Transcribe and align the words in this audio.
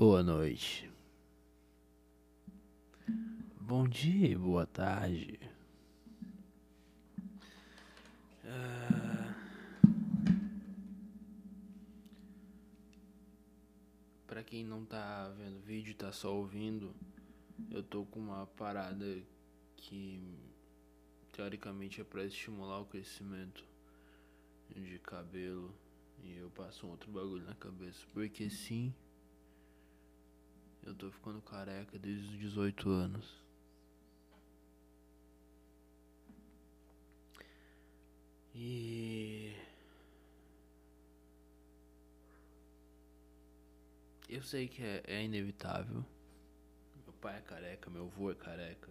Boa 0.00 0.22
noite. 0.22 0.90
Bom 3.60 3.86
dia 3.86 4.28
e 4.28 4.34
boa 4.34 4.66
tarde. 4.66 5.38
Ah, 8.46 9.34
Pra 14.26 14.42
quem 14.42 14.64
não 14.64 14.86
tá 14.86 15.28
vendo 15.36 15.58
o 15.58 15.60
vídeo, 15.60 15.94
tá 15.94 16.10
só 16.10 16.34
ouvindo, 16.34 16.94
eu 17.70 17.82
tô 17.82 18.06
com 18.06 18.20
uma 18.20 18.46
parada 18.46 19.22
que 19.76 20.18
teoricamente 21.30 22.00
é 22.00 22.04
pra 22.04 22.24
estimular 22.24 22.80
o 22.80 22.86
crescimento 22.86 23.62
de 24.74 24.98
cabelo 25.00 25.74
e 26.24 26.38
eu 26.38 26.48
passo 26.52 26.86
um 26.86 26.90
outro 26.90 27.12
bagulho 27.12 27.44
na 27.44 27.54
cabeça. 27.54 28.06
Porque 28.14 28.48
sim, 28.48 28.94
eu 30.82 30.94
tô 30.94 31.10
ficando 31.10 31.40
careca 31.42 31.98
desde 31.98 32.26
os 32.26 32.38
18 32.38 32.88
anos. 32.90 33.40
E. 38.54 39.54
Eu 44.28 44.42
sei 44.42 44.68
que 44.68 44.82
é, 44.82 45.02
é 45.06 45.24
inevitável. 45.24 46.04
Meu 47.04 47.12
pai 47.20 47.38
é 47.38 47.40
careca, 47.40 47.90
meu 47.90 48.06
avô 48.06 48.30
é 48.30 48.34
careca. 48.34 48.90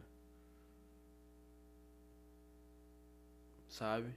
Sabe? 3.70 4.14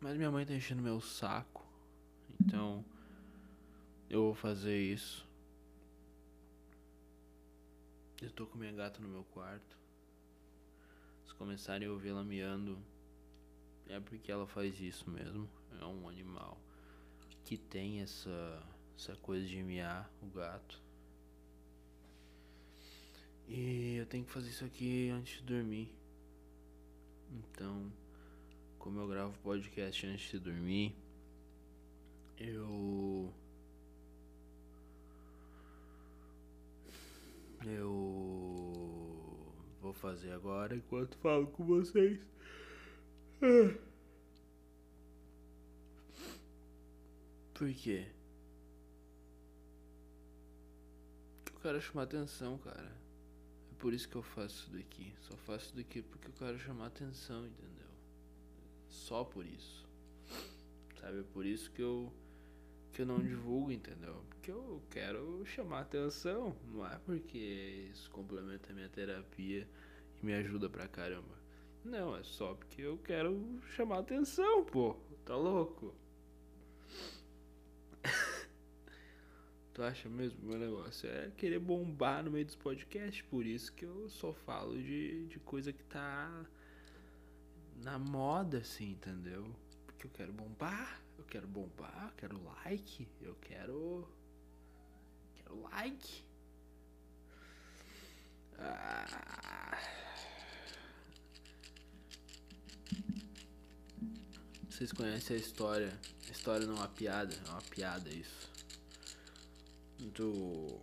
Mas 0.00 0.16
minha 0.16 0.30
mãe 0.30 0.46
tá 0.46 0.54
enchendo 0.54 0.82
meu 0.82 1.00
saco. 1.00 1.66
Então. 2.40 2.84
Eu 4.08 4.22
vou 4.22 4.34
fazer 4.34 4.78
isso. 4.78 5.26
Eu 8.22 8.30
tô 8.30 8.46
com 8.46 8.56
minha 8.56 8.72
gata 8.72 9.00
no 9.00 9.08
meu 9.08 9.24
quarto. 9.24 9.76
Se 11.26 11.34
começarem 11.34 11.88
a 11.88 11.90
ouvir 11.90 12.10
ela 12.10 12.24
miando, 12.24 12.78
é 13.88 14.00
porque 14.00 14.30
ela 14.30 14.46
faz 14.46 14.80
isso 14.80 15.10
mesmo. 15.10 15.48
É 15.80 15.84
um 15.84 16.08
animal 16.08 16.58
que 17.44 17.56
tem 17.56 18.00
essa, 18.00 18.62
essa 18.96 19.14
coisa 19.16 19.46
de 19.46 19.62
miar, 19.62 20.10
o 20.22 20.26
gato. 20.26 20.82
E 23.48 23.96
eu 23.96 24.06
tenho 24.06 24.24
que 24.24 24.32
fazer 24.32 24.50
isso 24.50 24.64
aqui 24.64 25.10
antes 25.10 25.38
de 25.38 25.44
dormir. 25.44 25.94
Então, 27.30 27.92
como 28.78 29.00
eu 29.00 29.08
gravo 29.08 29.38
podcast 29.40 30.06
antes 30.06 30.30
de 30.30 30.38
dormir, 30.38 30.96
eu. 32.38 33.32
Eu 37.64 39.52
vou 39.80 39.92
fazer 39.92 40.32
agora 40.32 40.74
enquanto 40.76 41.16
falo 41.18 41.46
com 41.48 41.64
vocês. 41.64 42.20
Por 47.54 47.72
quê? 47.72 48.06
Eu 51.52 51.60
quero 51.60 51.80
chamar 51.80 52.02
atenção, 52.02 52.58
cara. 52.58 52.92
É 53.72 53.74
por 53.78 53.92
isso 53.94 54.08
que 54.08 54.16
eu 54.16 54.22
faço 54.22 54.64
isso 54.64 54.70
daqui. 54.70 55.14
Só 55.20 55.36
faço 55.38 55.66
isso 55.66 55.76
daqui 55.76 56.02
porque 56.02 56.28
eu 56.28 56.32
quero 56.32 56.58
chamar 56.58 56.86
atenção, 56.86 57.46
entendeu? 57.46 57.88
Só 58.88 59.24
por 59.24 59.46
isso. 59.46 59.86
Sabe? 61.00 61.20
É 61.20 61.22
por 61.22 61.46
isso 61.46 61.70
que 61.70 61.82
eu 61.82 62.12
que 62.96 63.02
eu 63.02 63.06
não 63.06 63.18
divulgo, 63.18 63.70
entendeu? 63.70 64.24
Porque 64.30 64.50
eu 64.50 64.82
quero 64.88 65.44
chamar 65.44 65.80
atenção, 65.80 66.56
não 66.72 66.86
é 66.86 66.98
porque 67.04 67.90
isso 67.92 68.10
complementa 68.10 68.72
a 68.72 68.74
minha 68.74 68.88
terapia 68.88 69.68
e 70.18 70.24
me 70.24 70.32
ajuda 70.32 70.70
pra 70.70 70.88
caramba. 70.88 71.36
Não, 71.84 72.16
é 72.16 72.22
só 72.22 72.54
porque 72.54 72.80
eu 72.80 72.96
quero 72.96 73.60
chamar 73.74 73.98
atenção, 73.98 74.64
pô. 74.64 74.96
Tá 75.26 75.36
louco? 75.36 75.94
tu 79.74 79.82
acha 79.82 80.08
mesmo 80.08 80.48
meu 80.48 80.58
negócio 80.58 81.06
é 81.06 81.30
querer 81.36 81.58
bombar 81.58 82.24
no 82.24 82.30
meio 82.30 82.46
dos 82.46 82.56
podcasts? 82.56 83.20
Por 83.28 83.44
isso 83.44 83.70
que 83.74 83.84
eu 83.84 84.08
só 84.08 84.32
falo 84.32 84.74
de, 84.74 85.26
de 85.26 85.38
coisa 85.40 85.70
que 85.70 85.84
tá 85.84 86.46
na 87.82 87.98
moda, 87.98 88.56
assim, 88.56 88.92
entendeu? 88.92 89.54
Porque 89.84 90.06
eu 90.06 90.10
quero 90.10 90.32
bombar, 90.32 91.04
quero 91.28 91.46
bombar, 91.46 92.12
quero 92.16 92.42
like, 92.42 93.08
eu 93.20 93.34
quero. 93.36 94.08
Quero 95.36 95.60
like. 95.62 96.24
Ah. 98.58 99.78
Vocês 104.68 104.92
conhecem 104.92 105.36
a 105.36 105.40
história? 105.40 106.00
A 106.28 106.30
história 106.30 106.66
não 106.66 106.74
é 106.74 106.78
uma 106.80 106.88
piada, 106.88 107.34
é 107.34 107.50
uma 107.50 107.62
piada 107.62 108.10
isso. 108.10 108.50
Do. 109.98 110.78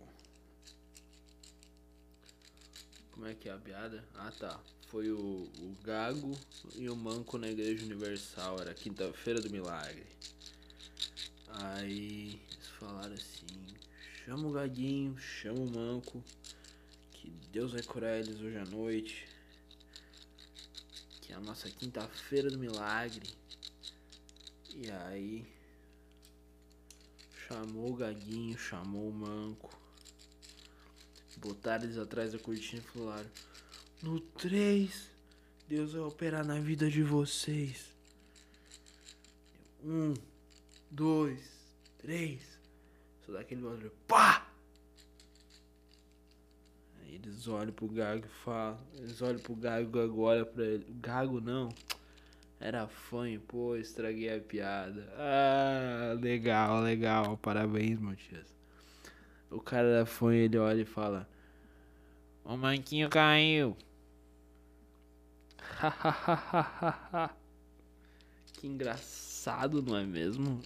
Como 3.12 3.26
é 3.26 3.34
que 3.34 3.48
é 3.48 3.52
a 3.52 3.58
piada? 3.58 4.04
Ah 4.14 4.32
tá. 4.32 4.60
Foi 4.94 5.10
o, 5.10 5.50
o 5.58 5.76
Gago 5.82 6.38
e 6.76 6.88
o 6.88 6.94
Manco 6.94 7.36
na 7.36 7.48
Igreja 7.48 7.84
Universal, 7.84 8.60
era 8.60 8.72
quinta-feira 8.72 9.40
do 9.40 9.50
milagre. 9.50 10.06
Aí 11.48 12.40
eles 12.48 12.68
falaram 12.78 13.12
assim: 13.12 13.74
chama 14.24 14.46
o 14.46 14.52
Gaguinho, 14.52 15.18
chama 15.18 15.58
o 15.58 15.68
Manco, 15.68 16.22
que 17.10 17.28
Deus 17.50 17.72
vai 17.72 17.82
curar 17.82 18.20
eles 18.20 18.40
hoje 18.40 18.56
à 18.56 18.64
noite. 18.66 19.26
Que 21.22 21.32
é 21.32 21.34
a 21.34 21.40
nossa 21.40 21.68
quinta-feira 21.68 22.48
do 22.48 22.56
milagre. 22.56 23.28
E 24.76 24.88
aí 24.92 25.44
chamou 27.48 27.90
o 27.90 27.96
Gaguinho, 27.96 28.56
chamou 28.56 29.08
o 29.08 29.12
Manco. 29.12 29.76
Botaram 31.38 31.82
eles 31.82 31.98
atrás 31.98 32.30
da 32.30 32.38
cortina 32.38 32.80
e 32.80 32.96
falaram: 32.96 33.30
No 34.02 34.20
3, 34.20 35.10
Deus 35.68 35.92
vai 35.92 36.02
operar 36.02 36.44
na 36.44 36.58
vida 36.58 36.90
de 36.90 37.02
vocês. 37.02 37.94
Um, 39.82 40.14
dois, 40.90 41.40
três. 41.98 42.58
Só 43.24 43.32
dá 43.32 43.40
aquele 43.40 43.62
barulho. 43.62 43.92
Pá! 44.06 44.46
Aí 47.00 47.14
eles 47.14 47.48
olham 47.48 47.72
pro 47.72 47.88
Gago 47.88 48.26
e 48.26 48.44
falam. 48.44 48.78
Eles 48.98 49.20
olham 49.22 49.38
pro 49.38 49.54
Gago 49.54 50.20
olha 50.20 50.44
pra 50.44 50.64
ele. 50.64 50.86
Gago 51.00 51.40
não. 51.40 51.68
Era 52.60 52.86
fanho, 52.86 53.40
pô, 53.40 53.76
estraguei 53.76 54.34
a 54.34 54.40
piada. 54.40 55.06
Ah, 55.16 56.16
legal, 56.20 56.80
legal. 56.80 57.36
Parabéns, 57.36 57.98
Matias. 58.00 58.46
O 59.50 59.60
cara 59.60 59.86
era 59.88 60.06
fanho, 60.06 60.40
ele 60.40 60.56
olha 60.56 60.82
e 60.82 60.86
fala: 60.86 61.28
O 62.44 62.56
manquinho 62.56 63.08
caiu. 63.08 63.76
que 68.52 68.66
engraçado, 68.66 69.82
não 69.82 69.96
é 69.96 70.04
mesmo? 70.04 70.60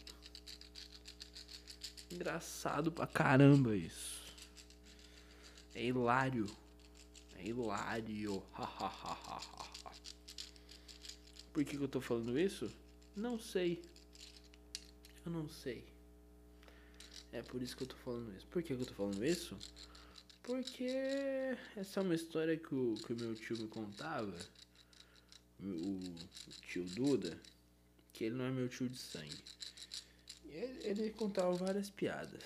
Engraçado 2.11 2.91
pra 2.91 3.07
caramba 3.07 3.77
isso. 3.77 4.35
É 5.75 5.85
hilário. 5.85 6.47
É 7.37 7.47
hilário. 7.47 8.43
Por 11.53 11.65
que, 11.65 11.77
que 11.77 11.83
eu 11.83 11.89
tô 11.89 12.01
falando 12.01 12.39
isso? 12.39 12.71
Não 13.15 13.39
sei. 13.39 13.83
Eu 15.25 15.31
não 15.31 15.49
sei. 15.49 15.85
É 17.33 17.43
por 17.43 17.63
isso 17.63 17.77
que 17.77 17.83
eu 17.83 17.87
tô 17.87 17.97
falando 17.97 18.35
isso. 18.37 18.47
Por 18.47 18.63
que, 18.63 18.75
que 18.75 18.83
eu 18.83 18.87
tô 18.87 18.95
falando 18.95 19.25
isso? 19.25 19.57
Porque 20.49 20.97
essa 21.77 22.01
é 22.01 22.03
uma 22.03 22.15
história 22.15 22.57
que 22.57 22.75
o, 22.75 22.95
que 22.95 23.13
o 23.13 23.17
meu 23.17 23.35
tio 23.35 23.59
me 23.59 23.69
contava. 23.69 24.35
O, 25.61 25.67
o 25.67 26.51
tio 26.63 26.87
Duda. 26.87 27.39
Que 28.15 28.25
ele 28.25 28.37
não 28.37 28.47
é 28.47 28.51
meu 28.51 28.67
tio 28.67 28.89
de 28.89 28.97
sangue. 28.97 29.45
Ele, 30.47 30.89
ele 30.89 31.11
contava 31.11 31.53
várias 31.53 31.91
piadas. 31.91 32.43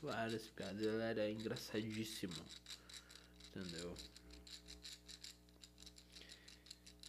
Várias 0.00 0.46
piadas. 0.46 0.80
Ele 0.80 1.02
era 1.02 1.28
engraçadíssimo. 1.28 2.40
Entendeu? 3.48 3.96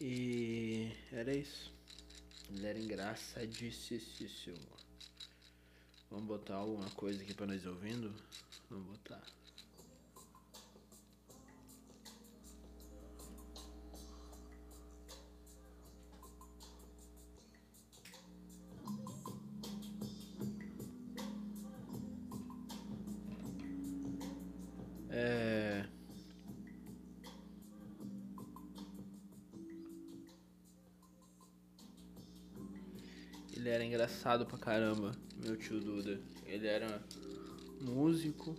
E 0.01 0.91
era 1.11 1.35
isso. 1.35 1.71
Ele 2.49 2.65
era 2.65 2.79
engraçadíssimo. 2.79 4.57
Vamos 6.09 6.25
botar 6.25 6.55
alguma 6.55 6.89
coisa 6.89 7.21
aqui 7.21 7.35
pra 7.35 7.45
nós 7.45 7.63
ouvindo? 7.63 8.11
Vamos 8.71 8.87
botar. 8.87 9.21
Engraçado 34.21 34.45
pra 34.45 34.57
caramba, 34.59 35.13
meu 35.43 35.57
tio 35.57 35.79
Duda. 35.79 36.21
Ele 36.45 36.67
era 36.67 37.01
músico 37.81 38.55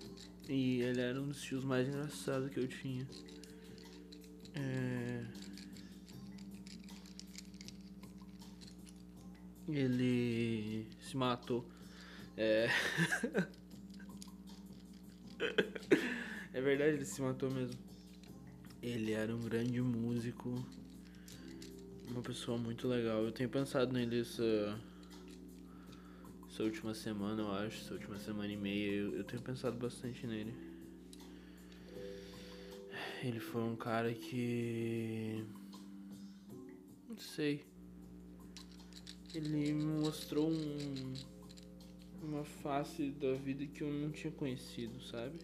e 0.49 0.81
ele 0.83 1.01
era 1.01 1.23
um 1.23 1.29
dos 1.29 1.41
tios 1.41 1.63
mais 1.63 1.87
engraçados 1.87 2.51
que 2.51 2.59
eu 2.59 2.67
tinha. 2.67 3.07
É... 4.55 5.25
Ele 9.69 10.85
se 11.01 11.17
matou. 11.17 11.65
É. 12.37 12.69
é 16.53 16.61
verdade, 16.61 16.95
ele 16.95 17.05
se 17.05 17.23
matou 17.23 17.49
mesmo. 17.53 17.79
Ele 18.83 19.13
era 19.13 19.33
um 19.33 19.41
grande 19.41 19.81
músico. 19.81 20.67
Uma 22.11 22.21
pessoa 22.21 22.59
muito 22.59 22.89
legal. 22.89 23.23
Eu 23.23 23.31
tenho 23.31 23.49
pensado 23.49 23.93
nele 23.93 24.23
essa. 24.23 24.77
Essa 26.53 26.65
última 26.65 26.93
semana, 26.93 27.41
eu 27.41 27.51
acho. 27.51 27.81
Essa 27.81 27.95
última 27.95 28.19
semana 28.19 28.53
e 28.53 28.59
meia. 28.59 28.93
Eu, 28.93 29.17
eu 29.17 29.25
tenho 29.25 29.41
pensado 29.41 29.75
bastante 29.79 30.27
nele. 30.27 30.55
Ele 33.25 33.41
foi 33.41 33.63
um 33.63 33.75
cara 33.75 34.13
que. 34.13 35.43
Não 37.09 37.17
sei. 37.17 37.65
Ele 39.35 39.49
me 39.49 39.73
mostrou 39.73 40.51
um, 40.51 41.15
uma 42.23 42.45
face 42.45 43.09
da 43.13 43.33
vida 43.33 43.67
que 43.67 43.83
eu 43.83 43.91
não 43.91 44.11
tinha 44.11 44.31
conhecido, 44.31 45.03
sabe? 45.05 45.39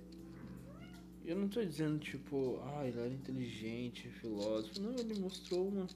Eu 1.25 1.37
não 1.37 1.49
tô 1.49 1.65
dizendo 1.65 1.99
tipo, 1.99 2.61
ah, 2.65 2.87
ele 2.87 2.99
era 2.99 3.09
inteligente, 3.09 4.11
filósofo. 4.11 4.79
Não, 4.79 4.95
ele 4.99 5.19
mostrou 5.19 5.69
uma 5.69 5.87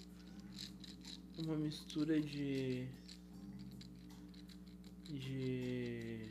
uma 1.39 1.57
mistura 1.57 2.21
de 2.21 2.87
de 5.13 6.31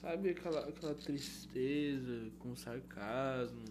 sabe 0.00 0.30
aquela 0.30 0.68
aquela 0.68 0.94
tristeza 0.94 2.30
com 2.38 2.56
sarcasmo? 2.56 3.64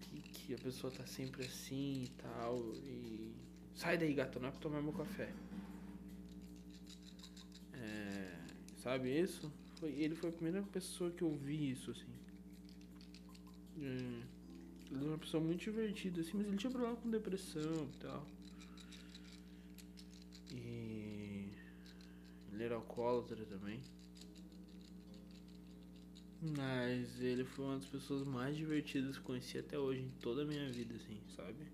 Que, 0.00 0.20
que 0.20 0.54
a 0.54 0.58
pessoa 0.58 0.92
tá 0.92 1.06
sempre 1.06 1.44
assim 1.44 2.04
e 2.04 2.08
tal 2.22 2.58
e 2.76 3.32
sai 3.74 3.98
daí 3.98 4.14
gato 4.14 4.40
não 4.40 4.48
é 4.48 4.50
pra 4.50 4.60
tomar 4.60 4.82
meu 4.82 4.92
café. 4.92 5.32
É, 7.74 8.38
sabe 8.82 9.20
isso? 9.20 9.52
Foi 9.76 9.90
ele 9.92 10.14
foi 10.14 10.30
a 10.30 10.32
primeira 10.32 10.62
pessoa 10.62 11.10
que 11.10 11.22
eu 11.22 11.34
vi 11.34 11.72
isso 11.72 11.90
assim. 11.90 12.18
É, 13.80 14.38
ele 14.90 15.00
era 15.00 15.04
uma 15.04 15.18
pessoa 15.18 15.42
muito 15.42 15.60
divertida, 15.60 16.20
assim, 16.20 16.32
mas 16.34 16.46
ele 16.46 16.56
tinha 16.56 16.70
problema 16.70 16.96
com 16.96 17.10
depressão 17.10 17.88
e 17.94 17.98
tal. 18.00 18.37
Ele 22.58 22.64
era 22.64 22.74
alcoólatra 22.74 23.46
também. 23.46 23.80
Mas 26.42 27.20
ele 27.20 27.44
foi 27.44 27.64
uma 27.64 27.76
das 27.76 27.86
pessoas 27.86 28.26
mais 28.26 28.56
divertidas 28.56 29.16
que 29.16 29.22
conheci 29.22 29.58
até 29.58 29.78
hoje, 29.78 30.00
em 30.00 30.10
toda 30.20 30.42
a 30.42 30.44
minha 30.44 30.68
vida, 30.72 30.96
assim, 30.96 31.20
sabe? 31.36 31.68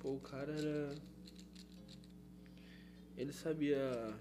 Pô, 0.00 0.14
o 0.14 0.20
cara 0.20 0.52
era. 0.52 0.92
Ele 3.16 3.32
sabia 3.32 4.12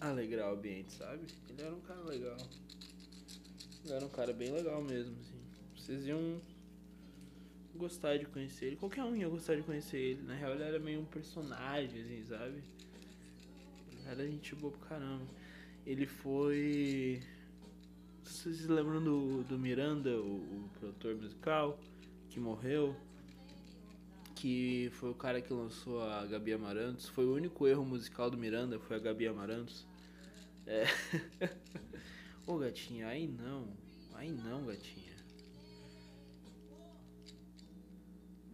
alegrar 0.00 0.52
o 0.52 0.56
ambiente, 0.56 0.92
sabe? 0.92 1.26
Ele 1.50 1.60
era 1.60 1.74
um 1.74 1.82
cara 1.82 2.00
legal. 2.04 2.38
Ele 3.84 3.92
era 3.92 4.06
um 4.06 4.10
cara 4.10 4.32
bem 4.32 4.50
legal 4.52 4.82
mesmo, 4.82 5.14
assim. 5.20 5.42
Vocês 5.76 6.06
iam 6.06 6.40
gostar 7.74 8.16
de 8.16 8.24
conhecer 8.24 8.68
ele. 8.68 8.76
Qualquer 8.76 9.04
um 9.04 9.14
ia 9.14 9.28
gostar 9.28 9.56
de 9.56 9.62
conhecer 9.62 9.98
ele. 9.98 10.22
Na 10.22 10.34
real, 10.34 10.54
ele 10.54 10.62
era 10.62 10.78
meio 10.78 11.00
um 11.00 11.04
personagem, 11.04 12.00
assim, 12.00 12.24
sabe? 12.24 12.62
Era 14.06 14.26
gente 14.26 14.54
boa 14.54 14.72
pra 14.72 14.88
caramba. 14.88 15.26
Ele 15.86 16.06
foi. 16.06 17.22
Vocês 18.22 18.58
se 18.58 18.66
lembram 18.66 19.02
do, 19.02 19.44
do 19.44 19.58
Miranda, 19.58 20.10
o, 20.10 20.36
o 20.36 20.70
produtor 20.78 21.14
musical, 21.16 21.78
que 22.28 22.38
morreu? 22.38 22.96
Que 24.34 24.90
foi 24.94 25.10
o 25.10 25.14
cara 25.14 25.40
que 25.40 25.52
lançou 25.52 26.02
a 26.02 26.24
Gabi 26.26 26.52
Amarantos. 26.52 27.08
Foi 27.08 27.24
o 27.24 27.34
único 27.34 27.66
erro 27.66 27.84
musical 27.84 28.30
do 28.30 28.36
Miranda, 28.36 28.78
foi 28.78 28.96
a 28.96 29.00
Gabi 29.00 29.26
Amarantos. 29.26 29.86
É. 30.66 30.84
Ô 32.46 32.58
gatinha, 32.58 33.08
aí 33.08 33.26
não. 33.26 33.68
Aí 34.14 34.30
não, 34.30 34.66
gatinha. 34.66 35.14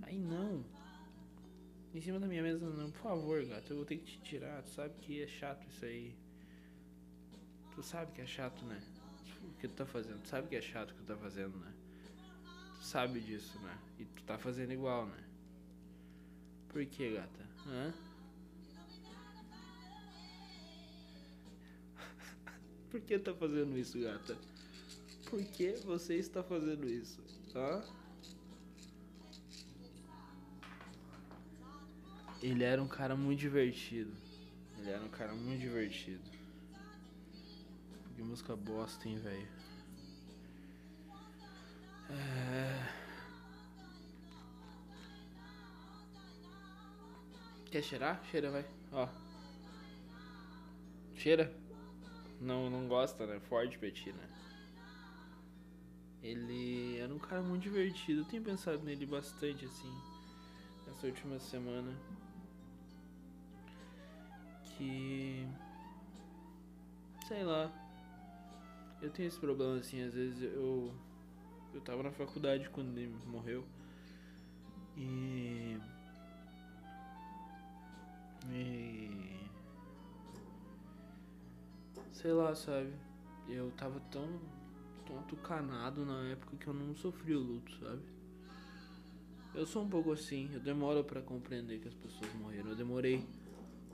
Aí 0.03 0.19
não. 0.19 0.65
Em 1.93 2.01
cima 2.01 2.21
da 2.21 2.27
minha 2.27 2.43
mesa 2.43 2.69
não. 2.71 2.91
Por 2.91 3.01
favor, 3.01 3.45
gato, 3.45 3.71
eu 3.71 3.77
vou 3.79 3.85
ter 3.85 3.97
que 3.97 4.05
te 4.05 4.21
tirar. 4.21 4.63
Tu 4.63 4.71
sabe 4.71 4.95
que 5.01 5.23
é 5.23 5.27
chato 5.27 5.67
isso 5.69 5.85
aí. 5.85 6.15
Tu 7.75 7.83
sabe 7.83 8.13
que 8.13 8.21
é 8.21 8.27
chato, 8.27 8.65
né? 8.65 8.81
O 9.43 9.59
que 9.59 9.67
tu 9.67 9.75
tá 9.75 9.87
fazendo? 9.87 10.23
Tu 10.23 10.29
sabe 10.29 10.49
que 10.49 10.57
é 10.57 10.61
chato 10.61 10.91
o 10.91 10.95
que 10.95 11.01
tu 11.01 11.07
tá 11.07 11.17
fazendo, 11.17 11.59
né? 11.59 11.73
Tu 12.79 12.85
sabe 12.85 13.21
disso, 13.21 13.59
né? 13.61 13.77
E 13.99 14.05
tu 14.05 14.23
tá 14.23 14.39
fazendo 14.39 14.73
igual, 14.73 15.07
né? 15.07 15.25
Por 16.69 16.87
que, 16.87 17.15
gata? 17.15 17.47
Hã? 17.67 17.93
Por 22.91 23.01
que 23.01 23.19
tá 23.19 23.35
fazendo 23.35 23.77
isso, 23.77 24.01
gata? 24.01 24.39
Por 25.29 25.43
que 25.45 25.73
você 25.85 26.15
está 26.17 26.43
fazendo 26.43 26.89
isso? 26.89 27.21
Hã? 27.55 27.83
Ele 32.43 32.65
era 32.65 32.83
um 32.83 32.89
cara 32.89 33.15
muito 33.15 33.39
divertido. 33.39 34.13
Ele 34.79 34.91
era 34.91 35.05
um 35.05 35.11
cara 35.11 35.35
muito 35.35 35.61
divertido. 35.61 36.23
Que 38.17 38.23
música 38.23 38.57
bosta, 38.57 39.07
hein, 39.09 39.19
velho. 39.19 39.49
É... 42.09 43.01
Quer 47.71 47.83
cheirar? 47.83 48.25
Cheira, 48.31 48.51
vai. 48.51 48.65
Ó. 48.93 49.09
Cheira? 51.15 51.55
Não, 52.41 52.71
não 52.71 52.89
gosta, 52.89 53.27
né? 53.27 53.39
Forte 53.39 53.79
Petit, 53.79 54.13
né? 54.13 54.29
Ele 56.23 56.97
era 56.99 57.15
um 57.15 57.19
cara 57.19 57.43
muito 57.43 57.63
divertido. 57.63 58.23
Eu 58.23 58.25
tenho 58.25 58.43
pensado 58.43 58.83
nele 58.83 59.05
bastante, 59.05 59.67
assim, 59.67 59.95
essa 60.89 61.07
última 61.07 61.39
semana 61.39 61.95
que. 64.81 65.47
Sei 67.29 67.45
lá. 67.45 67.71
Eu 69.03 69.11
tenho 69.11 69.29
esse 69.29 69.39
problema 69.39 69.77
assim, 69.77 70.03
às 70.03 70.15
vezes 70.15 70.43
eu. 70.43 70.93
Eu 71.73 71.81
tava 71.83 72.03
na 72.03 72.11
faculdade 72.11 72.69
quando 72.71 72.97
ele 72.97 73.15
morreu. 73.27 73.65
E. 74.97 75.79
E. 78.51 79.41
Sei 82.13 82.33
lá, 82.33 82.55
sabe? 82.55 82.93
Eu 83.49 83.71
tava 83.73 84.01
tão. 84.11 84.41
tão 85.07 85.19
atucanado 85.21 86.05
na 86.07 86.31
época 86.31 86.57
que 86.57 86.67
eu 86.67 86.75
não 86.75 86.95
sofri 86.95 87.35
o 87.35 87.41
luto, 87.41 87.73
sabe? 87.77 88.03
Eu 89.53 89.67
sou 89.67 89.83
um 89.83 89.89
pouco 89.89 90.13
assim, 90.13 90.49
eu 90.55 90.61
demoro 90.61 91.03
para 91.03 91.21
compreender 91.21 91.81
que 91.81 91.89
as 91.89 91.95
pessoas 91.95 92.33
morreram. 92.35 92.71
Eu 92.71 92.77
demorei 92.77 93.27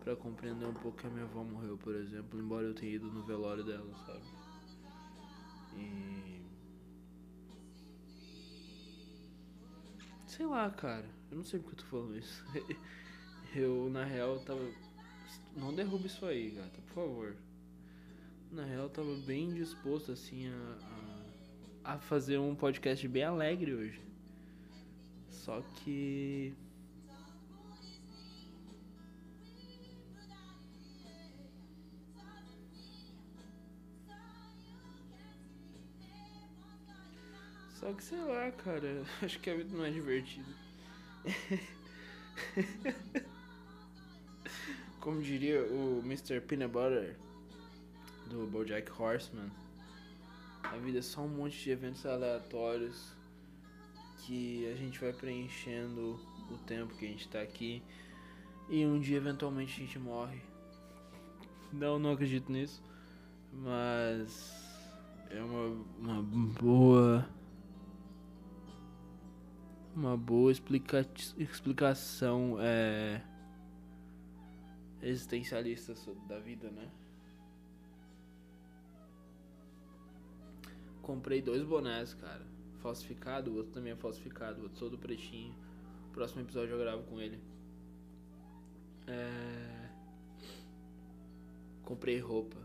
para 0.06 0.14
compreender 0.14 0.64
um 0.64 0.72
pouco 0.72 0.96
que 0.98 1.06
a 1.08 1.10
minha 1.10 1.24
avó 1.24 1.42
morreu, 1.42 1.76
por 1.78 1.92
exemplo, 1.96 2.38
embora 2.38 2.64
eu 2.64 2.72
tenha 2.72 2.94
ido 2.94 3.10
no 3.10 3.24
velório 3.24 3.64
dela, 3.64 3.92
sabe? 4.06 4.22
E. 5.76 6.40
Sei 10.28 10.46
lá, 10.46 10.70
cara. 10.70 11.10
Eu 11.28 11.38
não 11.38 11.44
sei 11.44 11.58
porque 11.58 11.74
eu 11.74 11.84
tô 11.84 11.90
falando 11.90 12.16
isso. 12.16 12.46
eu, 13.52 13.90
na 13.90 14.04
real, 14.04 14.38
tava. 14.44 14.64
Não 15.56 15.74
derruba 15.74 16.06
isso 16.06 16.24
aí, 16.24 16.50
gata, 16.50 16.80
por 16.82 16.94
favor. 16.94 17.36
Na 18.52 18.64
real, 18.64 18.84
eu 18.84 18.90
tava 18.90 19.12
bem 19.26 19.52
disposto, 19.54 20.12
assim, 20.12 20.48
a, 20.48 20.78
a, 21.82 21.94
a 21.94 21.98
fazer 21.98 22.38
um 22.38 22.54
podcast 22.54 23.08
bem 23.08 23.24
alegre 23.24 23.74
hoje. 23.74 24.00
Só 25.30 25.60
que 25.62 26.54
Só 37.86 37.92
que 37.92 38.02
sei 38.02 38.18
lá, 38.18 38.50
cara, 38.50 39.04
acho 39.22 39.38
que 39.38 39.48
a 39.48 39.54
vida 39.54 39.76
não 39.76 39.84
é 39.84 39.90
divertida. 39.92 40.48
Como 44.98 45.22
diria 45.22 45.62
o 45.62 46.02
Mr. 46.04 46.40
Peanut 46.40 46.72
Butter 46.72 47.16
do 48.28 48.44
Bojack 48.48 48.90
Horseman, 48.90 49.52
a 50.64 50.76
vida 50.78 50.98
é 50.98 51.02
só 51.02 51.20
um 51.20 51.28
monte 51.28 51.62
de 51.62 51.70
eventos 51.70 52.04
aleatórios 52.04 53.12
que 54.24 54.66
a 54.66 54.74
gente 54.74 54.98
vai 54.98 55.12
preenchendo 55.12 56.18
o 56.50 56.58
tempo 56.66 56.92
que 56.96 57.06
a 57.06 57.08
gente 57.08 57.28
tá 57.28 57.40
aqui. 57.40 57.84
E 58.68 58.84
um 58.84 58.98
dia 58.98 59.18
eventualmente 59.18 59.74
a 59.74 59.86
gente 59.86 60.00
morre. 60.00 60.42
Não, 61.72 62.00
não 62.00 62.10
acredito 62.10 62.50
nisso. 62.50 62.82
Mas 63.52 64.82
é 65.30 65.40
uma, 65.40 65.86
uma 66.00 66.22
boa. 66.60 67.36
Uma 69.96 70.14
boa 70.14 70.52
explica, 70.52 71.08
explicação 71.38 72.58
é, 72.60 73.22
existencialista 75.00 75.94
da 76.28 76.38
vida, 76.38 76.70
né? 76.70 76.90
Comprei 81.00 81.40
dois 81.40 81.62
bonés, 81.62 82.12
cara. 82.12 82.44
Falsificado, 82.82 83.50
o 83.50 83.56
outro 83.56 83.72
também 83.72 83.94
é 83.94 83.96
falsificado, 83.96 84.60
o 84.60 84.64
outro 84.64 84.78
todo 84.78 84.98
pretinho. 84.98 85.56
Próximo 86.12 86.42
episódio 86.42 86.74
eu 86.74 86.78
gravo 86.78 87.02
com 87.04 87.18
ele. 87.18 87.40
É... 89.06 89.88
Comprei 91.84 92.18
roupa. 92.18 92.58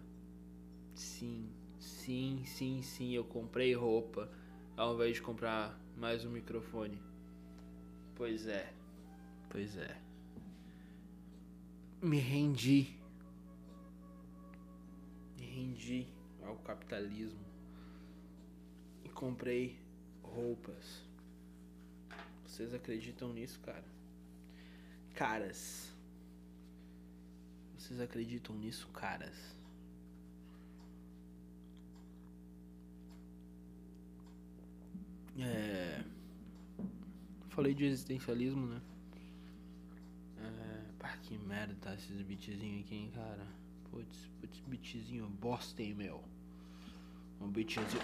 Sim, 0.93 1.49
sim, 1.79 2.43
sim, 2.45 2.81
sim, 2.81 3.13
eu 3.13 3.23
comprei 3.23 3.73
roupa 3.73 4.29
ao 4.75 4.95
invés 4.95 5.15
de 5.15 5.21
comprar 5.21 5.79
mais 5.95 6.25
um 6.25 6.29
microfone. 6.29 7.10
Pois 8.21 8.45
é. 8.45 8.71
Pois 9.49 9.75
é. 9.77 9.97
Me 12.03 12.19
rendi. 12.19 12.95
Me 15.35 15.43
rendi 15.43 16.07
ao 16.43 16.55
capitalismo. 16.57 17.43
E 19.03 19.09
comprei 19.09 19.75
roupas. 20.21 21.01
Vocês 22.45 22.75
acreditam 22.75 23.33
nisso, 23.33 23.59
cara? 23.61 23.83
Caras. 25.15 25.91
Vocês 27.75 27.99
acreditam 27.99 28.55
nisso, 28.55 28.87
caras? 28.89 29.35
É. 35.39 36.20
Falei 37.51 37.73
de 37.73 37.83
existencialismo, 37.83 38.65
né? 38.65 38.81
É. 40.37 40.85
Pá, 40.97 41.17
que 41.17 41.37
merda 41.37 41.75
tá 41.81 41.93
esses 41.93 42.21
beatzinhos 42.21 42.85
aqui, 42.85 42.95
hein, 42.95 43.11
cara? 43.13 43.45
Putz, 43.89 44.29
putz, 44.39 44.59
beatzinho 44.61 45.27
bosta, 45.27 45.83
hein, 45.83 45.93
meu? 45.93 46.23
Um 47.41 47.49
beatzinho. 47.49 48.01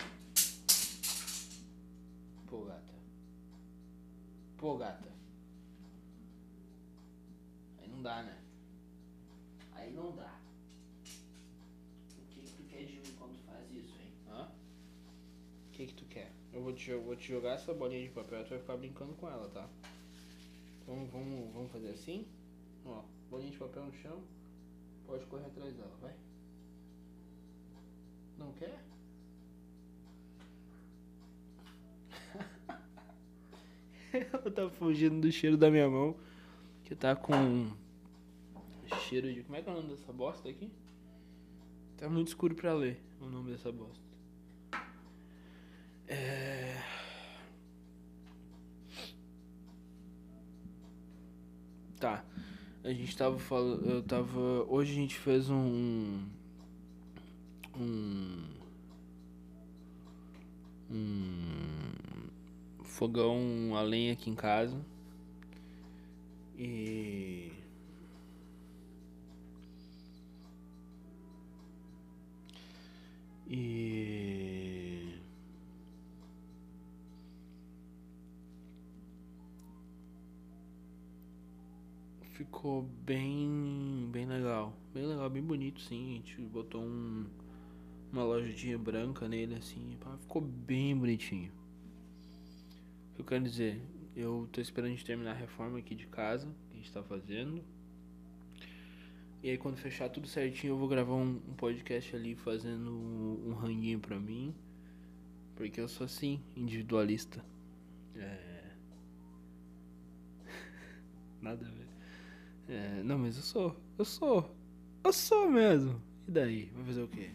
Pô, 2.45 2.65
gata. 2.65 2.93
Pô, 4.57 4.77
gata. 4.77 5.09
Aí 7.79 7.87
não 7.87 8.01
dá, 8.01 8.23
né? 8.23 8.37
Aí 9.75 9.93
não 9.93 10.13
dá. 10.13 10.37
Vou 16.67 16.75
te, 16.75 16.93
vou 16.93 17.15
te 17.15 17.29
jogar 17.29 17.53
essa 17.53 17.73
bolinha 17.73 18.03
de 18.03 18.09
papel, 18.09 18.43
tu 18.43 18.49
vai 18.49 18.59
ficar 18.59 18.75
brincando 18.75 19.13
com 19.13 19.29
ela, 19.29 19.47
tá? 19.49 19.69
Vamos, 20.85 21.09
vamos, 21.09 21.53
vamos 21.53 21.71
fazer 21.71 21.91
assim? 21.91 22.27
Ó, 22.85 23.03
bolinha 23.29 23.51
de 23.51 23.57
papel 23.57 23.85
no 23.85 23.93
chão. 23.93 24.21
Pode 25.05 25.25
correr 25.27 25.45
atrás 25.45 25.73
dela, 25.73 25.95
vai. 26.01 26.13
Não 28.37 28.51
quer? 28.53 28.83
Ela 34.33 34.51
tá 34.51 34.69
fugindo 34.71 35.21
do 35.21 35.31
cheiro 35.31 35.55
da 35.55 35.71
minha 35.71 35.89
mão. 35.89 36.17
Que 36.83 36.93
tá 36.95 37.15
com 37.15 37.71
cheiro 39.07 39.33
de. 39.33 39.43
Como 39.43 39.55
é 39.55 39.61
que 39.61 39.69
é 39.69 39.71
o 39.71 39.75
nome 39.75 39.89
dessa 39.89 40.11
bosta 40.11 40.49
aqui? 40.49 40.69
Tá 41.95 42.09
muito 42.09 42.27
escuro 42.27 42.55
pra 42.55 42.73
ler 42.73 43.01
o 43.21 43.25
nome 43.27 43.51
dessa 43.51 43.71
bosta. 43.71 44.06
É. 46.07 46.77
Tá. 51.99 52.23
A 52.83 52.93
gente 52.93 53.17
tava 53.17 53.37
falando. 53.37 53.85
Eu 53.89 54.01
tava. 54.03 54.39
Hoje 54.69 54.93
a 54.93 54.95
gente 54.95 55.15
fez 55.17 55.49
um. 55.49 56.23
Um. 57.77 58.45
Um. 60.89 61.91
Fogão 62.83 63.75
a 63.75 63.81
lenha 63.81 64.13
aqui 64.13 64.29
em 64.29 64.35
casa. 64.35 64.77
E. 66.57 66.63
E. 66.63 67.26
bonito 85.77 85.81
sim. 85.81 86.11
A 86.11 86.15
gente 86.15 86.41
botou 86.41 86.81
um. 86.81 87.25
Uma 88.11 88.23
lojinha 88.23 88.77
branca 88.77 89.27
nele 89.27 89.55
assim. 89.55 89.97
pá, 89.99 90.17
Ficou 90.17 90.41
bem 90.41 90.97
bonitinho. 90.97 91.51
O 93.11 93.15
que 93.15 93.21
eu 93.21 93.25
quero 93.25 93.43
dizer? 93.43 93.81
Eu 94.15 94.49
tô 94.51 94.59
esperando 94.59 94.91
gente 94.91 95.05
terminar 95.05 95.31
a 95.31 95.35
reforma 95.35 95.77
aqui 95.77 95.93
de 95.93 96.07
casa. 96.07 96.47
Que 96.69 96.73
a 96.73 96.77
gente 96.77 96.91
tá 96.91 97.03
fazendo. 97.03 97.63
E 99.43 99.49
aí 99.49 99.57
quando 99.57 99.77
fechar 99.77 100.09
tudo 100.09 100.27
certinho 100.27 100.71
eu 100.71 100.77
vou 100.77 100.87
gravar 100.87 101.13
um, 101.13 101.39
um 101.47 101.53
podcast 101.53 102.15
ali 102.15 102.35
fazendo 102.35 102.91
um, 102.91 103.49
um 103.49 103.53
ranguinho 103.53 103.99
pra 103.99 104.19
mim. 104.19 104.55
Porque 105.55 105.79
eu 105.79 105.87
sou 105.87 106.05
assim, 106.05 106.41
individualista. 106.55 107.43
É. 108.15 108.71
Nada 111.41 111.65
a 111.65 111.69
ver. 111.69 111.87
É, 112.69 113.03
não, 113.03 113.17
mas 113.19 113.37
eu 113.37 113.43
sou. 113.43 113.75
Eu 113.97 114.05
sou. 114.05 114.56
Eu 115.03 115.13
sou 115.13 115.49
mesmo. 115.49 116.01
E 116.27 116.31
daí? 116.31 116.65
Vai 116.75 116.85
fazer 116.85 117.01
o 117.01 117.07
quê? 117.07 117.29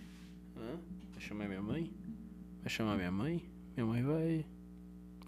Hã? 0.57 0.78
Vai 1.12 1.21
chamar 1.21 1.49
minha 1.49 1.62
mãe? 1.62 1.92
Vai 2.61 2.71
chamar 2.71 2.97
minha 2.97 3.11
mãe? 3.11 3.42
Minha 3.76 3.87
mãe 3.87 4.02
vai 4.02 4.45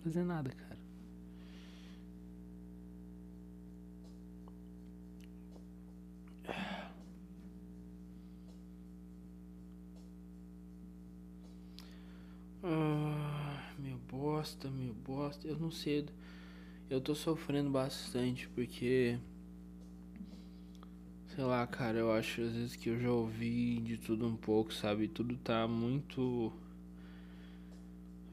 fazer 0.03 0.23
nada, 0.25 0.51
cara. 0.51 0.75
Ah, 12.63 13.73
meu 13.79 13.99
bosta, 14.11 14.71
meu 14.71 14.95
bosta. 14.95 15.47
Eu 15.47 15.59
não 15.59 15.71
sei. 15.71 16.07
Eu 16.89 17.01
tô 17.01 17.15
sofrendo 17.15 17.71
bastante 17.71 18.49
porque. 18.49 19.19
Sei 21.35 21.43
lá, 21.43 21.67
cara, 21.67 21.99
eu 21.99 22.13
acho 22.13 22.43
às 22.43 22.53
vezes 22.53 22.77
que 22.77 22.89
eu 22.89 23.01
já 23.01 23.11
ouvi 23.11 23.81
de 23.81 23.97
tudo 23.97 24.25
um 24.25 24.37
pouco, 24.37 24.73
sabe? 24.73 25.09
Tudo 25.09 25.37
tá 25.37 25.67
muito 25.67 26.53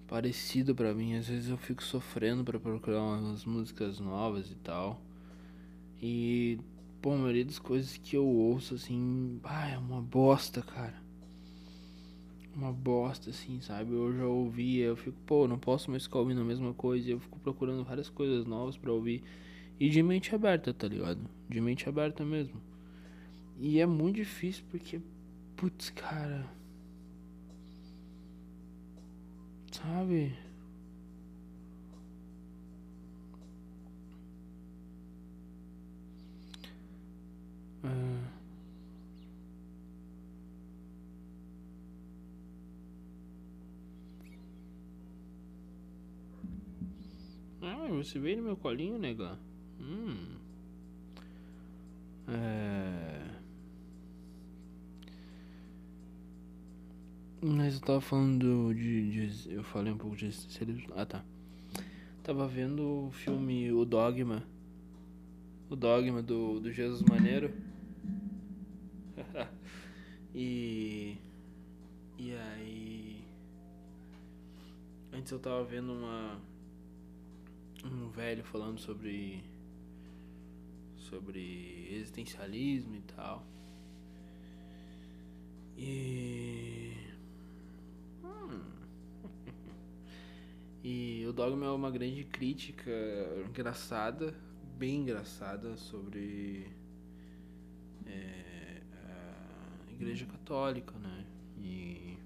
parecido 0.07 0.75
pra 0.75 0.93
mim. 0.93 1.15
Às 1.15 1.27
vezes 1.27 1.49
eu 1.49 1.57
fico 1.57 1.83
sofrendo 1.83 2.43
pra 2.43 2.59
procurar 2.59 3.01
umas 3.01 3.43
músicas 3.43 3.99
novas 3.99 4.51
e 4.51 4.55
tal. 4.55 5.01
E, 6.01 6.59
pô, 7.01 7.13
a 7.13 7.17
maioria 7.17 7.43
das 7.45 7.57
coisas 7.57 7.97
que 7.97 8.15
eu 8.15 8.25
ouço, 8.25 8.75
assim, 8.75 9.39
ah, 9.43 9.67
é 9.69 9.77
uma 9.79 10.01
bosta, 10.01 10.61
cara. 10.61 11.01
Uma 12.55 12.71
bosta, 12.71 13.31
assim, 13.31 13.61
sabe? 13.61 13.93
Eu 13.93 14.15
já 14.15 14.25
ouvi, 14.27 14.77
eu 14.77 14.95
fico, 14.95 15.17
pô, 15.25 15.47
não 15.47 15.57
posso 15.57 15.89
mais 15.89 16.03
ficar 16.03 16.19
ouvindo 16.19 16.41
a 16.41 16.45
mesma 16.45 16.71
coisa. 16.73 17.09
Eu 17.09 17.19
fico 17.19 17.39
procurando 17.39 17.83
várias 17.83 18.09
coisas 18.09 18.45
novas 18.45 18.77
pra 18.77 18.91
ouvir. 18.91 19.23
E 19.79 19.89
de 19.89 20.03
mente 20.03 20.35
aberta, 20.35 20.71
tá 20.71 20.87
ligado? 20.87 21.19
De 21.49 21.59
mente 21.59 21.89
aberta 21.89 22.23
mesmo. 22.23 22.61
E 23.63 23.79
é 23.79 23.85
muito 23.85 24.15
difícil 24.15 24.63
porque, 24.71 24.99
putz, 25.55 25.91
cara. 25.91 26.49
Sabe? 29.71 30.35
É. 37.83 37.87
Ah, 47.61 47.87
você 47.91 48.17
veio 48.17 48.37
no 48.37 48.43
meu 48.43 48.57
colinho, 48.57 48.97
nega? 48.97 49.37
Hum. 49.79 50.37
É. 52.27 53.20
Mas 57.41 57.75
eu 57.75 57.81
tava 57.81 58.01
falando 58.01 58.73
de, 58.73 59.27
de- 59.29 59.53
Eu 59.53 59.63
falei 59.63 59.91
um 59.91 59.97
pouco 59.97 60.15
de 60.15 60.25
existencialismo. 60.27 60.93
Ah, 60.95 61.05
tá. 61.05 61.23
Tava 62.23 62.47
vendo 62.47 63.07
o 63.07 63.11
filme 63.11 63.71
O 63.71 63.83
Dogma 63.83 64.43
o 65.71 65.75
dogma 65.77 66.21
do, 66.21 66.59
do 66.59 66.69
Jesus 66.69 67.01
Maneiro. 67.03 67.49
e. 70.35 71.15
E 72.17 72.33
aí. 72.33 73.23
Antes 75.13 75.31
eu 75.31 75.39
tava 75.39 75.63
vendo 75.63 75.93
uma. 75.93 76.41
Um 77.85 78.09
velho 78.09 78.43
falando 78.43 78.79
sobre. 78.79 79.41
Sobre 80.97 81.87
existencialismo 81.89 82.95
e 82.97 83.01
tal. 83.15 83.45
E. 85.77 86.90
Hum. 88.41 88.61
E 90.83 91.23
o 91.27 91.31
Dogma 91.31 91.67
é 91.67 91.69
uma 91.69 91.91
grande 91.91 92.23
crítica 92.23 92.91
engraçada, 93.47 94.33
bem 94.79 95.01
engraçada, 95.01 95.77
sobre 95.77 96.67
é, 98.07 98.81
a 99.03 99.91
Igreja 99.91 100.25
Católica, 100.25 100.97
né? 100.97 101.25
E, 101.59 102.17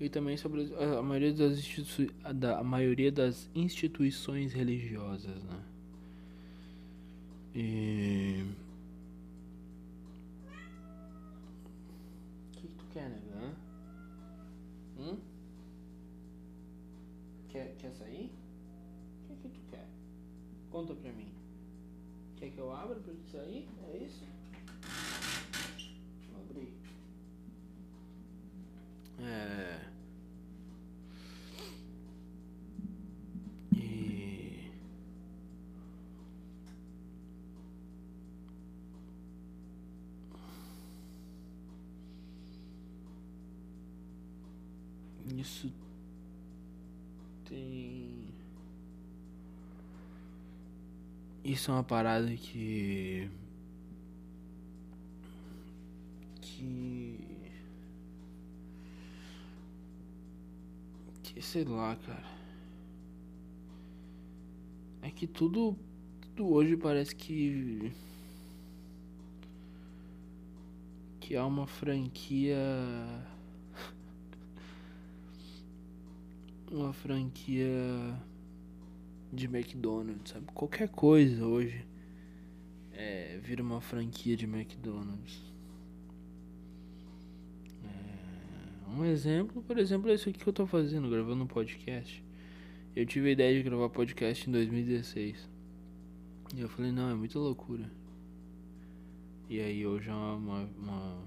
e 0.00 0.08
também 0.08 0.36
sobre 0.36 0.74
a, 0.74 1.00
maioria 1.00 1.32
das 1.32 1.64
da, 2.34 2.58
a 2.58 2.64
maioria 2.64 3.12
das 3.12 3.48
instituições 3.54 4.52
religiosas, 4.52 5.44
né? 5.44 5.62
E 7.54 8.44
o 12.48 12.58
que 12.58 12.66
tu 12.66 12.84
quer, 12.92 13.08
né? 13.08 13.31
Hum? 15.02 15.18
Quer, 17.48 17.74
quer 17.76 17.90
sair? 17.90 18.30
O 19.28 19.34
que, 19.34 19.48
que 19.48 19.48
tu 19.48 19.60
quer? 19.68 19.88
Conta 20.70 20.94
pra 20.94 21.12
mim. 21.12 21.34
Quer 22.36 22.50
que 22.50 22.58
eu 22.58 22.72
abra 22.72 22.94
pra 23.00 23.12
tu 23.12 23.30
sair? 23.32 23.68
É 23.92 23.96
isso? 23.96 24.24
Vou 26.30 26.40
abrir. 26.42 26.72
É. 29.18 29.80
E. 33.74 34.70
Isso 45.42 45.72
tem. 47.44 48.28
Isso 51.42 51.68
é 51.68 51.74
uma 51.74 51.82
parada 51.82 52.32
que. 52.36 53.28
Que. 56.40 57.18
Que 61.24 61.42
sei 61.42 61.64
lá, 61.64 61.96
cara. 61.96 62.22
É 65.02 65.10
que 65.10 65.26
tudo. 65.26 65.76
Tudo 66.20 66.52
hoje 66.52 66.76
parece 66.76 67.16
que. 67.16 67.90
Que 71.18 71.34
há 71.34 71.44
uma 71.44 71.66
franquia. 71.66 72.56
Uma 76.72 76.92
franquia 76.92 77.68
de 79.32 79.46
McDonald's, 79.46 80.30
sabe? 80.32 80.46
Qualquer 80.52 80.88
coisa 80.88 81.46
hoje 81.46 81.84
é, 82.92 83.38
vira 83.42 83.62
uma 83.62 83.80
franquia 83.80 84.36
de 84.36 84.44
McDonald's. 84.46 85.42
É, 87.84 88.90
um 88.90 89.04
exemplo, 89.04 89.62
por 89.62 89.78
exemplo, 89.78 90.10
é 90.10 90.14
isso 90.14 90.28
aqui 90.28 90.38
que 90.38 90.46
eu 90.46 90.52
tô 90.52 90.66
fazendo, 90.66 91.08
gravando 91.08 91.44
um 91.44 91.46
podcast. 91.46 92.22
Eu 92.94 93.06
tive 93.06 93.28
a 93.28 93.32
ideia 93.32 93.56
de 93.56 93.62
gravar 93.62 93.88
podcast 93.88 94.48
em 94.48 94.52
2016. 94.52 95.48
E 96.54 96.60
eu 96.60 96.68
falei, 96.68 96.92
não, 96.92 97.10
é 97.10 97.14
muita 97.14 97.38
loucura. 97.38 97.90
E 99.48 99.60
aí 99.60 99.86
hoje 99.86 100.08
é 100.08 100.12
uma, 100.12 100.68
uma, 100.78 101.18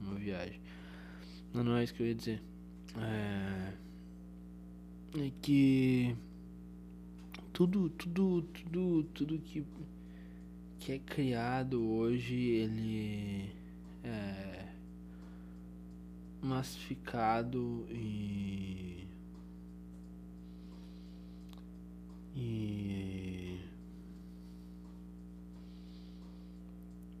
uma 0.00 0.14
viagem. 0.16 0.60
Não, 1.52 1.62
não 1.62 1.76
é 1.76 1.84
isso 1.84 1.94
que 1.94 2.02
eu 2.02 2.06
ia 2.06 2.14
dizer. 2.14 2.42
É 2.96 3.81
é 5.14 5.30
que 5.42 6.16
tudo, 7.52 7.90
tudo, 7.90 8.42
tudo, 8.42 9.04
tudo 9.14 9.38
que, 9.38 9.64
que 10.78 10.92
é 10.92 10.98
criado 10.98 11.82
hoje, 11.86 12.34
ele 12.34 13.50
é 14.04 14.68
massificado 16.42 17.86
e 17.90 19.06
e 22.34 23.58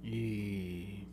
e 0.04 1.06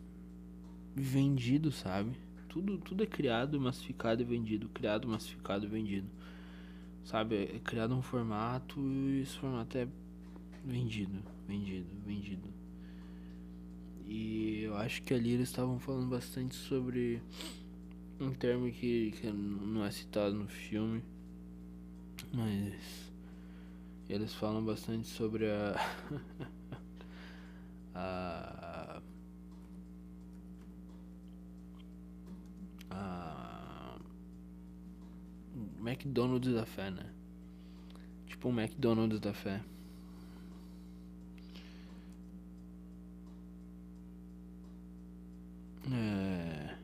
vendido, 0.96 1.72
sabe? 1.72 2.12
Tudo, 2.50 2.78
tudo 2.80 3.04
é 3.04 3.06
criado, 3.06 3.60
massificado 3.60 4.22
e 4.22 4.26
vendido, 4.26 4.68
criado, 4.70 5.08
massificado 5.08 5.66
e 5.66 5.70
vendido. 5.70 6.08
Sabe, 7.04 7.36
é 7.56 7.60
criado 7.60 7.96
um 7.96 8.02
formato 8.02 8.80
e 8.80 9.22
esse 9.22 9.38
formato 9.38 9.78
é 9.78 9.88
vendido, 10.64 11.24
vendido, 11.48 11.88
vendido. 12.06 12.48
E 14.06 14.64
eu 14.64 14.76
acho 14.76 15.02
que 15.04 15.14
ali 15.14 15.32
eles 15.32 15.50
estavam 15.50 15.80
falando 15.80 16.10
bastante 16.10 16.56
sobre 16.56 17.22
um 18.20 18.32
termo 18.32 18.72
que, 18.72 19.12
que 19.12 19.32
não 19.32 19.86
é 19.86 19.92
citado 19.92 20.36
no 20.36 20.48
filme, 20.48 21.04
mas 22.34 23.12
eles 24.10 24.34
falam 24.34 24.64
bastante 24.64 25.08
sobre 25.08 25.46
a. 25.50 25.76
a. 27.94 29.02
a 32.90 33.39
McDonald's 35.80 36.54
da 36.54 36.66
fé, 36.66 36.92
né? 36.92 37.06
Tipo 38.28 38.50
um 38.50 38.60
McDonald's 38.60 39.20
da 39.20 39.34
fé. 39.34 39.62
É. 45.92 46.76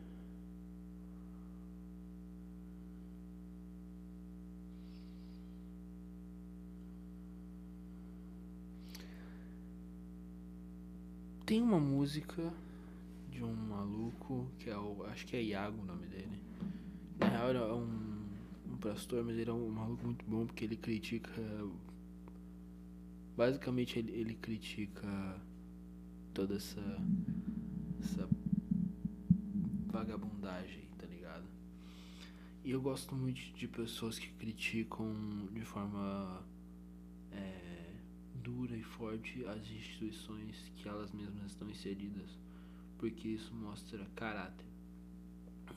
Tem 11.46 11.62
uma 11.62 11.80
música 11.80 12.52
de 13.30 13.44
um 13.44 13.54
maluco 13.54 14.48
que 14.58 14.70
é 14.70 14.78
o. 14.78 15.06
Acho 15.06 15.28
que 15.28 15.36
é 15.38 15.44
Iago 15.44 15.80
o 15.82 15.86
nome 15.86 16.08
dele. 16.08 16.40
Na 17.20 17.28
real 17.28 17.54
é 17.54 17.74
um 17.74 18.15
um 18.76 18.78
pastor, 18.78 19.24
mas 19.24 19.38
ele 19.38 19.50
é 19.50 19.54
um 19.54 19.70
maluco 19.70 20.06
muito 20.06 20.26
bom 20.26 20.46
porque 20.46 20.66
ele 20.66 20.76
critica. 20.76 21.32
Basicamente, 23.36 23.98
ele, 23.98 24.12
ele 24.12 24.36
critica 24.36 25.42
toda 26.34 26.56
essa. 26.56 26.82
essa 28.02 28.30
vagabundagem, 29.88 30.90
tá 30.98 31.06
ligado? 31.08 31.46
E 32.64 32.72
eu 32.72 32.82
gosto 32.82 33.16
muito 33.16 33.40
de 33.56 33.68
pessoas 33.68 34.20
que 34.20 34.28
criticam 34.34 35.48
de 35.54 35.64
forma 35.64 36.44
é, 37.32 37.94
dura 38.44 38.76
e 38.76 38.84
forte 38.84 39.46
as 39.46 39.62
instituições 39.70 40.72
que 40.76 40.90
elas 40.90 41.14
mesmas 41.14 41.52
estão 41.52 41.70
inseridas, 41.70 42.30
porque 42.98 43.30
isso 43.30 43.54
mostra 43.56 44.06
caráter, 44.16 44.68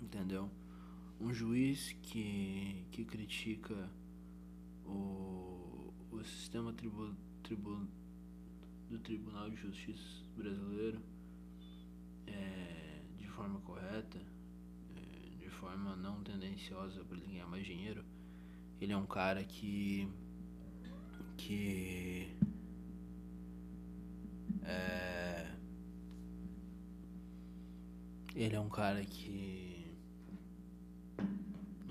entendeu? 0.02 0.50
Um 1.20 1.32
juiz 1.32 1.92
que, 2.02 2.86
que 2.92 3.04
critica 3.04 3.90
o, 4.84 5.92
o 6.10 6.24
sistema 6.24 6.72
tribu, 6.72 7.14
tribu, 7.42 7.88
do 8.88 8.98
Tribunal 9.00 9.50
de 9.50 9.56
Justiça 9.56 10.24
brasileiro 10.36 11.02
é, 12.26 13.02
de 13.18 13.26
forma 13.28 13.60
correta, 13.60 14.18
é, 14.96 15.36
de 15.38 15.50
forma 15.50 15.94
não 15.96 16.22
tendenciosa 16.22 17.04
para 17.04 17.16
ele 17.16 17.26
ganhar 17.26 17.46
mais 17.46 17.66
dinheiro, 17.66 18.04
ele 18.80 18.92
é 18.92 18.96
um 18.96 19.06
cara 19.06 19.44
que 19.44 20.08
que 21.36 22.34
é, 24.62 25.54
ele 28.34 28.54
é 28.56 28.60
um 28.60 28.68
cara 28.68 29.04
que 29.04 29.67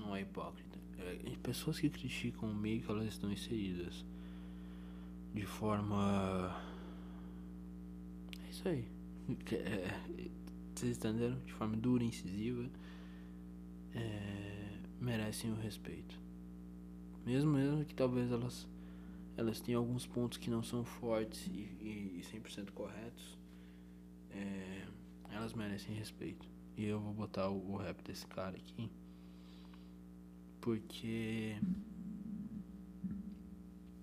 não 0.08 0.16
é 0.16 0.22
hipócrita. 0.22 0.78
É, 0.98 1.36
pessoas 1.42 1.78
que 1.78 1.90
criticam 1.90 2.50
o 2.50 2.54
meio 2.54 2.80
que 2.80 2.90
elas 2.90 3.06
estão 3.06 3.30
inseridas. 3.30 4.04
de 5.34 5.44
forma. 5.44 6.56
É 8.44 8.50
isso 8.50 8.66
aí. 8.66 8.88
É, 9.52 10.00
vocês 10.74 10.96
entenderam? 10.96 11.38
De 11.44 11.52
forma 11.52 11.76
dura, 11.76 12.02
incisiva. 12.02 12.68
É, 13.94 14.78
merecem 15.00 15.52
o 15.52 15.56
respeito. 15.56 16.18
Mesmo, 17.26 17.52
mesmo 17.52 17.84
que 17.84 17.94
talvez 17.94 18.32
elas 18.32 18.66
elas 19.36 19.60
tenham 19.60 19.80
alguns 19.80 20.04
pontos 20.04 20.36
que 20.36 20.50
não 20.50 20.64
são 20.64 20.84
fortes 20.84 21.46
e, 21.46 22.18
e 22.18 22.24
100% 22.32 22.72
corretos, 22.72 23.38
é, 24.32 24.84
elas 25.30 25.54
merecem 25.54 25.94
respeito. 25.94 26.44
E 26.76 26.84
eu 26.84 26.98
vou 26.98 27.12
botar 27.14 27.48
o, 27.48 27.70
o 27.70 27.76
rap 27.76 28.02
desse 28.02 28.26
cara 28.26 28.56
aqui, 28.56 28.90
porque 30.60 31.56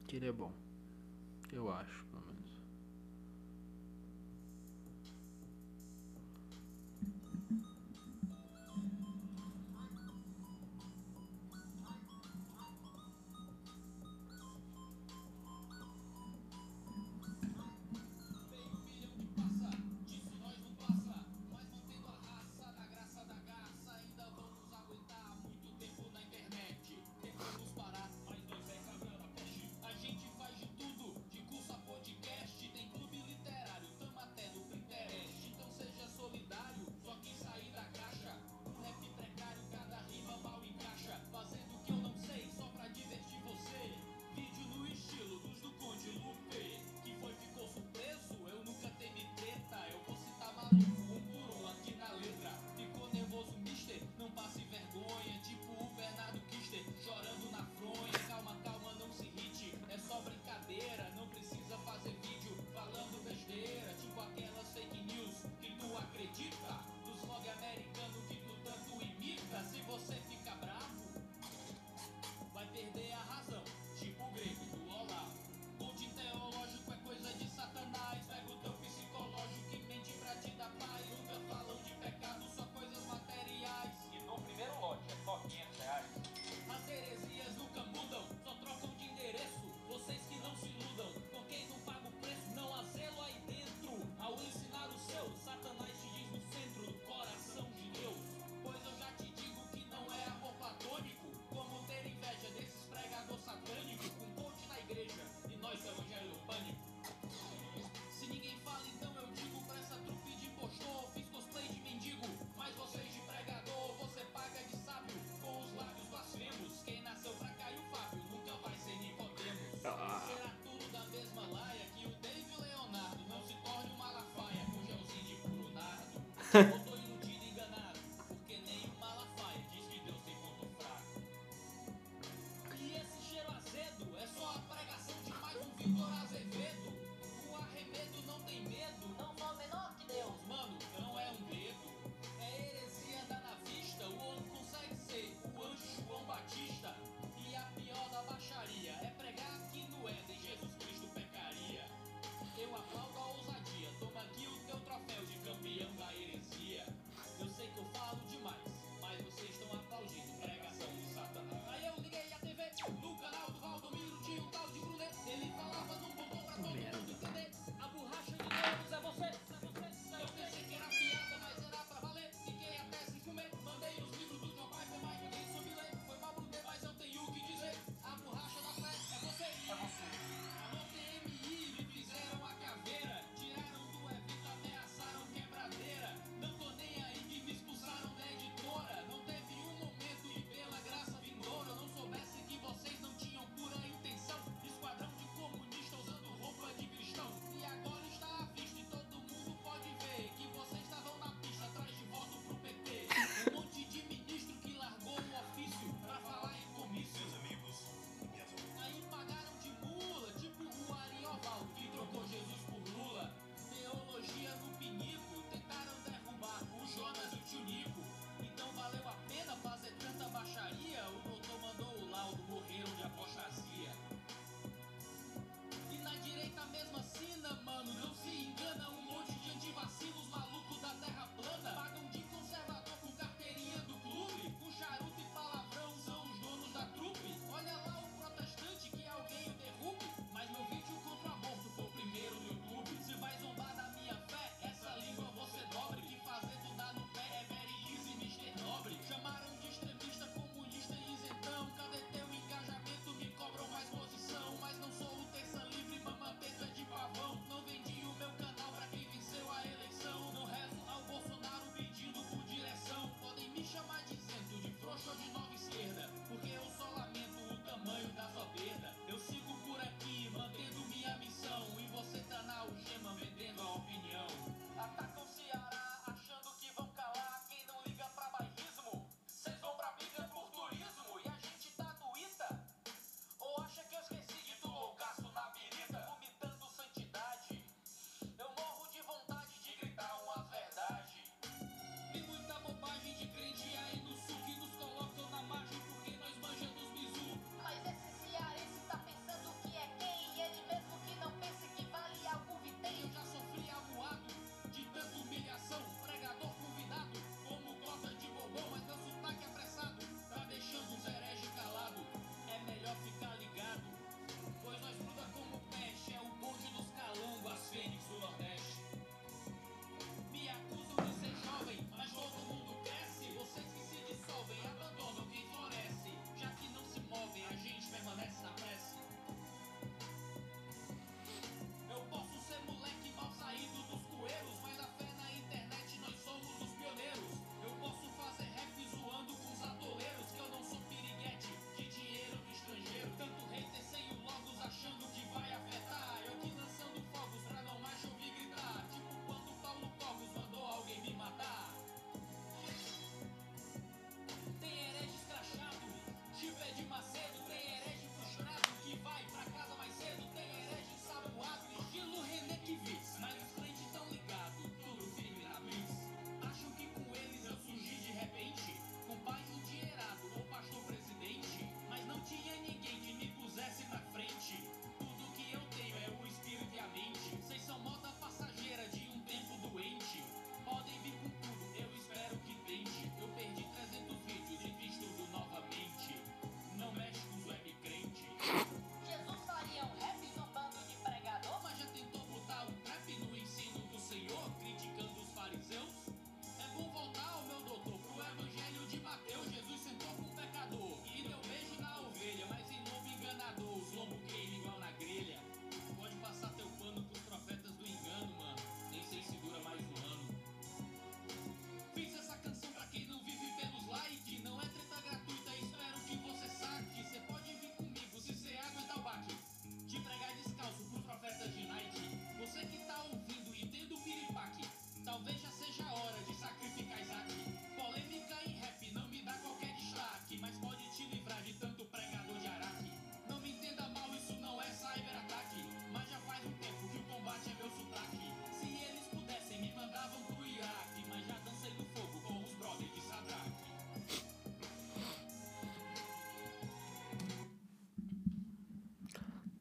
que 0.08 0.16
ele 0.16 0.28
é 0.28 0.32
bom, 0.32 0.52
eu 1.52 1.72
acho. 1.72 2.06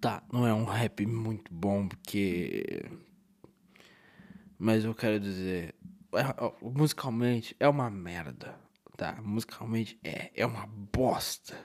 Tá, 0.05 0.23
não 0.31 0.47
é 0.47 0.53
um 0.53 0.65
rap 0.65 1.07
muito 1.07 1.51
bom 1.51 1.89
porque. 1.89 2.85
Mas 4.59 4.85
eu 4.85 4.95
quero 4.95 5.19
dizer. 5.19 5.75
é- 6.13 6.69
musicalmente 6.69 7.57
é 7.59 7.67
uma 7.67 7.89
merda. 7.89 8.55
Tá? 8.99 9.15
Musicalmente 9.23 9.99
é. 10.05 10.31
É 10.35 10.45
uma 10.45 10.67
bosta. 10.67 11.59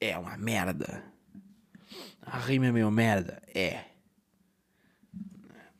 É 0.00 0.16
uma 0.16 0.36
merda. 0.36 1.02
A 2.22 2.38
rima 2.38 2.66
é 2.66 2.70
meio 2.70 2.92
merda? 2.92 3.42
É. 3.52 3.86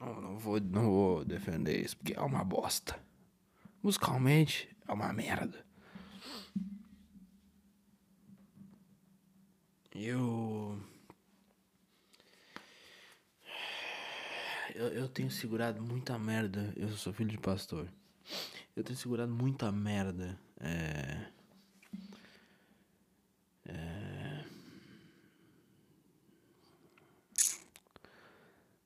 Não, 0.00 0.20
não, 0.20 0.36
vou, 0.36 0.58
não 0.58 0.90
vou 0.90 1.24
defender 1.24 1.80
isso 1.80 1.96
porque 1.96 2.14
é 2.14 2.20
uma 2.20 2.42
bosta. 2.42 2.98
Musicalmente 3.80 4.68
é 4.84 4.92
uma 4.92 5.12
merda. 5.12 5.64
Eu. 9.94 10.90
Eu, 14.80 14.88
eu 14.88 14.99
tenho 15.10 15.30
segurado 15.30 15.82
muita 15.82 16.18
merda. 16.18 16.72
Eu 16.76 16.88
sou 16.90 17.12
filho 17.12 17.30
de 17.30 17.38
pastor. 17.38 17.88
Eu 18.74 18.84
tenho 18.84 18.98
segurado 18.98 19.32
muita 19.32 19.70
merda. 19.70 20.38
É. 20.60 21.26
É. 23.66 24.44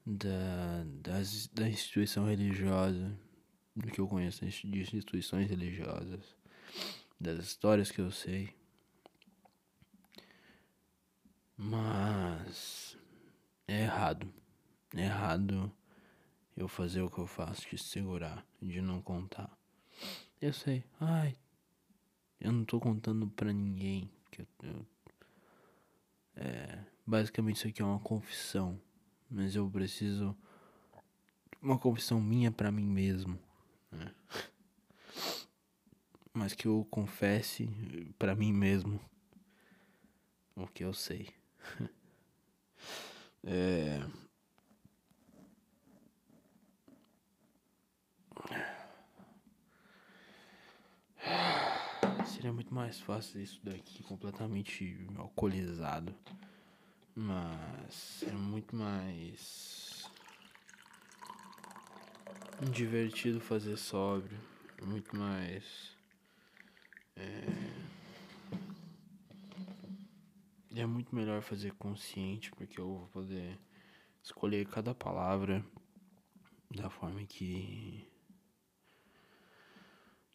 Da, 0.06 0.84
das, 1.02 1.46
da 1.48 1.68
instituição 1.68 2.26
religiosa. 2.26 3.16
Do 3.76 3.90
que 3.90 4.00
eu 4.00 4.08
conheço 4.08 4.44
de 4.44 4.80
instituições 4.80 5.48
religiosas. 5.48 6.34
Das 7.20 7.38
histórias 7.44 7.90
que 7.90 8.00
eu 8.00 8.10
sei. 8.10 8.54
Mas. 11.56 12.96
É 13.66 13.82
errado. 13.82 14.32
É 14.94 15.04
errado 15.04 15.72
eu 16.56 16.68
fazer 16.68 17.02
o 17.02 17.10
que 17.10 17.18
eu 17.18 17.26
faço, 17.26 17.68
de 17.68 17.78
segurar, 17.78 18.44
de 18.60 18.80
não 18.80 19.00
contar. 19.02 19.50
Eu 20.40 20.52
sei, 20.52 20.84
ai, 21.00 21.36
eu 22.40 22.52
não 22.52 22.64
tô 22.64 22.78
contando 22.80 23.26
pra 23.28 23.52
ninguém. 23.52 24.10
Que 24.30 24.42
eu, 24.42 24.46
eu- 24.62 24.86
é, 26.36 26.84
basicamente 27.06 27.56
isso 27.56 27.68
aqui 27.68 27.80
é 27.82 27.84
uma 27.84 28.00
confissão, 28.00 28.80
mas 29.30 29.54
eu 29.56 29.68
preciso 29.70 30.36
uma 31.62 31.78
confissão 31.78 32.20
minha 32.20 32.50
pra 32.52 32.70
mim 32.70 32.86
mesmo, 32.86 33.38
né? 33.90 34.12
Mas 36.32 36.52
que 36.54 36.66
eu 36.66 36.86
confesse 36.90 37.68
pra 38.18 38.34
mim 38.34 38.52
mesmo 38.52 39.00
o 40.56 40.66
que 40.66 40.84
eu 40.84 40.92
sei. 40.92 41.28
é, 43.44 44.00
Seria 52.26 52.52
muito 52.52 52.74
mais 52.74 53.00
fácil 53.00 53.40
isso 53.40 53.60
daqui 53.64 54.02
completamente 54.02 55.06
alcoolizado. 55.16 56.14
Mas 57.14 58.24
é 58.26 58.32
muito 58.32 58.74
mais 58.74 60.10
divertido 62.72 63.40
fazer 63.40 63.76
sóbrio. 63.76 64.38
Muito 64.82 65.16
mais. 65.16 65.96
É... 67.16 67.44
é 70.74 70.86
muito 70.86 71.14
melhor 71.14 71.40
fazer 71.40 71.72
consciente, 71.74 72.50
porque 72.52 72.80
eu 72.80 72.86
vou 72.86 73.06
poder 73.08 73.58
escolher 74.22 74.66
cada 74.66 74.94
palavra 74.94 75.64
da 76.70 76.90
forma 76.90 77.24
que. 77.24 78.06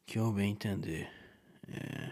Que 0.10 0.18
eu 0.18 0.34
bem 0.34 0.54
entender. 0.54 1.08
É... 1.68 2.12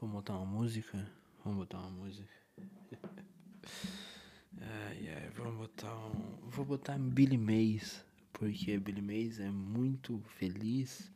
Vamos 0.00 0.14
botar 0.14 0.34
uma 0.34 0.46
música? 0.46 1.10
Vamos 1.42 1.58
botar 1.58 1.78
uma 1.78 1.90
música. 1.90 2.32
ai, 4.62 5.08
ai, 5.08 5.28
vamos 5.30 5.56
botar 5.56 5.92
um. 5.92 6.38
Vou 6.48 6.64
botar 6.64 6.96
Billy 7.00 7.36
Mays. 7.36 8.04
Porque 8.32 8.78
Billy 8.78 9.02
Mays 9.02 9.40
é 9.40 9.50
muito 9.50 10.22
feliz 10.38 11.10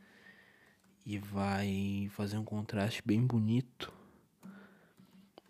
e 1.06 1.16
vai 1.18 2.10
fazer 2.10 2.38
um 2.38 2.44
contraste 2.44 3.00
bem 3.06 3.24
bonito 3.24 3.92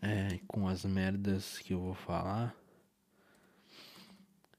é, 0.02 0.38
com 0.46 0.68
as 0.68 0.84
merdas 0.84 1.58
que 1.60 1.72
eu 1.72 1.80
vou 1.80 1.94
falar. 1.94 2.54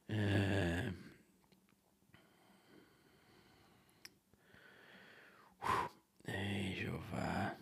É. 0.10 1.11
Ei, 7.12 7.18
Jeová. 7.18 7.58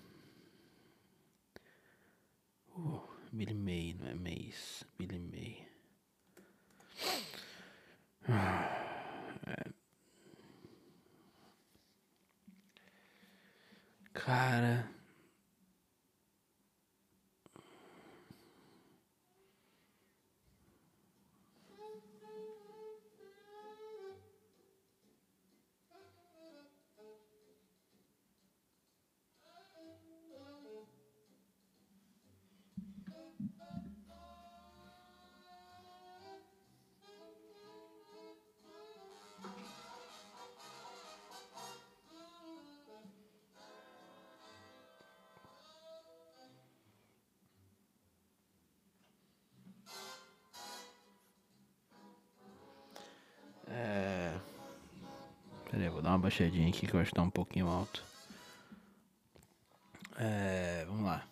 Uh, 2.75 3.01
Billy 3.31 3.53
May, 3.53 3.95
não 3.99 4.07
é 4.07 4.13
Mays. 4.13 4.85
Billy 4.97 5.19
May. 5.19 5.67
É. 9.47 9.69
Cara. 14.13 14.98
Baixadinha 56.29 56.69
aqui 56.69 56.85
que 56.85 56.93
eu 56.93 56.99
acho 56.99 57.09
que 57.09 57.15
tá 57.15 57.23
um 57.23 57.29
pouquinho 57.29 57.67
alto. 57.67 58.03
É. 60.15 60.85
Vamos 60.85 61.05
lá. 61.05 61.27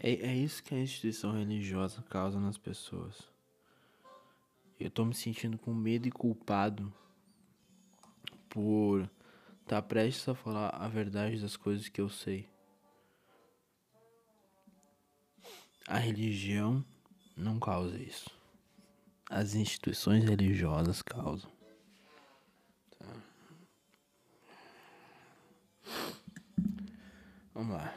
É, 0.00 0.10
é 0.12 0.34
isso 0.34 0.62
que 0.62 0.74
a 0.74 0.78
instituição 0.78 1.32
religiosa 1.32 2.00
causa 2.08 2.40
nas 2.40 2.56
pessoas. 2.56 3.28
Eu 4.80 4.90
tô 4.90 5.04
me 5.04 5.14
sentindo 5.14 5.58
com 5.58 5.74
medo 5.74 6.08
e 6.08 6.10
culpado 6.10 6.90
por 8.48 9.10
estar 9.66 9.82
prestes 9.82 10.28
a 10.28 10.34
falar 10.34 10.68
a 10.68 10.86
verdade 10.86 11.40
das 11.40 11.56
coisas 11.56 11.88
que 11.88 12.00
eu 12.00 12.08
sei. 12.08 12.48
A 15.88 15.98
religião 15.98 16.84
não 17.36 17.58
causa 17.58 18.00
isso. 18.00 18.30
As 19.28 19.54
instituições 19.56 20.24
religiosas 20.24 21.02
causam. 21.02 21.50
Tá. 22.96 23.22
Vamos 27.52 27.76
lá. 27.76 27.92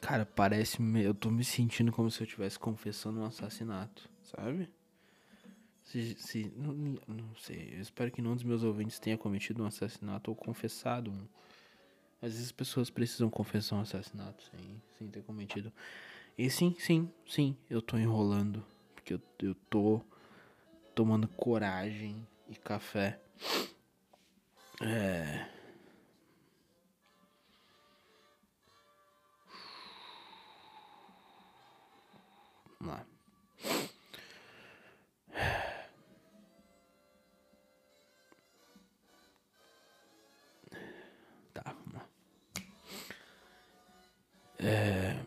Cara, 0.00 0.24
parece. 0.24 0.78
Eu 1.02 1.12
tô 1.12 1.28
me 1.28 1.44
sentindo 1.44 1.90
como 1.90 2.08
se 2.08 2.20
eu 2.20 2.24
estivesse 2.24 2.58
confessando 2.58 3.20
um 3.20 3.24
assassinato, 3.24 4.08
sabe? 4.22 4.72
Se, 5.90 6.14
se, 6.18 6.52
não, 6.56 6.72
não- 7.08 7.34
sei, 7.36 7.74
eu 7.74 7.80
espero 7.80 8.10
que 8.10 8.22
nenhum 8.22 8.34
dos 8.34 8.44
meus 8.44 8.62
ouvintes 8.62 8.98
tenha 8.98 9.18
cometido 9.18 9.62
um 9.62 9.66
assassinato 9.66 10.30
ou 10.30 10.36
confessado 10.36 11.10
um. 11.10 11.26
Às 12.22 12.32
vezes 12.32 12.46
as 12.46 12.52
pessoas 12.52 12.90
precisam 12.90 13.30
confessar 13.30 13.76
um 13.76 13.80
assassinato 13.80 14.42
sem, 14.44 14.82
sem 14.98 15.08
ter 15.08 15.22
cometido. 15.22 15.72
E 16.38 16.50
sim, 16.50 16.76
sim, 16.78 17.10
sim, 17.26 17.56
eu 17.70 17.82
tô 17.82 17.98
enrolando. 17.98 18.64
Porque 18.94 19.14
eu, 19.14 19.22
eu 19.40 19.54
tô 19.70 20.00
tomando 20.94 21.28
coragem 21.28 22.26
e 22.48 22.56
café. 22.56 23.20
É. 24.80 25.46
Vamos 32.80 32.94
lá. 32.94 33.09
É... 44.62 45.18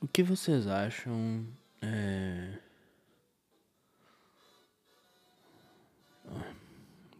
O 0.00 0.08
que 0.08 0.22
vocês 0.22 0.66
acham? 0.66 1.46
É... 1.82 2.58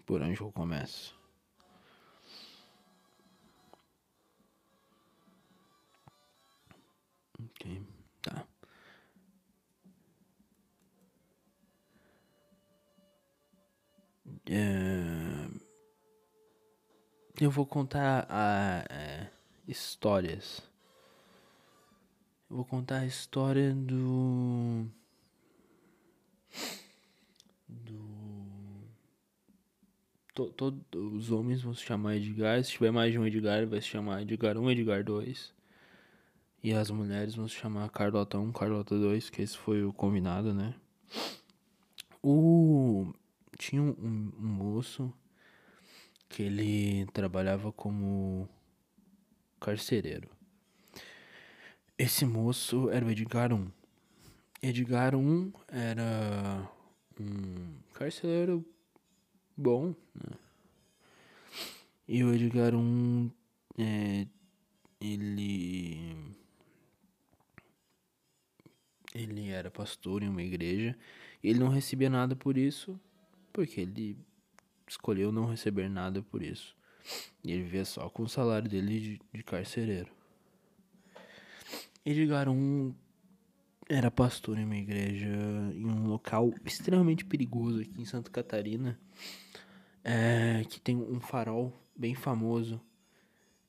Por 0.06 0.22
onde 0.22 0.40
eu 0.40 0.50
começo? 0.50 1.14
Ok, 7.38 7.82
É... 14.46 15.48
Eu 17.40 17.50
vou 17.50 17.66
contar 17.66 18.26
a, 18.28 18.84
é, 18.90 19.28
histórias. 19.66 20.62
Eu 22.48 22.56
vou 22.56 22.64
contar 22.64 22.98
a 22.98 23.06
história 23.06 23.74
do. 23.74 24.86
Do. 27.68 28.12
Todos 30.34 30.82
os 30.92 31.30
homens 31.30 31.62
vão 31.62 31.74
se 31.74 31.82
chamar 31.82 32.16
Edgar. 32.16 32.62
Se 32.62 32.72
tiver 32.72 32.90
mais 32.90 33.12
de 33.12 33.18
um 33.18 33.26
Edgar, 33.26 33.66
vai 33.66 33.80
se 33.80 33.88
chamar 33.88 34.22
Edgar 34.22 34.56
1, 34.56 34.70
Edgar 34.70 35.04
2. 35.04 35.52
E 36.62 36.72
as 36.72 36.90
mulheres 36.90 37.34
vão 37.34 37.48
se 37.48 37.56
chamar 37.56 37.90
Carlota 37.90 38.38
1, 38.38 38.52
Carlota 38.52 38.96
2, 38.96 39.30
que 39.30 39.42
esse 39.42 39.56
foi 39.58 39.82
o 39.84 39.92
combinado, 39.92 40.54
né? 40.54 40.74
O 42.22 43.12
tinha 43.56 43.82
um, 43.82 43.94
um 44.38 44.46
moço 44.46 45.12
que 46.28 46.42
ele 46.42 47.06
trabalhava 47.12 47.72
como 47.72 48.48
carcereiro. 49.60 50.28
Esse 51.98 52.24
moço 52.24 52.90
era 52.90 53.04
o 53.04 53.10
Edgar 53.10 53.52
1. 53.52 53.70
Edgar 54.62 55.14
1 55.14 55.52
era 55.68 56.68
um 57.20 57.74
carcereiro 57.92 58.64
bom, 59.56 59.94
né? 60.14 60.36
E 62.08 62.24
o 62.24 62.34
Edgar 62.34 62.74
1, 62.74 63.30
é, 63.78 64.26
ele 65.00 66.34
ele 69.14 69.50
era 69.50 69.70
pastor 69.70 70.22
em 70.22 70.28
uma 70.28 70.42
igreja 70.42 70.96
ele 71.42 71.58
não 71.58 71.68
recebia 71.68 72.08
nada 72.08 72.36
por 72.36 72.56
isso, 72.56 72.98
porque 73.52 73.80
ele 73.80 74.16
escolheu 74.88 75.30
não 75.32 75.46
receber 75.46 75.88
nada 75.88 76.22
por 76.22 76.42
isso. 76.42 76.76
E 77.44 77.52
ele 77.52 77.64
vivia 77.64 77.84
só 77.84 78.08
com 78.08 78.22
o 78.22 78.28
salário 78.28 78.68
dele 78.68 79.00
de, 79.00 79.20
de 79.32 79.42
carcereiro. 79.42 80.10
Edgar 82.04 82.48
um 82.48 82.94
era 83.88 84.10
pastor 84.10 84.58
em 84.58 84.64
uma 84.64 84.76
igreja 84.76 85.26
em 85.74 85.84
um 85.84 86.06
local 86.06 86.52
extremamente 86.64 87.24
perigoso 87.24 87.80
aqui 87.80 88.00
em 88.00 88.04
Santa 88.04 88.30
Catarina, 88.30 88.98
é, 90.04 90.64
que 90.68 90.80
tem 90.80 90.96
um 90.96 91.20
farol 91.20 91.72
bem 91.94 92.14
famoso 92.14 92.80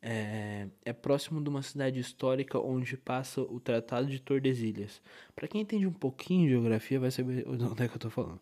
é, 0.01 0.67
é, 0.84 0.91
próximo 0.91 1.41
de 1.41 1.49
uma 1.49 1.61
cidade 1.61 1.99
histórica 1.99 2.59
onde 2.59 2.97
passa 2.97 3.41
o 3.41 3.59
Tratado 3.59 4.07
de 4.07 4.19
Tordesilhas. 4.19 5.01
Para 5.36 5.47
quem 5.47 5.61
entende 5.61 5.88
um 5.88 5.93
pouquinho 5.93 6.43
de 6.43 6.49
geografia, 6.49 6.99
vai 6.99 7.09
saber 7.09 7.47
onde 7.47 7.84
é 7.84 7.88
que 7.88 7.95
eu 7.95 7.99
tô 7.99 8.09
falando. 8.09 8.39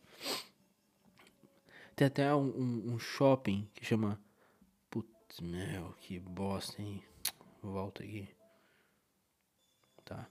Tem 2.02 2.08
até 2.08 2.34
um, 2.34 2.94
um, 2.94 2.98
shopping 2.98 3.70
que 3.76 3.86
chama. 3.86 4.20
Putz, 4.90 5.40
meu, 5.40 5.94
que 6.00 6.18
bosta, 6.18 6.82
hein? 6.82 7.04
Volta 7.62 8.02
aqui. 8.02 8.28
Tá. 10.04 10.28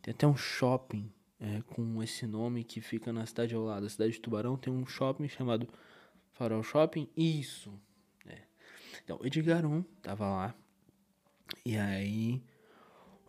Tem 0.00 0.14
até 0.14 0.26
um 0.26 0.34
shopping 0.34 1.12
é, 1.38 1.60
com 1.66 2.02
esse 2.02 2.26
nome 2.26 2.64
que 2.64 2.80
fica 2.80 3.12
na 3.12 3.26
cidade 3.26 3.54
ao 3.54 3.62
lado. 3.62 3.84
A 3.84 3.90
cidade 3.90 4.12
de 4.12 4.20
Tubarão 4.20 4.56
tem 4.56 4.72
um 4.72 4.86
shopping 4.86 5.28
chamado 5.28 5.68
Farol 6.32 6.62
Shopping. 6.62 7.06
Isso, 7.14 7.78
então, 9.04 9.20
Edgar 9.22 9.66
1 9.66 9.82
tava 10.00 10.26
lá. 10.26 10.54
E 11.62 11.76
aí, 11.76 12.42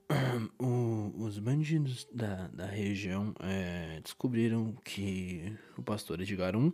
o, 0.57 1.13
os 1.17 1.37
bandidos 1.37 2.07
da, 2.13 2.47
da 2.47 2.65
região 2.65 3.35
é, 3.41 3.99
descobriram 3.99 4.71
que 4.85 5.53
o 5.77 5.83
pastor 5.83 6.21
Edgar 6.21 6.55
1 6.55 6.71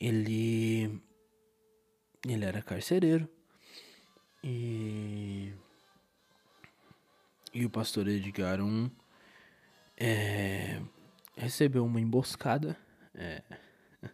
ele, 0.00 1.00
ele 2.26 2.44
era 2.44 2.62
carcereiro. 2.62 3.28
E, 4.42 5.52
e 7.52 7.64
o 7.64 7.70
pastor 7.70 8.06
Edgar 8.06 8.60
1 8.60 8.90
é, 9.96 10.80
recebeu 11.36 11.84
uma 11.84 12.00
emboscada. 12.00 12.76
É, 13.14 13.42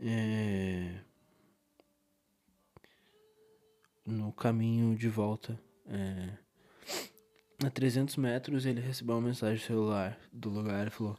é, 0.00 1.00
no 4.04 4.32
caminho 4.32 4.96
de 4.96 5.08
volta. 5.08 5.58
É, 5.86 6.36
a 7.64 7.70
300 7.70 8.16
metros 8.16 8.66
ele 8.66 8.80
recebeu 8.80 9.14
uma 9.14 9.28
mensagem 9.28 9.64
celular 9.64 10.18
do 10.32 10.50
lugar 10.50 10.88
e 10.88 10.90
falou: 10.90 11.16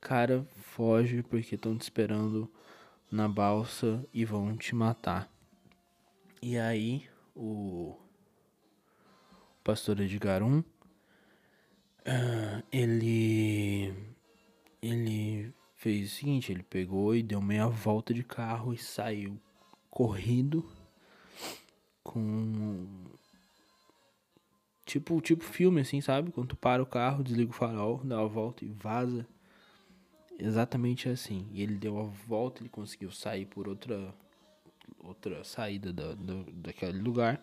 Cara, 0.00 0.46
foge 0.56 1.22
porque 1.22 1.54
estão 1.54 1.76
te 1.76 1.82
esperando 1.82 2.50
na 3.10 3.28
balsa 3.28 4.06
e 4.14 4.24
vão 4.24 4.56
te 4.56 4.74
matar. 4.74 5.30
E 6.42 6.56
aí 6.56 7.08
o 7.36 7.96
pastor 9.62 10.00
Edgar 10.00 10.42
1 10.42 10.58
uh, 10.58 10.64
ele 12.72 13.94
ele 14.82 15.52
fez 15.74 16.10
o 16.10 16.14
seguinte, 16.14 16.50
ele 16.50 16.62
pegou 16.62 17.14
e 17.14 17.22
deu 17.22 17.40
meia 17.42 17.66
volta 17.66 18.14
de 18.14 18.22
carro 18.22 18.72
e 18.72 18.78
saiu 18.78 19.38
correndo 19.90 20.64
com 22.02 22.86
tipo 24.86 25.20
tipo 25.20 25.44
filme 25.44 25.82
assim, 25.82 26.00
sabe? 26.00 26.30
Quando 26.30 26.48
tu 26.48 26.56
para 26.56 26.82
o 26.82 26.86
carro, 26.86 27.22
desliga 27.22 27.50
o 27.50 27.54
farol, 27.54 28.00
dá 28.04 28.18
a 28.20 28.26
volta 28.26 28.64
e 28.64 28.68
vaza. 28.68 29.26
Exatamente 30.40 31.08
assim. 31.08 31.48
E 31.52 31.62
ele 31.62 31.74
deu 31.74 31.98
a 31.98 32.04
volta, 32.26 32.62
ele 32.62 32.68
conseguiu 32.68 33.10
sair 33.10 33.46
por 33.46 33.68
outra 33.68 34.14
outra 34.98 35.44
saída 35.44 35.92
da, 35.92 36.14
da, 36.14 36.34
daquele 36.52 36.98
lugar. 36.98 37.40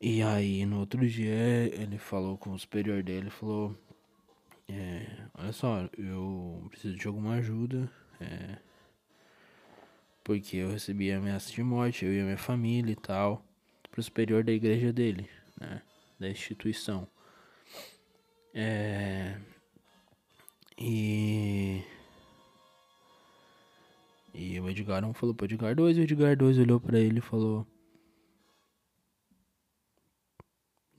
E 0.00 0.22
aí 0.22 0.64
no 0.66 0.80
outro 0.80 1.06
dia 1.08 1.34
ele 1.72 1.98
falou 1.98 2.36
com 2.36 2.52
o 2.52 2.58
superior 2.58 3.02
dele, 3.02 3.30
falou 3.30 3.76
é, 4.68 5.06
olha 5.34 5.52
só, 5.52 5.88
eu 5.98 6.66
preciso 6.70 6.96
de 6.96 7.06
alguma 7.06 7.34
ajuda. 7.34 7.90
É, 8.20 8.58
porque 10.24 10.56
eu 10.58 10.70
recebi 10.70 11.10
ameaça 11.10 11.50
de 11.52 11.62
morte, 11.62 12.04
eu 12.04 12.12
e 12.12 12.20
a 12.20 12.24
minha 12.24 12.38
família 12.38 12.92
e 12.92 12.96
tal, 12.96 13.44
pro 13.90 14.02
superior 14.02 14.44
da 14.44 14.52
igreja 14.52 14.92
dele, 14.92 15.28
né? 15.60 15.82
Da 16.18 16.28
instituição. 16.28 17.08
É... 18.54 19.36
E. 20.78 21.82
E 24.34 24.58
o 24.60 24.68
Edgar 24.68 25.02
não 25.02 25.12
falou 25.12 25.34
pro 25.34 25.46
Edgar 25.46 25.74
2, 25.74 25.96
e 25.96 26.00
o 26.00 26.02
Edgar 26.04 26.36
2 26.36 26.58
olhou 26.58 26.80
pra 26.80 26.98
ele 26.98 27.18
e 27.18 27.22
falou: 27.22 27.66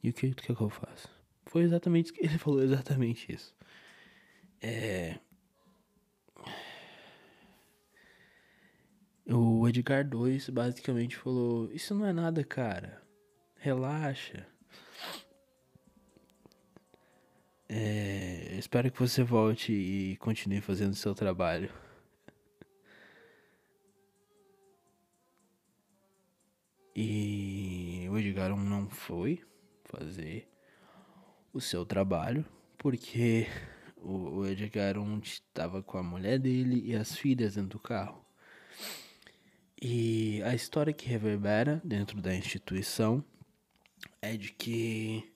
E 0.04 0.10
o 0.10 0.14
que 0.14 0.34
tu 0.34 0.44
quer 0.44 0.56
que 0.56 0.62
eu 0.62 0.70
faça? 0.70 1.10
Foi 1.46 1.64
exatamente 1.64 2.06
isso 2.06 2.14
que 2.14 2.26
ele 2.26 2.38
falou, 2.38 2.62
exatamente 2.62 3.32
isso. 3.32 3.56
É. 4.62 5.20
O 9.26 9.68
Edgar 9.68 10.08
2 10.08 10.50
basicamente 10.50 11.18
falou: 11.18 11.72
Isso 11.72 11.96
não 11.96 12.06
é 12.06 12.14
nada, 12.14 12.44
cara. 12.44 13.02
Relaxa. 13.56 14.46
É, 17.76 18.56
espero 18.60 18.92
que 18.92 19.00
você 19.00 19.24
volte 19.24 19.74
e 19.74 20.16
continue 20.18 20.62
fazendo 20.62 20.94
seu 20.94 21.16
trabalho. 21.16 21.74
E 26.96 28.08
o 28.12 28.20
Edgar 28.20 28.56
não 28.56 28.88
foi 28.88 29.42
fazer 29.86 30.48
o 31.52 31.60
seu 31.60 31.84
trabalho 31.84 32.46
porque 32.78 33.48
o 33.98 34.46
Edgar 34.46 34.96
estava 35.24 35.82
com 35.82 35.98
a 35.98 36.04
mulher 36.04 36.38
dele 36.38 36.80
e 36.86 36.96
as 36.96 37.16
filhas 37.16 37.56
dentro 37.56 37.70
do 37.70 37.80
carro. 37.80 38.24
E 39.82 40.44
a 40.44 40.54
história 40.54 40.94
que 40.94 41.08
reverbera 41.08 41.82
dentro 41.84 42.22
da 42.22 42.36
instituição 42.36 43.26
é 44.22 44.38
de 44.38 44.54
que 44.54 45.34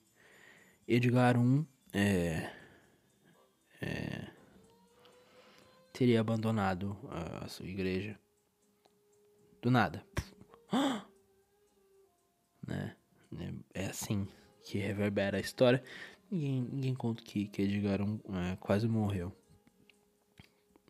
Edgar 0.86 1.34
I 1.34 1.77
é, 1.92 2.50
é, 3.80 4.30
teria 5.92 6.20
abandonado 6.20 6.96
a, 7.10 7.44
a 7.44 7.48
sua 7.48 7.66
igreja. 7.66 8.18
Do 9.60 9.70
nada. 9.70 10.04
né? 12.66 12.94
É 13.74 13.86
assim 13.86 14.28
que 14.62 14.78
reverbera 14.78 15.36
a 15.38 15.40
história. 15.40 15.82
Ninguém, 16.30 16.62
ninguém 16.62 16.94
conta 16.94 17.22
que, 17.22 17.48
que 17.48 17.62
Edgar 17.62 18.00
é, 18.00 18.56
quase 18.56 18.86
morreu 18.86 19.34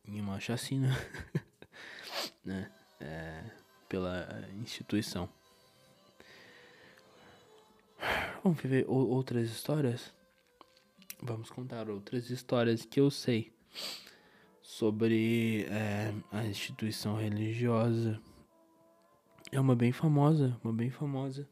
em 0.05 0.21
uma 0.21 0.41
chacina, 0.41 0.89
né? 2.45 2.71
É, 3.01 3.45
pela 3.89 4.49
instituição. 4.61 5.29
Vamos 8.43 8.61
ver 8.63 8.85
outras 8.89 9.51
histórias? 9.51 10.13
Vamos 11.23 11.51
contar 11.51 11.91
outras 11.91 12.31
histórias 12.31 12.85
que 12.85 13.01
eu 13.01 13.11
sei 13.11 13.53
sobre 14.63 15.65
é, 15.65 16.15
a 16.31 16.45
instituição 16.45 17.17
religiosa. 17.17 18.21
É 19.51 19.59
uma 19.59 19.75
bem 19.75 19.91
famosa, 19.91 20.59
uma 20.63 20.73
bem 20.73 20.91
famosa. 20.91 21.49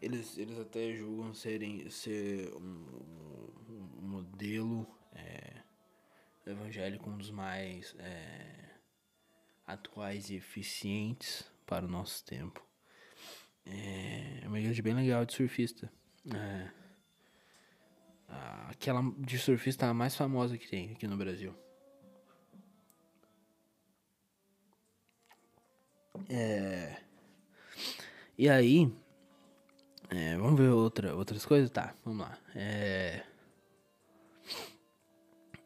Eles, 0.00 0.38
eles 0.38 0.58
até 0.58 0.94
julgam 0.94 1.34
serem 1.34 1.88
ser 1.90 2.54
um, 2.56 3.50
um 4.02 4.08
modelo 4.08 4.86
é, 5.14 5.62
evangélico, 6.46 7.10
um 7.10 7.16
dos 7.16 7.30
mais 7.30 7.94
é, 7.98 8.70
atuais 9.66 10.30
e 10.30 10.36
eficientes 10.36 11.44
para 11.66 11.84
o 11.84 11.88
nosso 11.88 12.24
tempo. 12.24 12.64
É 13.66 14.46
uma 14.46 14.58
igreja 14.58 14.82
bem 14.82 14.94
legal 14.94 15.24
de 15.24 15.34
surfista. 15.34 15.90
É, 16.34 16.83
aquela 18.68 19.02
de 19.18 19.38
surfista 19.38 19.86
a 19.86 19.94
mais 19.94 20.16
famosa 20.16 20.58
que 20.58 20.68
tem 20.68 20.92
aqui 20.92 21.06
no 21.06 21.16
Brasil. 21.16 21.54
É. 26.28 26.96
E 28.38 28.48
aí. 28.48 28.92
É, 30.10 30.36
vamos 30.36 30.60
ver 30.60 30.68
outra, 30.68 31.14
outras 31.14 31.44
coisas? 31.44 31.70
Tá, 31.70 31.94
vamos 32.04 32.20
lá. 32.26 32.38
É. 32.54 33.22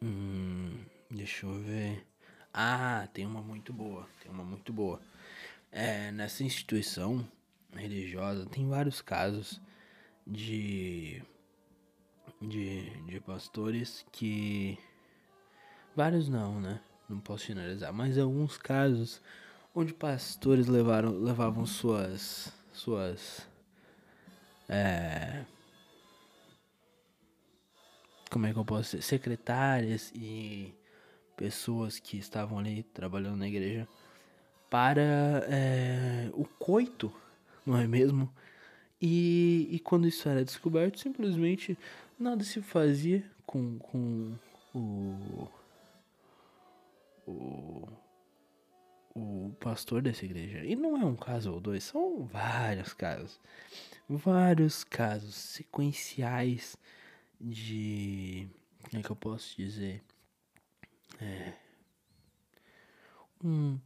Hum, 0.01 0.83
deixa 1.09 1.45
eu 1.45 1.53
ver. 1.61 2.05
Ah, 2.53 3.07
tem 3.13 3.25
uma 3.25 3.41
muito 3.41 3.73
boa. 3.73 4.07
Tem 4.21 4.31
uma 4.31 4.43
muito 4.43 4.71
boa. 4.73 5.01
É, 5.71 6.11
nessa 6.11 6.43
instituição 6.43 7.27
religiosa 7.75 8.45
tem 8.47 8.67
vários 8.67 9.01
casos 9.01 9.61
de 10.25 11.23
de, 12.41 12.89
de 13.05 13.19
pastores 13.19 14.05
que. 14.11 14.77
Vários 15.95 16.29
não, 16.29 16.59
né? 16.59 16.79
Não 17.09 17.19
posso 17.19 17.45
finalizar, 17.45 17.91
mas 17.91 18.17
alguns 18.17 18.57
casos 18.57 19.21
onde 19.73 19.93
pastores 19.93 20.67
levaram, 20.67 21.11
levavam 21.11 21.65
suas. 21.65 22.53
suas. 22.71 23.47
É, 24.67 25.43
como 28.29 28.45
é 28.45 28.53
que 28.53 28.59
eu 28.59 28.65
posso 28.65 28.97
dizer? 28.97 29.01
Secretárias 29.01 30.11
e 30.13 30.73
pessoas 31.35 31.99
que 31.99 32.17
estavam 32.17 32.59
ali 32.59 32.83
trabalhando 32.83 33.37
na 33.37 33.47
igreja 33.47 33.87
para 34.69 35.01
é, 35.47 36.29
o 36.33 36.45
coito, 36.45 37.11
não 37.65 37.77
é 37.77 37.87
mesmo? 37.87 38.31
E, 39.01 39.67
e 39.71 39.79
quando 39.79 40.07
isso 40.07 40.29
era 40.29 40.45
descoberto, 40.45 40.99
simplesmente 40.99 41.77
nada 42.19 42.43
se 42.43 42.61
fazia 42.61 43.23
com, 43.45 43.79
com 43.79 44.35
o, 44.73 45.47
o, 47.25 47.87
o 49.15 49.55
pastor 49.59 50.01
dessa 50.01 50.25
igreja. 50.25 50.63
E 50.65 50.75
não 50.75 50.97
é 50.97 51.05
um 51.05 51.15
caso 51.15 51.53
ou 51.53 51.59
dois, 51.59 51.83
são 51.83 52.25
vários 52.25 52.93
casos. 52.93 53.39
Vários 54.07 54.83
casos 54.83 55.35
sequenciais 55.35 56.75
de. 57.39 58.49
Como 58.83 58.99
é 58.99 59.03
que 59.03 59.11
eu 59.11 59.15
posso 59.15 59.55
dizer? 59.55 60.03
É, 61.21 61.53
um, 63.43 63.79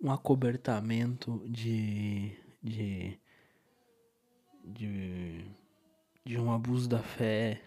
um 0.00 0.12
acobertamento 0.12 1.42
de. 1.48 2.36
de. 2.62 3.18
de 4.64 5.44
de 6.24 6.38
um 6.38 6.52
abuso 6.52 6.88
da 6.88 7.02
fé 7.02 7.60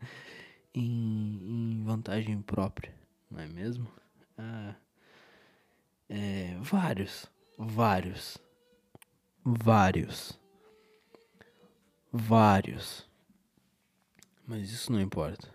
em, 0.74 1.80
em, 1.80 1.84
vantagem 1.84 2.40
própria, 2.42 2.94
não 3.30 3.40
é 3.40 3.46
mesmo? 3.46 3.88
Ah, 4.36 4.74
é, 6.08 6.56
vários, 6.60 7.26
vários, 7.56 8.38
vários, 9.44 10.38
vários. 12.12 13.08
Mas 14.46 14.70
isso 14.70 14.90
não 14.92 15.00
importa. 15.00 15.48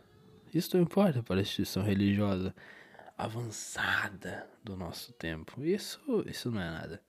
Isso 0.53 0.75
não 0.77 0.83
importa 0.83 1.23
para 1.23 1.37
a 1.37 1.41
instituição 1.41 1.81
religiosa 1.81 2.53
avançada 3.17 4.47
do 4.63 4.75
nosso 4.75 5.13
tempo. 5.13 5.63
Isso, 5.63 5.99
isso 6.27 6.51
não 6.51 6.61
é 6.61 6.69
nada. 6.69 7.01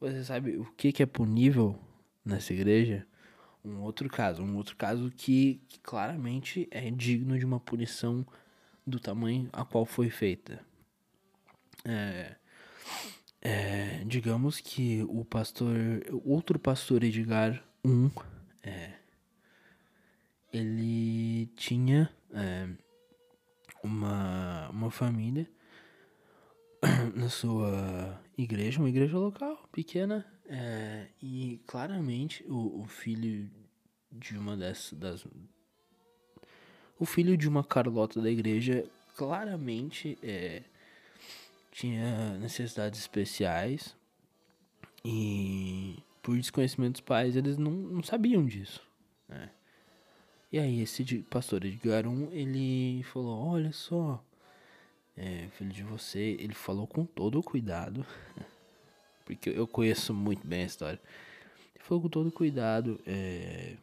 Você 0.00 0.24
sabe 0.24 0.56
o 0.56 0.64
que, 0.72 0.92
que 0.92 1.02
é 1.02 1.06
punível 1.06 1.78
nessa 2.24 2.52
igreja? 2.52 3.06
Um 3.68 3.82
outro 3.82 4.08
caso, 4.08 4.42
um 4.42 4.56
outro 4.56 4.76
caso 4.76 5.10
que, 5.16 5.60
que 5.68 5.78
claramente 5.80 6.66
é 6.70 6.90
digno 6.90 7.38
de 7.38 7.44
uma 7.44 7.60
punição 7.60 8.26
do 8.86 8.98
tamanho 8.98 9.48
a 9.52 9.64
qual 9.64 9.84
foi 9.84 10.10
feita. 10.10 10.60
É, 11.84 12.36
é, 13.40 14.04
digamos 14.04 14.60
que 14.60 15.02
o 15.08 15.24
pastor, 15.24 15.76
outro 16.24 16.58
pastor 16.58 17.04
Edgar 17.04 17.62
I, 17.84 18.10
é, 18.62 18.92
ele 20.52 21.46
tinha 21.54 22.10
é, 22.32 22.68
uma, 23.82 24.68
uma 24.70 24.90
família 24.90 25.48
na 27.14 27.28
sua 27.28 28.20
igreja, 28.36 28.78
uma 28.78 28.88
igreja 28.88 29.18
local, 29.18 29.68
pequena, 29.72 30.24
é, 30.48 31.08
e 31.22 31.60
claramente 31.66 32.44
o, 32.48 32.82
o, 32.82 32.86
filho 32.86 33.50
de 34.18 34.36
uma 34.36 34.56
dessas. 34.56 34.98
Das, 34.98 35.26
o 36.98 37.06
filho 37.06 37.36
de 37.36 37.48
uma 37.48 37.62
Carlota 37.62 38.20
da 38.20 38.30
igreja 38.30 38.84
claramente 39.16 40.18
é, 40.22 40.62
tinha 41.70 42.36
necessidades 42.38 43.00
especiais 43.00 43.96
e 45.04 45.98
por 46.22 46.36
desconhecimento 46.36 46.92
dos 46.92 47.00
pais 47.00 47.36
eles 47.36 47.56
não, 47.56 47.70
não 47.70 48.02
sabiam 48.02 48.44
disso. 48.44 48.82
Né? 49.28 49.50
E 50.50 50.58
aí 50.58 50.80
esse 50.80 51.04
pastor 51.22 51.64
Edgar 51.64 52.04
I, 52.04 52.28
ele 52.32 53.02
falou, 53.04 53.46
olha 53.46 53.72
só, 53.72 54.22
é, 55.16 55.48
filho 55.52 55.70
de 55.70 55.82
você, 55.82 56.36
ele 56.40 56.54
falou 56.54 56.86
com 56.86 57.04
todo 57.04 57.38
o 57.38 57.42
cuidado. 57.42 58.04
porque 59.28 59.50
eu 59.50 59.66
conheço 59.66 60.14
muito 60.14 60.46
bem 60.46 60.62
a 60.62 60.66
história. 60.66 60.98
Ele 61.74 61.84
falou 61.84 62.02
com 62.02 62.08
todo 62.08 62.32
cuidado, 62.32 62.98
é, 63.06 63.76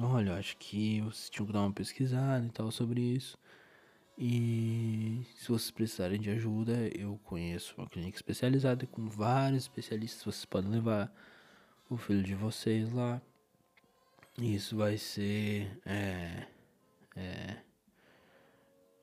olha, 0.00 0.36
acho 0.36 0.56
que 0.56 1.00
vocês 1.02 1.30
tinham 1.30 1.46
que 1.46 1.52
dar 1.52 1.60
uma 1.60 1.72
pesquisada 1.72 2.44
e 2.46 2.50
tal 2.50 2.70
sobre 2.70 3.00
isso. 3.00 3.38
E 4.16 5.26
se 5.36 5.48
vocês 5.48 5.70
precisarem 5.70 6.20
de 6.20 6.30
ajuda, 6.30 6.72
eu 6.96 7.18
conheço 7.24 7.74
uma 7.76 7.88
clínica 7.88 8.16
especializada 8.16 8.86
com 8.86 9.08
vários 9.08 9.64
especialistas. 9.64 10.22
Vocês 10.22 10.44
podem 10.44 10.70
levar 10.70 11.12
o 11.90 11.96
filho 11.96 12.22
de 12.22 12.34
vocês 12.34 12.92
lá. 12.92 13.20
Isso 14.38 14.76
vai 14.76 14.96
ser 14.98 15.80
é, 15.84 16.46
é, 17.16 17.56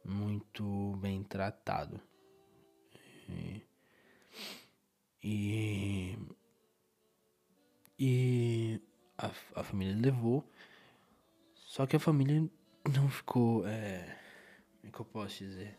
muito 0.04 0.98
bem 1.02 1.24
tratado. 1.24 2.00
E, 3.30 3.64
e, 5.24 6.18
e 8.00 8.82
a, 9.18 9.32
a 9.56 9.64
família 9.64 9.96
levou. 9.96 10.46
Só 11.72 11.88
que 11.88 11.96
a 11.96 12.00
família 12.00 12.46
não 12.94 13.08
ficou. 13.08 13.66
É, 13.66 14.18
como 14.82 14.90
é 14.90 14.92
que 14.92 15.00
eu 15.00 15.06
posso 15.06 15.38
dizer? 15.38 15.78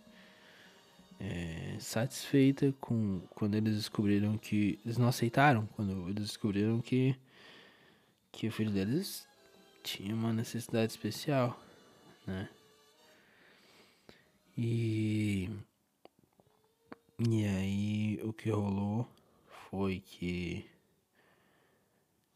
É, 1.21 1.77
satisfeita 1.79 2.73
com 2.81 3.21
quando 3.29 3.57
eles 3.57 3.75
descobriram 3.75 4.39
que. 4.39 4.81
Eles 4.87 4.97
não 4.97 5.07
aceitaram 5.07 5.67
quando 5.77 6.09
eles 6.09 6.29
descobriram 6.29 6.81
que. 6.81 7.15
Que 8.33 8.49
o 8.49 8.51
filho 8.51 8.71
deles 8.71 9.29
tinha 9.83 10.15
uma 10.15 10.33
necessidade 10.33 10.93
especial, 10.93 11.61
né? 12.27 12.49
E. 14.57 15.51
E 17.19 17.45
aí 17.45 18.21
o 18.25 18.33
que 18.33 18.49
rolou 18.49 19.07
foi 19.69 20.01
que 20.01 20.65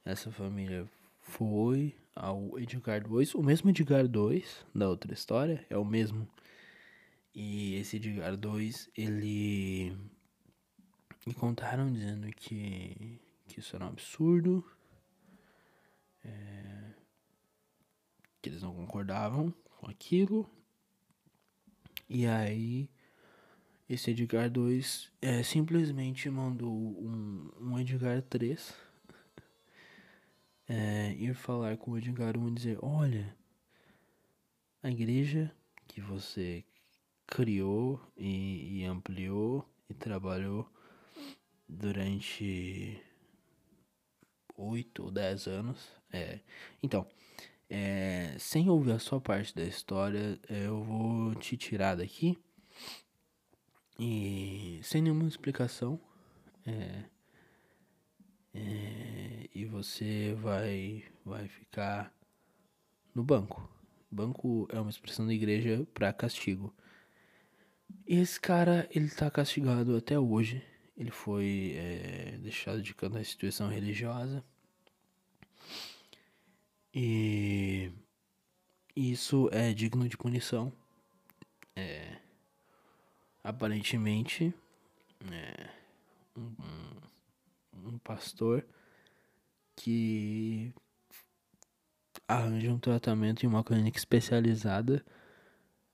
essa 0.04 0.30
família 0.30 0.86
foi 1.26 1.94
ao 2.14 2.58
Edgar 2.58 3.02
2, 3.02 3.34
o 3.34 3.42
mesmo 3.42 3.68
Edgar 3.70 4.08
2 4.08 4.64
da 4.74 4.88
outra 4.88 5.12
história, 5.12 5.66
é 5.68 5.76
o 5.76 5.84
mesmo. 5.84 6.26
E 7.34 7.74
esse 7.74 7.96
Edgar 7.96 8.36
2, 8.36 8.90
ele. 8.96 9.94
Me 11.26 11.34
contaram 11.34 11.92
dizendo 11.92 12.28
que, 12.28 13.20
que 13.48 13.58
isso 13.58 13.74
era 13.74 13.84
um 13.84 13.88
absurdo. 13.88 14.64
É, 16.24 16.92
que 18.40 18.48
eles 18.48 18.62
não 18.62 18.72
concordavam 18.74 19.52
com 19.78 19.90
aquilo. 19.90 20.48
E 22.08 22.26
aí. 22.26 22.88
Esse 23.88 24.10
Edgar 24.10 24.50
2 24.50 25.12
é, 25.22 25.42
simplesmente 25.44 26.28
mandou 26.28 26.72
um, 26.72 27.52
um 27.60 27.78
Edgar 27.78 28.20
3 28.22 28.85
é, 30.68 31.12
ir 31.14 31.34
falar 31.34 31.76
com 31.76 31.92
o 31.92 31.98
Edgar 31.98 32.36
1 32.36 32.48
e 32.48 32.54
dizer: 32.54 32.78
Olha, 32.82 33.36
a 34.82 34.90
igreja 34.90 35.54
que 35.86 36.00
você 36.00 36.64
criou 37.26 38.00
e, 38.16 38.80
e 38.80 38.84
ampliou 38.84 39.68
e 39.88 39.94
trabalhou 39.94 40.70
durante 41.68 43.00
oito 44.56 45.04
ou 45.04 45.10
dez 45.10 45.46
anos. 45.46 45.88
É, 46.12 46.40
então, 46.82 47.06
é, 47.68 48.36
sem 48.38 48.68
ouvir 48.68 48.92
a 48.92 48.98
sua 48.98 49.20
parte 49.20 49.54
da 49.54 49.64
história, 49.64 50.38
eu 50.48 50.82
vou 50.82 51.34
te 51.34 51.56
tirar 51.56 51.96
daqui 51.96 52.38
e 53.98 54.80
sem 54.82 55.02
nenhuma 55.02 55.26
explicação. 55.28 56.00
É, 56.66 57.04
é, 58.56 59.48
e 59.54 59.64
você 59.66 60.34
vai 60.40 61.04
vai 61.24 61.46
ficar 61.48 62.12
no 63.14 63.22
banco. 63.22 63.68
Banco 64.10 64.68
é 64.70 64.80
uma 64.80 64.90
expressão 64.90 65.26
da 65.26 65.34
igreja 65.34 65.86
para 65.92 66.12
castigo. 66.12 66.74
E 68.06 68.16
esse 68.16 68.40
cara, 68.40 68.88
ele 68.90 69.10
tá 69.10 69.30
castigado 69.30 69.96
até 69.96 70.18
hoje. 70.18 70.62
Ele 70.96 71.10
foi 71.10 71.74
é, 71.76 72.38
deixado 72.38 72.80
de 72.80 72.94
canto 72.94 73.14
da 73.14 73.20
instituição 73.20 73.68
religiosa. 73.68 74.42
E 76.94 77.92
isso 78.94 79.50
é 79.52 79.74
digno 79.74 80.08
de 80.08 80.16
punição. 80.16 80.72
É, 81.74 82.16
aparentemente, 83.44 84.54
é, 85.30 85.68
um, 86.36 86.42
um 86.42 87.15
pastor 87.98 88.64
que 89.76 90.72
arranja 92.26 92.72
um 92.72 92.78
tratamento 92.78 93.44
em 93.44 93.48
uma 93.48 93.62
clínica 93.62 93.98
especializada 93.98 95.04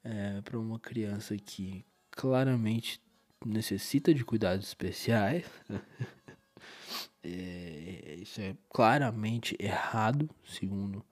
é, 0.05 0.41
para 0.41 0.59
uma 0.59 0.79
criança 0.79 1.37
que 1.37 1.85
claramente 2.11 3.01
necessita 3.45 4.15
de 4.15 4.25
cuidados 4.25 4.69
especiais. 4.69 5.45
é, 7.23 8.17
isso 8.21 8.41
é 8.41 8.57
claramente 8.71 9.57
errado, 9.59 10.29
segundo 10.45 11.05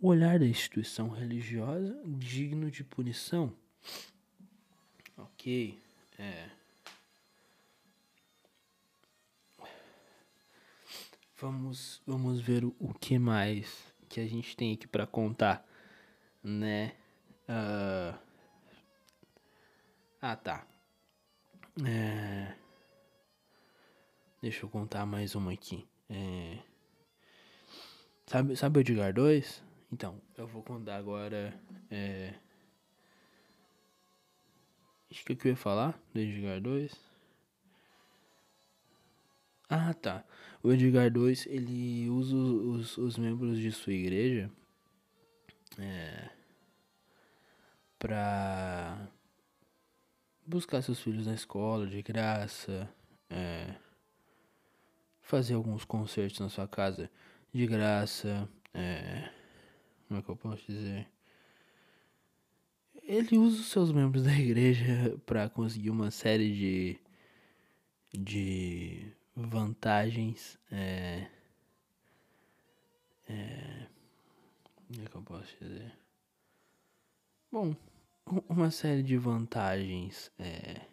o 0.00 0.08
olhar 0.08 0.38
da 0.38 0.46
instituição 0.46 1.08
religiosa, 1.10 2.00
digno 2.06 2.70
de 2.70 2.82
punição. 2.82 3.52
Ok, 5.16 5.78
é. 6.18 6.59
Vamos, 11.40 12.02
vamos 12.06 12.38
ver 12.38 12.66
o, 12.66 12.92
que 13.00 13.18
mais 13.18 13.94
que 14.10 14.20
a 14.20 14.26
gente 14.26 14.54
tem 14.54 14.74
aqui 14.74 14.86
para 14.86 15.06
contar, 15.06 15.66
né? 16.44 16.94
Uh... 17.48 18.14
Ah, 20.20 20.36
tá. 20.36 20.66
É... 21.82 22.54
Deixa 24.42 24.66
eu 24.66 24.68
contar 24.68 25.06
mais 25.06 25.34
uma 25.34 25.52
aqui. 25.52 25.88
É... 26.10 26.58
Sabe, 28.26 28.54
sabe 28.54 28.78
o 28.78 28.80
Edgar 28.82 29.14
2? 29.14 29.62
Então, 29.90 30.20
eu 30.36 30.46
vou 30.46 30.62
contar 30.62 30.96
agora. 30.96 31.58
É... 31.90 32.34
Acho 35.10 35.24
que 35.24 35.32
o 35.32 35.36
que 35.36 35.48
eu 35.48 35.52
ia 35.52 35.56
falar 35.56 35.98
do 36.12 36.20
Edgar 36.20 36.60
2. 36.60 37.09
Ah, 39.70 39.94
tá. 39.94 40.24
O 40.64 40.72
Edgar 40.72 41.12
2, 41.12 41.46
ele 41.46 42.10
usa 42.10 42.36
os, 42.36 42.98
os 42.98 43.16
membros 43.16 43.56
de 43.56 43.70
sua 43.70 43.92
igreja 43.92 44.50
é, 45.78 46.28
pra 47.96 49.08
buscar 50.44 50.82
seus 50.82 51.00
filhos 51.00 51.28
na 51.28 51.34
escola 51.34 51.86
de 51.86 52.02
graça, 52.02 52.92
é, 53.30 53.76
fazer 55.22 55.54
alguns 55.54 55.84
concertos 55.84 56.40
na 56.40 56.48
sua 56.48 56.66
casa 56.66 57.08
de 57.52 57.64
graça, 57.64 58.48
é, 58.74 59.30
como 60.08 60.18
é 60.18 60.22
que 60.24 60.28
eu 60.30 60.36
posso 60.36 60.64
dizer? 60.66 61.06
Ele 63.04 63.38
usa 63.38 63.60
os 63.60 63.70
seus 63.70 63.92
membros 63.92 64.24
da 64.24 64.32
igreja 64.36 65.16
para 65.24 65.48
conseguir 65.48 65.90
uma 65.90 66.10
série 66.10 66.52
de 66.52 67.00
de 68.12 69.19
vantagens. 69.34 70.58
É, 70.70 71.28
é, 73.28 73.86
como 74.74 75.02
é 75.02 75.06
que 75.08 75.16
eu 75.16 75.22
posso 75.22 75.56
dizer? 75.60 75.92
Bom, 77.50 77.74
uma 78.48 78.70
série 78.70 79.02
de 79.02 79.16
vantagens. 79.16 80.30
É, 80.38 80.86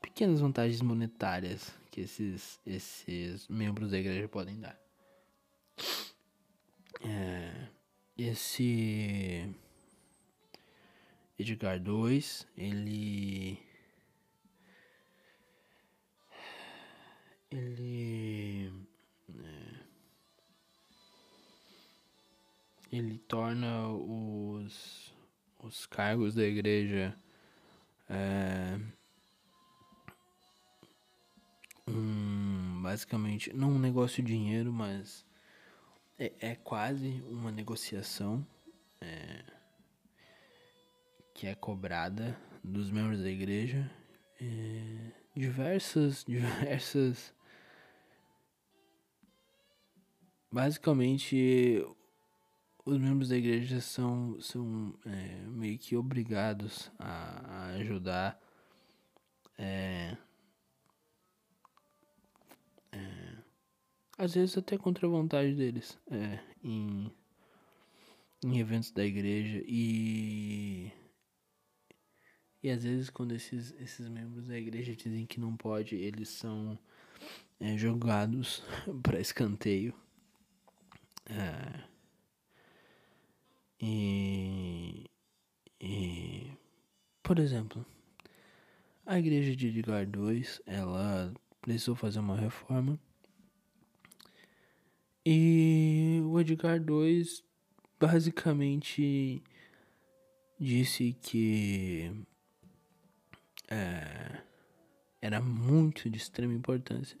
pequenas 0.00 0.40
vantagens 0.40 0.80
monetárias 0.80 1.74
que 1.90 2.00
esses, 2.00 2.60
esses 2.66 3.48
membros 3.48 3.90
da 3.90 3.98
igreja 3.98 4.28
podem 4.28 4.58
dar. 4.60 4.78
É, 7.02 7.68
esse 8.16 9.54
Edgar 11.38 11.78
2, 11.78 12.46
ele 12.56 13.58
ele 17.56 18.70
é, 19.44 19.74
ele 22.92 23.18
torna 23.18 23.88
os 23.88 25.14
os 25.62 25.86
cargos 25.86 26.34
da 26.34 26.44
igreja 26.44 27.16
é, 28.08 28.78
um, 31.88 32.82
basicamente 32.82 33.52
não 33.52 33.72
um 33.72 33.78
negócio 33.78 34.22
de 34.22 34.32
dinheiro 34.32 34.72
mas 34.72 35.24
é, 36.18 36.32
é 36.40 36.54
quase 36.54 37.22
uma 37.28 37.50
negociação 37.50 38.46
é, 39.00 39.44
que 41.34 41.46
é 41.46 41.54
cobrada 41.54 42.38
dos 42.62 42.90
membros 42.90 43.22
da 43.22 43.30
igreja 43.30 43.90
é, 44.40 45.12
diversas 45.34 46.22
diversas 46.28 47.34
basicamente 50.50 51.84
os 52.84 52.98
membros 52.98 53.28
da 53.28 53.36
igreja 53.36 53.80
são, 53.80 54.40
são 54.40 54.94
é, 55.04 55.42
meio 55.48 55.76
que 55.76 55.96
obrigados 55.96 56.90
a, 56.98 57.42
a 57.46 57.66
ajudar 57.74 58.40
é, 59.58 60.16
é, 62.92 63.36
às 64.16 64.34
vezes 64.34 64.56
até 64.56 64.78
contra 64.78 65.06
a 65.06 65.10
vontade 65.10 65.54
deles 65.54 65.98
é, 66.10 66.38
em, 66.62 67.10
em 68.44 68.58
eventos 68.58 68.90
da 68.90 69.04
igreja. 69.04 69.62
E 69.66 70.92
e 72.62 72.70
às 72.70 72.82
vezes 72.82 73.10
quando 73.10 73.32
esses, 73.32 73.74
esses 73.80 74.08
membros 74.08 74.46
da 74.48 74.58
igreja 74.58 74.96
dizem 74.96 75.26
que 75.26 75.38
não 75.38 75.56
pode 75.56 75.94
eles 75.94 76.28
são 76.28 76.78
é, 77.60 77.76
jogados 77.76 78.62
para 79.02 79.20
escanteio 79.20 79.94
é. 81.30 81.84
E, 83.80 85.10
e, 85.80 86.50
por 87.22 87.38
exemplo, 87.38 87.84
a 89.04 89.18
igreja 89.18 89.54
de 89.54 89.68
Edgar 89.68 90.04
II, 90.04 90.46
ela 90.66 91.34
precisou 91.60 91.94
fazer 91.94 92.20
uma 92.20 92.36
reforma. 92.36 92.98
E 95.24 96.20
o 96.24 96.40
Edgar 96.40 96.78
II 96.78 97.24
basicamente 97.98 99.42
disse 100.58 101.16
que 101.20 102.10
é, 103.68 104.42
era 105.20 105.40
muito 105.40 106.08
de 106.08 106.16
extrema 106.16 106.54
importância 106.54 107.18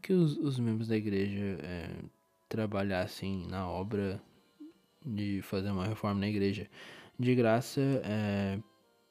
que 0.00 0.12
os, 0.12 0.36
os 0.36 0.58
membros 0.58 0.88
da 0.88 0.96
igreja 0.96 1.58
é, 1.62 1.90
trabalhassem 2.54 3.48
na 3.48 3.68
obra 3.68 4.22
de 5.04 5.42
fazer 5.42 5.72
uma 5.72 5.88
reforma 5.88 6.20
na 6.20 6.28
igreja 6.28 6.70
de 7.18 7.34
graça, 7.34 7.80
é, 8.04 8.60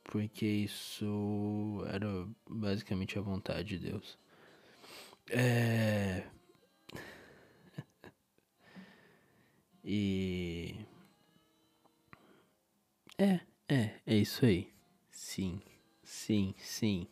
porque 0.06 0.46
isso 0.46 1.84
era 1.90 2.26
basicamente 2.50 3.20
a 3.20 3.22
vontade 3.22 3.78
de 3.78 3.90
Deus. 3.90 4.18
É. 5.30 6.24
e. 9.84 10.76
É, 13.18 13.42
é, 13.68 13.92
é 14.08 14.16
isso 14.16 14.46
aí. 14.46 14.72
Sim, 15.12 15.62
sim, 16.02 16.56
sim. 16.60 17.08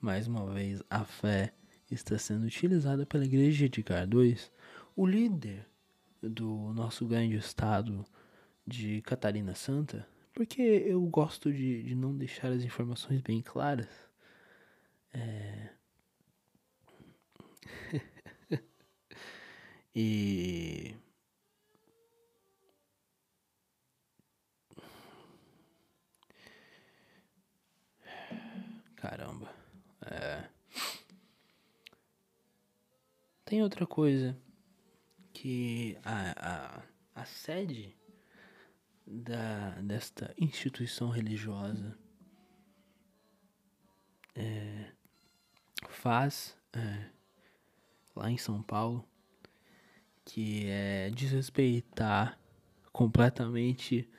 Mais 0.00 0.28
uma 0.28 0.46
vez, 0.54 0.84
a 0.88 1.04
fé 1.04 1.52
está 1.90 2.16
sendo 2.16 2.46
utilizada 2.46 3.04
pela 3.04 3.24
igreja 3.24 3.68
de 3.68 3.82
Cardões, 3.82 4.52
o 4.96 5.06
líder 5.06 5.68
do 6.22 6.72
nosso 6.72 7.06
grande 7.06 7.36
estado 7.36 8.04
de 8.66 9.02
Catarina 9.02 9.54
Santa, 9.54 10.08
porque 10.32 10.62
eu 10.62 11.00
gosto 11.02 11.52
de, 11.52 11.82
de 11.82 11.94
não 11.94 12.16
deixar 12.16 12.50
as 12.50 12.62
informações 12.64 13.20
bem 13.20 13.42
claras. 13.42 13.88
É... 15.12 15.70
e. 19.94 20.94
Caramba. 28.96 29.54
É... 30.02 30.48
Tem 33.44 33.62
outra 33.62 33.86
coisa 33.86 34.36
que 35.36 35.98
a, 36.02 36.80
a, 37.14 37.20
a 37.20 37.24
sede 37.26 37.94
da, 39.06 39.72
desta 39.82 40.34
instituição 40.38 41.10
religiosa 41.10 41.94
é, 44.34 44.92
faz 45.90 46.56
é, 46.72 47.10
lá 48.14 48.30
em 48.30 48.38
São 48.38 48.62
Paulo, 48.62 49.06
que 50.24 50.70
é 50.70 51.10
desrespeitar 51.10 52.40
completamente 52.90 54.10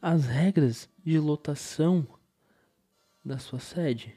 as 0.00 0.26
regras 0.26 0.90
de 1.02 1.18
lotação 1.18 2.06
da 3.24 3.38
sua 3.38 3.60
sede. 3.60 4.14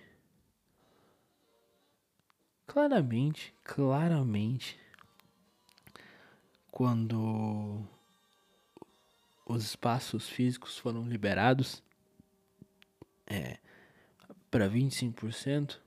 Claramente, 2.67 3.55
claramente, 3.63 4.82
quando 6.73 7.87
os 9.45 9.63
espaços 9.63 10.27
físicos 10.27 10.75
foram 10.75 11.07
liberados 11.07 11.83
é, 13.27 13.59
para 14.49 14.67
25%, 14.67 15.77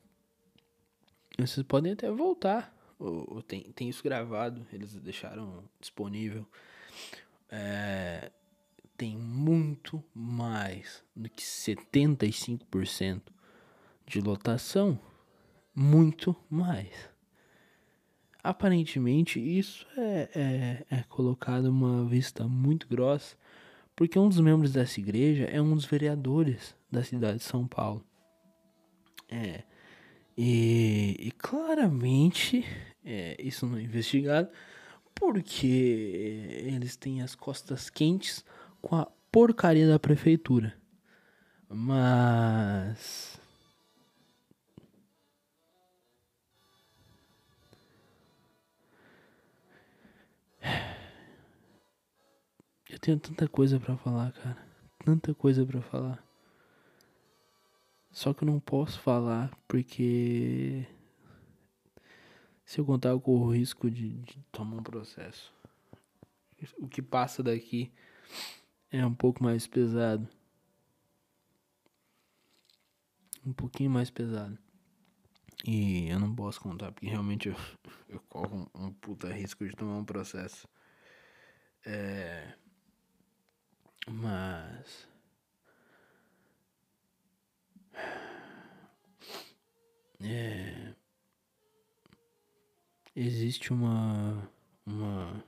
vocês 1.36 1.66
podem 1.66 1.92
até 1.92 2.08
voltar. 2.08 2.72
Ou, 3.00 3.34
ou 3.34 3.42
tem, 3.42 3.64
tem 3.72 3.88
isso 3.88 4.00
gravado, 4.00 4.64
eles 4.72 4.94
deixaram 4.94 5.68
disponível. 5.80 6.46
É, 7.50 8.30
tem 8.96 9.16
muito 9.16 10.00
mais 10.14 11.02
do 11.16 11.28
que 11.28 11.42
75% 11.42 13.22
de 14.06 14.20
lotação. 14.20 14.96
Muito 15.74 16.36
mais. 16.48 17.15
Aparentemente, 18.46 19.40
isso 19.40 19.84
é, 19.96 20.28
é, 20.90 20.96
é 20.98 21.02
colocado 21.08 21.66
uma 21.66 22.04
vista 22.04 22.46
muito 22.46 22.86
grossa, 22.86 23.36
porque 23.96 24.18
um 24.18 24.28
dos 24.28 24.38
membros 24.38 24.72
dessa 24.72 25.00
igreja 25.00 25.46
é 25.46 25.60
um 25.60 25.74
dos 25.74 25.84
vereadores 25.84 26.76
da 26.90 27.02
cidade 27.02 27.38
de 27.38 27.44
São 27.44 27.66
Paulo. 27.66 28.04
É. 29.28 29.64
E, 30.38 31.16
e 31.18 31.32
claramente 31.32 32.64
é, 33.04 33.36
isso 33.40 33.66
não 33.66 33.78
é 33.78 33.82
investigado 33.82 34.48
porque 35.12 36.62
eles 36.66 36.94
têm 36.94 37.22
as 37.22 37.34
costas 37.34 37.90
quentes 37.90 38.44
com 38.80 38.94
a 38.94 39.08
porcaria 39.32 39.88
da 39.88 39.98
prefeitura. 39.98 40.72
Mas. 41.68 43.35
Eu 52.88 52.98
tenho 53.00 53.18
tanta 53.18 53.48
coisa 53.48 53.80
para 53.80 53.96
falar, 53.96 54.32
cara. 54.32 54.66
Tanta 55.04 55.34
coisa 55.34 55.66
para 55.66 55.80
falar. 55.82 56.24
Só 58.12 58.32
que 58.32 58.44
eu 58.44 58.46
não 58.46 58.60
posso 58.60 58.98
falar 59.00 59.50
porque 59.68 60.86
se 62.64 62.80
eu 62.80 62.84
contar 62.84 63.10
eu 63.10 63.20
corro 63.20 63.46
o 63.46 63.54
risco 63.54 63.90
de, 63.90 64.08
de 64.08 64.38
tomar 64.50 64.76
um 64.76 64.82
processo. 64.82 65.52
O 66.78 66.88
que 66.88 67.02
passa 67.02 67.42
daqui 67.42 67.92
é 68.90 69.04
um 69.04 69.14
pouco 69.14 69.42
mais 69.42 69.66
pesado. 69.66 70.26
Um 73.44 73.52
pouquinho 73.52 73.90
mais 73.90 74.10
pesado. 74.10 74.58
E 75.64 76.08
eu 76.08 76.18
não 76.18 76.34
posso 76.34 76.60
contar 76.60 76.92
porque 76.92 77.06
realmente 77.06 77.48
eu, 77.48 77.56
eu 78.08 78.20
corro 78.28 78.68
um, 78.74 78.86
um 78.86 78.92
puta 78.92 79.32
risco 79.32 79.66
de 79.66 79.76
tomar 79.76 79.98
um 79.98 80.04
processo. 80.04 80.66
É. 81.84 82.54
Mas. 84.10 85.08
É, 90.18 90.94
existe 93.14 93.70
uma, 93.70 94.50
uma 94.86 95.44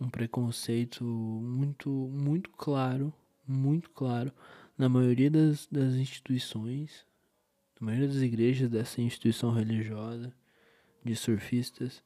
um 0.00 0.08
preconceito 0.08 1.04
muito 1.04 1.88
muito 1.90 2.50
claro, 2.50 3.12
muito 3.46 3.90
claro 3.90 4.32
na 4.76 4.88
maioria 4.88 5.30
das, 5.30 5.66
das 5.66 5.94
instituições, 5.94 7.04
na 7.80 7.86
maioria 7.86 8.08
das 8.08 8.18
igrejas 8.18 8.70
dessa 8.70 9.00
instituição 9.00 9.52
religiosa 9.52 10.32
de 11.04 11.16
surfistas, 11.16 12.02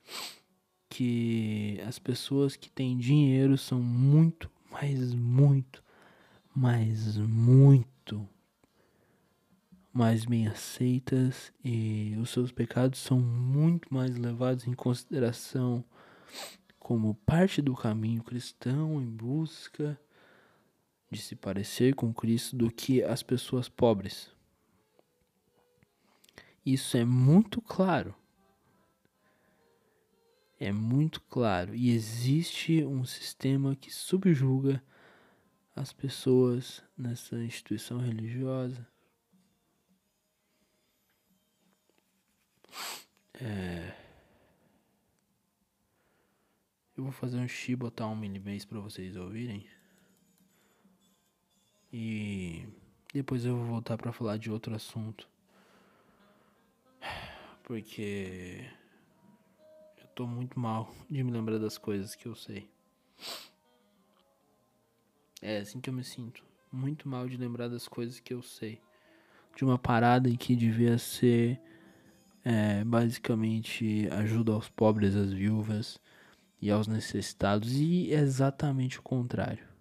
que 0.93 1.81
as 1.89 1.99
pessoas 1.99 2.55
que 2.55 2.69
têm 2.69 2.99
dinheiro 2.99 3.57
são 3.57 3.81
muito, 3.81 4.51
mas 4.71 5.15
muito, 5.15 5.83
mas 6.55 7.17
muito 7.17 8.29
mais 9.91 10.27
bem 10.27 10.47
aceitas 10.47 11.51
e 11.65 12.15
os 12.21 12.29
seus 12.29 12.53
pecados 12.53 12.99
são 12.99 13.19
muito 13.19 13.93
mais 13.93 14.15
levados 14.19 14.67
em 14.67 14.75
consideração 14.75 15.83
como 16.79 17.15
parte 17.15 17.63
do 17.63 17.75
caminho 17.75 18.23
cristão 18.23 19.01
em 19.01 19.09
busca 19.09 19.99
de 21.11 21.23
se 21.23 21.35
parecer 21.35 21.95
com 21.95 22.13
Cristo 22.13 22.55
do 22.55 22.71
que 22.71 23.03
as 23.03 23.23
pessoas 23.23 23.67
pobres. 23.67 24.31
Isso 26.67 26.99
é 26.99 27.05
muito 27.05 27.63
claro. 27.63 28.15
É 30.65 30.71
muito 30.71 31.21
claro. 31.23 31.75
E 31.75 31.91
existe 31.91 32.85
um 32.85 33.05
sistema 33.05 33.75
que 33.75 33.91
subjuga 33.91 34.83
as 35.75 35.93
pessoas 35.93 36.83
nessa 36.97 37.37
instituição 37.43 37.99
religiosa 37.99 38.87
É... 43.35 43.93
Eu 46.97 47.03
vou 47.03 47.13
fazer 47.13 47.39
um 47.39 47.49
chi 47.49 47.75
botar 47.75 48.07
um 48.07 48.15
milibase 48.15 48.65
para 48.65 48.79
vocês 48.79 49.17
ouvirem. 49.17 49.69
E 51.93 52.69
depois 53.13 53.45
eu 53.45 53.57
vou 53.57 53.67
voltar 53.67 53.97
para 53.97 54.13
falar 54.13 54.37
de 54.37 54.49
outro 54.49 54.73
assunto. 54.75 55.29
Porque 57.65 58.65
tô 60.23 60.27
muito 60.29 60.61
mal 60.61 60.89
de 61.11 61.25
me 61.25 61.33
lembrar 61.33 61.59
das 61.59 61.77
coisas 61.77 62.15
que 62.15 62.27
eu 62.27 62.35
sei. 62.37 62.71
É 65.41 65.59
assim 65.59 65.81
que 65.81 65.91
eu 65.91 65.95
me 65.95 66.05
sinto. 66.05 66.45
Muito 66.71 67.09
mal 67.09 67.29
de 67.29 67.37
lembrar 67.37 67.69
das 67.69 67.89
coisas 67.89 68.21
que 68.21 68.33
eu 68.33 68.41
sei. 68.41 68.81
De 69.57 69.65
uma 69.65 69.77
parada 69.77 70.31
em 70.31 70.37
que 70.37 70.55
devia 70.55 70.97
ser 70.97 71.61
é, 72.45 72.85
basicamente 72.85 74.09
ajuda 74.13 74.53
aos 74.53 74.69
pobres, 74.69 75.17
às 75.17 75.33
viúvas 75.33 75.99
e 76.61 76.71
aos 76.71 76.87
necessitados, 76.87 77.73
e 77.73 78.15
é 78.15 78.21
exatamente 78.21 79.01
o 79.01 79.03
contrário. 79.03 79.72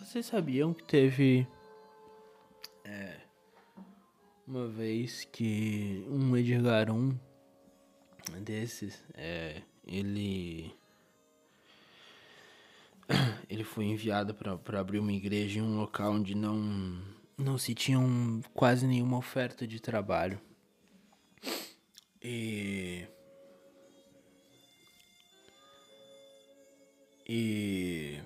Vocês 0.00 0.26
sabiam 0.26 0.72
que 0.72 0.82
teve. 0.82 1.46
É. 2.84 3.20
Uma 4.46 4.66
vez 4.66 5.24
que 5.24 6.04
um 6.08 6.36
Edgar 6.36 6.90
um 6.90 7.16
desses, 8.42 9.04
é, 9.14 9.62
ele. 9.86 10.74
Ele 13.48 13.64
foi 13.64 13.86
enviado 13.86 14.32
para 14.32 14.80
abrir 14.80 15.00
uma 15.00 15.12
igreja 15.12 15.58
em 15.58 15.62
um 15.62 15.76
local 15.76 16.12
onde 16.12 16.36
não, 16.36 17.02
não 17.36 17.58
se 17.58 17.74
tinha 17.74 17.98
quase 18.54 18.86
nenhuma 18.86 19.16
oferta 19.16 19.66
de 19.66 19.80
trabalho. 19.80 20.40
E. 22.22 23.06
E. 27.28 28.20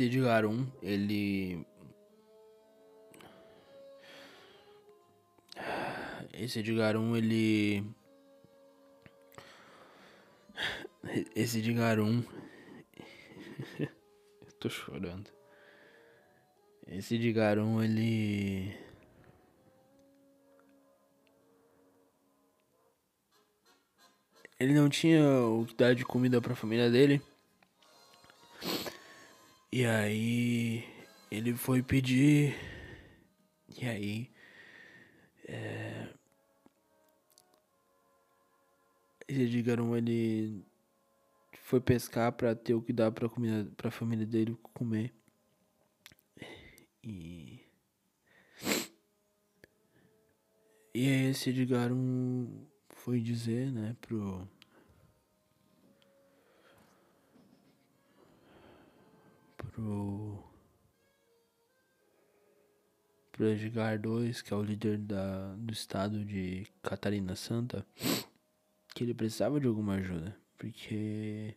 Edgar 0.00 0.46
1, 0.46 0.66
ele. 0.82 1.66
Esse 6.32 6.60
Edgar 6.60 6.96
1, 6.96 7.16
ele. 7.16 7.84
Esse 11.34 11.58
Edgar 11.58 11.98
1. 12.00 12.24
Eu 13.80 14.52
tô 14.60 14.70
chorando. 14.70 15.30
Esse 16.86 17.16
Edgar 17.16 17.58
1, 17.58 17.82
ele. 17.82 18.74
Ele 24.58 24.74
não 24.74 24.88
tinha 24.88 25.22
o 25.40 25.66
que 25.66 25.74
dar 25.74 25.94
de 25.94 26.04
comida 26.04 26.40
pra 26.40 26.54
família 26.54 26.88
dele. 26.88 27.20
E 29.72 29.86
aí 29.86 30.84
ele 31.30 31.54
foi 31.56 31.82
pedir. 31.82 32.54
E 33.80 33.88
aí. 33.88 34.30
É, 35.48 36.08
Edgarão 39.26 39.96
ele 39.96 40.62
foi 41.62 41.80
pescar 41.80 42.32
pra 42.32 42.54
ter 42.54 42.74
o 42.74 42.82
que 42.82 42.92
dar 42.92 43.10
pra, 43.12 43.28
comida, 43.28 43.70
pra 43.76 43.90
família 43.90 44.26
dele 44.26 44.56
comer. 44.74 45.12
E. 47.02 47.60
E 50.94 51.08
aí 51.08 51.30
esse 51.30 51.48
Edgarão 51.48 52.68
foi 52.90 53.20
dizer, 53.20 53.72
né, 53.72 53.96
pro 54.02 54.46
pro 59.72 60.52
pro 63.32 63.48
Edgar 63.48 63.98
2, 63.98 64.42
que 64.42 64.52
é 64.52 64.56
o 64.56 64.62
líder 64.62 64.98
da, 64.98 65.54
do 65.54 65.72
estado 65.72 66.22
de 66.24 66.66
Catarina 66.82 67.34
Santa, 67.34 67.84
que 68.94 69.02
ele 69.02 69.14
precisava 69.14 69.58
de 69.58 69.66
alguma 69.66 69.94
ajuda, 69.94 70.36
porque 70.58 71.56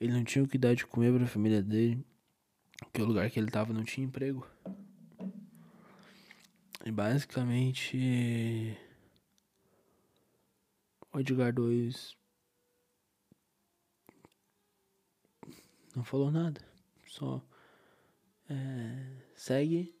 ele 0.00 0.12
não 0.12 0.24
tinha 0.24 0.44
o 0.44 0.48
que 0.48 0.56
dar 0.56 0.74
de 0.74 0.86
comer 0.86 1.12
para 1.12 1.24
a 1.24 1.28
família 1.28 1.60
dele, 1.60 2.06
porque 2.78 3.02
o 3.02 3.06
lugar 3.06 3.28
que 3.28 3.40
ele 3.40 3.50
tava 3.50 3.72
não 3.72 3.84
tinha 3.84 4.06
emprego. 4.06 4.46
E 6.86 6.92
basicamente 6.92 8.78
o 11.12 11.18
Edgar 11.18 11.52
2 11.52 12.16
não 15.94 16.04
falou 16.04 16.30
nada. 16.30 16.69
Só 17.10 17.42
é, 18.48 19.16
segue 19.34 19.92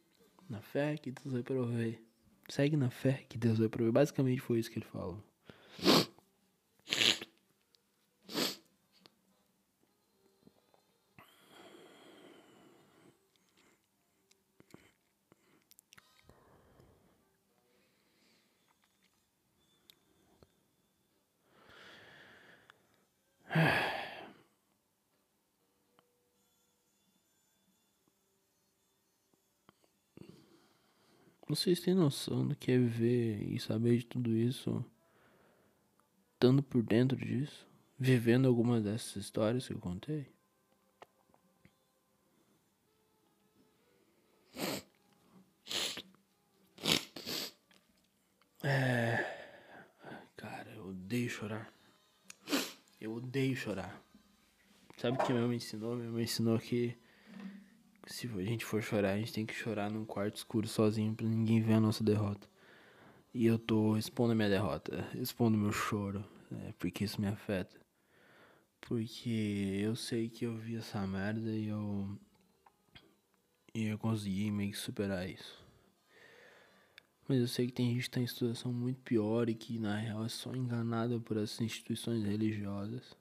na 0.48 0.62
fé 0.62 0.96
que 0.96 1.10
Deus 1.10 1.32
vai 1.32 1.42
prover. 1.42 2.00
Segue 2.48 2.76
na 2.76 2.88
fé 2.88 3.24
que 3.28 3.36
Deus 3.36 3.58
vai 3.58 3.68
prover. 3.68 3.92
Basicamente 3.92 4.40
foi 4.40 4.60
isso 4.60 4.70
que 4.70 4.78
ele 4.78 4.86
falou. 4.86 5.20
Vocês 31.50 31.80
têm 31.80 31.94
noção 31.94 32.46
do 32.46 32.54
que 32.54 32.70
é 32.70 32.78
viver 32.78 33.42
e 33.42 33.58
saber 33.58 33.98
de 33.98 34.06
tudo 34.06 34.30
isso? 34.36 34.84
Estando 36.34 36.62
por 36.62 36.80
dentro 36.80 37.18
disso? 37.18 37.66
Vivendo 37.98 38.46
alguma 38.46 38.80
dessas 38.80 39.16
histórias 39.16 39.66
que 39.66 39.74
eu 39.74 39.80
contei? 39.80 40.28
É. 48.62 49.24
Cara, 50.36 50.70
eu 50.76 50.90
odeio 50.90 51.28
chorar. 51.28 51.74
Eu 53.00 53.14
odeio 53.14 53.56
chorar. 53.56 54.00
Sabe 54.98 55.20
o 55.20 55.26
que 55.26 55.32
meu 55.32 55.48
me 55.48 55.56
ensinou? 55.56 55.96
Meu 55.96 56.12
me 56.12 56.22
ensinou 56.22 56.60
que 56.60 56.96
se 58.10 58.26
a 58.26 58.42
gente 58.42 58.64
for 58.64 58.82
chorar, 58.82 59.12
a 59.12 59.18
gente 59.18 59.32
tem 59.32 59.46
que 59.46 59.54
chorar 59.54 59.88
num 59.90 60.04
quarto 60.04 60.36
escuro 60.36 60.66
sozinho 60.66 61.14
pra 61.14 61.26
ninguém 61.26 61.62
ver 61.62 61.74
a 61.74 61.80
nossa 61.80 62.02
derrota. 62.02 62.48
E 63.32 63.46
eu 63.46 63.58
tô 63.58 63.96
expondo 63.96 64.32
a 64.32 64.34
minha 64.34 64.48
derrota, 64.48 65.08
expondo 65.14 65.56
meu 65.56 65.70
choro, 65.70 66.24
né, 66.50 66.74
porque 66.78 67.04
isso 67.04 67.20
me 67.20 67.28
afeta. 67.28 67.80
Porque 68.80 69.78
eu 69.80 69.94
sei 69.94 70.28
que 70.28 70.44
eu 70.44 70.56
vi 70.56 70.76
essa 70.76 71.06
merda 71.06 71.50
e 71.50 71.68
eu. 71.68 72.18
E 73.72 73.84
eu 73.84 73.98
consegui 73.98 74.50
meio 74.50 74.72
que 74.72 74.78
superar 74.78 75.28
isso. 75.28 75.64
Mas 77.28 77.38
eu 77.38 77.46
sei 77.46 77.66
que 77.68 77.72
tem 77.72 77.94
gente 77.94 78.04
que 78.04 78.10
tá 78.10 78.20
em 78.20 78.26
situação 78.26 78.72
muito 78.72 79.00
pior 79.02 79.48
e 79.48 79.54
que 79.54 79.78
na 79.78 79.96
real 79.96 80.24
é 80.24 80.28
só 80.28 80.52
enganada 80.52 81.20
por 81.20 81.36
essas 81.36 81.60
instituições 81.60 82.24
religiosas. 82.24 83.16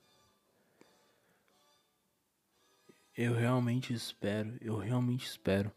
Eu 3.22 3.34
realmente 3.34 3.94
espero, 3.94 4.56
eu 4.62 4.78
realmente 4.78 5.26
espero 5.26 5.70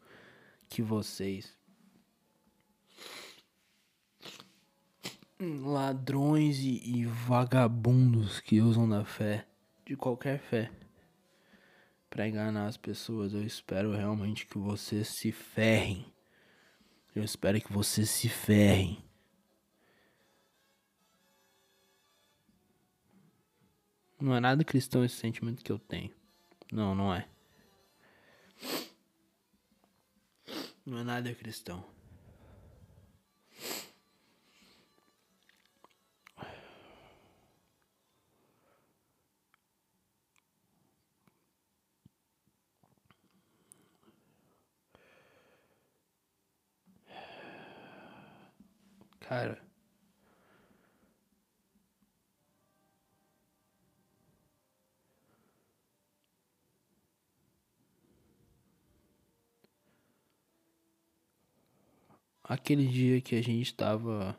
que 0.69 0.81
vocês 0.81 1.59
ladrões 5.41 6.61
e, 6.61 6.81
e, 6.85 7.05
vagabundos 7.05 8.39
que 8.39 8.61
usam 8.61 8.89
da 8.89 9.05
fé, 9.05 9.45
de 9.85 9.97
qualquer 9.97 10.39
fé, 10.39 10.71
para 12.09 12.29
enganar 12.29 12.69
as 12.69 12.77
pessoas, 12.77 13.35
eu 13.35 13.43
espero 13.43 13.91
realmente 13.91 14.47
que 14.47 14.57
vocês 14.57 15.09
se 15.09 15.33
ferrem. 15.33 16.07
Eu 17.13 17.25
espero 17.25 17.61
que 17.61 17.73
vocês 17.73 18.09
se 18.09 18.29
ferrem. 18.29 19.05
Não 24.21 24.33
é 24.33 24.39
nada 24.39 24.63
cristão 24.63 25.05
esse 25.05 25.17
sentimento 25.17 25.65
que 25.65 25.73
eu 25.73 25.79
tenho. 25.81 26.15
Não, 26.71 26.95
não 26.95 27.13
é. 27.13 27.32
Não 30.85 30.99
é 30.99 31.05
nada 31.05 31.35
cristão. 31.35 31.85
Cara. 49.21 49.72
Aquele 62.45 62.87
dia 62.87 63.21
que 63.21 63.35
a 63.35 63.43
gente 63.43 63.75
tava 63.75 64.37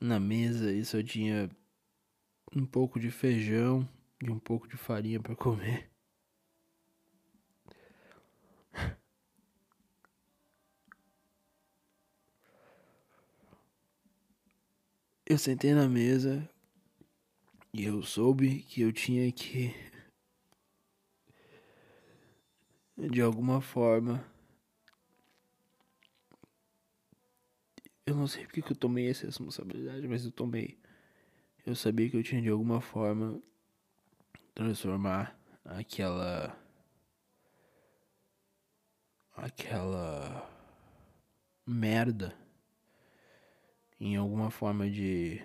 na 0.00 0.18
mesa 0.18 0.72
e 0.72 0.84
só 0.84 1.02
tinha 1.02 1.50
um 2.54 2.64
pouco 2.64 2.98
de 2.98 3.10
feijão 3.10 3.88
e 4.22 4.30
um 4.30 4.38
pouco 4.38 4.66
de 4.68 4.76
farinha 4.76 5.20
para 5.20 5.36
comer. 5.36 5.90
Eu 15.28 15.38
sentei 15.38 15.74
na 15.74 15.88
mesa 15.88 16.48
e 17.72 17.84
eu 17.84 18.02
soube 18.02 18.62
que 18.62 18.80
eu 18.80 18.92
tinha 18.92 19.30
que 19.32 19.74
de 22.96 23.20
alguma 23.20 23.60
forma. 23.60 24.24
Eu 28.06 28.14
não 28.14 28.26
sei 28.26 28.44
porque 28.44 28.62
que 28.62 28.72
eu 28.72 28.76
tomei 28.76 29.10
essa 29.10 29.26
responsabilidade, 29.26 30.06
mas 30.06 30.24
eu 30.24 30.30
tomei. 30.30 30.78
Eu 31.66 31.74
sabia 31.74 32.08
que 32.08 32.16
eu 32.16 32.22
tinha 32.22 32.40
de 32.40 32.48
alguma 32.48 32.80
forma 32.80 33.42
transformar 34.54 35.38
aquela. 35.64 36.56
aquela. 39.36 40.48
merda 41.66 42.36
em 44.00 44.16
alguma 44.16 44.50
forma 44.50 44.88
de. 44.88 45.42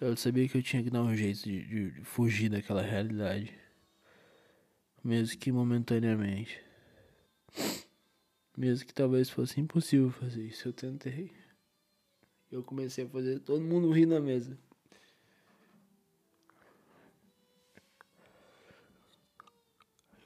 Eu 0.00 0.16
sabia 0.16 0.48
que 0.48 0.56
eu 0.56 0.62
tinha 0.62 0.82
que 0.82 0.90
dar 0.90 1.02
um 1.02 1.14
jeito 1.14 1.42
de, 1.42 1.90
de 1.90 2.04
fugir 2.04 2.48
daquela 2.48 2.82
realidade 2.82 3.64
mesmo 5.04 5.38
que 5.38 5.52
momentaneamente. 5.52 6.63
Mesmo 8.56 8.86
que 8.86 8.94
talvez 8.94 9.28
fosse 9.28 9.60
impossível 9.60 10.10
fazer 10.10 10.44
isso, 10.44 10.68
eu 10.68 10.72
tentei. 10.72 11.32
Eu 12.50 12.62
comecei 12.62 13.04
a 13.04 13.08
fazer 13.08 13.40
todo 13.40 13.60
mundo 13.60 13.90
rir 13.90 14.06
na 14.06 14.20
mesa. 14.20 14.56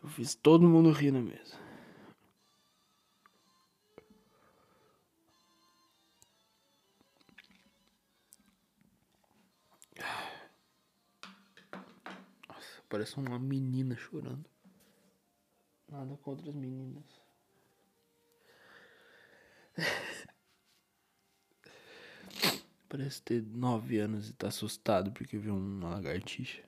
Eu 0.03 0.09
fiz 0.11 0.35
todo 0.35 0.69
mundo 0.69 0.91
rir 0.93 1.11
na 1.11 1.23
mesa. 1.23 1.57
Nossa, 12.47 12.83
parece 12.91 13.17
uma 13.17 13.39
menina 13.39 13.97
chorando. 13.97 14.45
Nada 15.89 16.15
contra 16.19 16.51
as 16.51 16.55
meninas. 16.55 17.28
Parece 22.89 23.23
ter 23.23 23.43
nove 23.43 23.99
anos 23.99 24.31
e 24.31 24.33
tá 24.33 24.49
assustado 24.49 25.13
porque 25.13 25.39
viu 25.39 25.55
uma 25.55 25.91
lagartixa. 25.91 26.63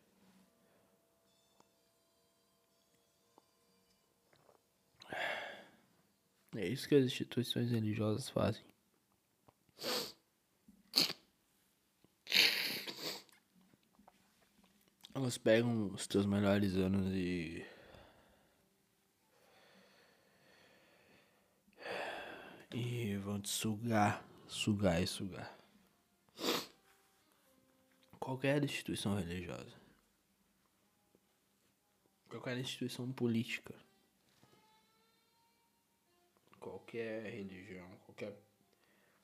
É 6.57 6.67
isso 6.67 6.89
que 6.89 6.95
as 6.95 7.05
instituições 7.05 7.71
religiosas 7.71 8.29
fazem. 8.29 8.63
Elas 15.15 15.39
pegam 15.39 15.93
os 15.93 16.07
teus 16.07 16.27
melhores 16.27 16.77
anos 16.77 17.13
e 17.15 17.65
E 22.73 23.17
vão 23.17 23.41
te 23.41 23.49
sugar, 23.49 24.25
sugar 24.47 25.03
e 25.03 25.07
sugar. 25.07 25.59
Qualquer 28.19 28.63
instituição 28.63 29.17
religiosa. 29.17 29.75
Qualquer 32.29 32.57
instituição 32.59 33.11
política. 33.11 33.75
Qualquer 36.61 37.25
religião, 37.33 37.91
qualquer 38.05 38.39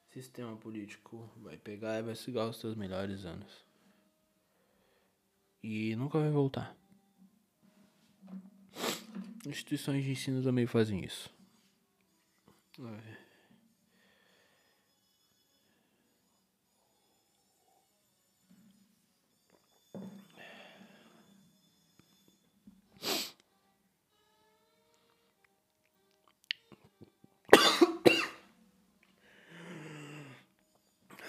sistema 0.09 0.57
político 0.57 1.31
vai 1.37 1.57
pegar 1.57 1.99
e 1.99 2.03
vai 2.03 2.17
sugar 2.17 2.49
os 2.49 2.59
seus 2.59 2.75
melhores 2.75 3.25
anos. 3.25 3.65
E 5.63 5.95
nunca 5.95 6.19
vai 6.19 6.31
voltar. 6.31 6.77
Instituições 9.47 10.03
de 10.03 10.11
ensino 10.11 10.43
também 10.43 10.67
fazem 10.67 11.05
isso. 11.05 11.33
É. 12.81 13.26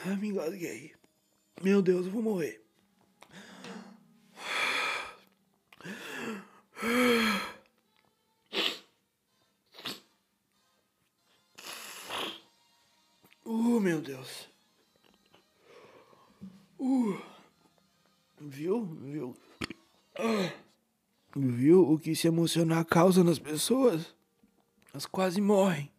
Ah, 0.09 0.15
me 0.15 0.29
engasguei. 0.29 0.93
Meu 1.61 1.81
Deus, 1.81 2.05
eu 2.05 2.11
vou 2.13 2.21
morrer. 2.21 2.63
Uh, 13.43 13.81
meu 13.81 13.99
Deus. 13.99 14.47
Uh. 16.79 17.21
Viu? 18.39 18.85
Viu? 18.85 19.35
Uh. 20.17 20.51
Viu 21.35 21.91
o 21.91 21.99
que 21.99 22.15
se 22.15 22.29
emocionar 22.29 22.85
causa 22.85 23.25
nas 23.25 23.39
pessoas? 23.39 24.15
Elas 24.93 25.05
quase 25.05 25.41
morrem. 25.41 25.91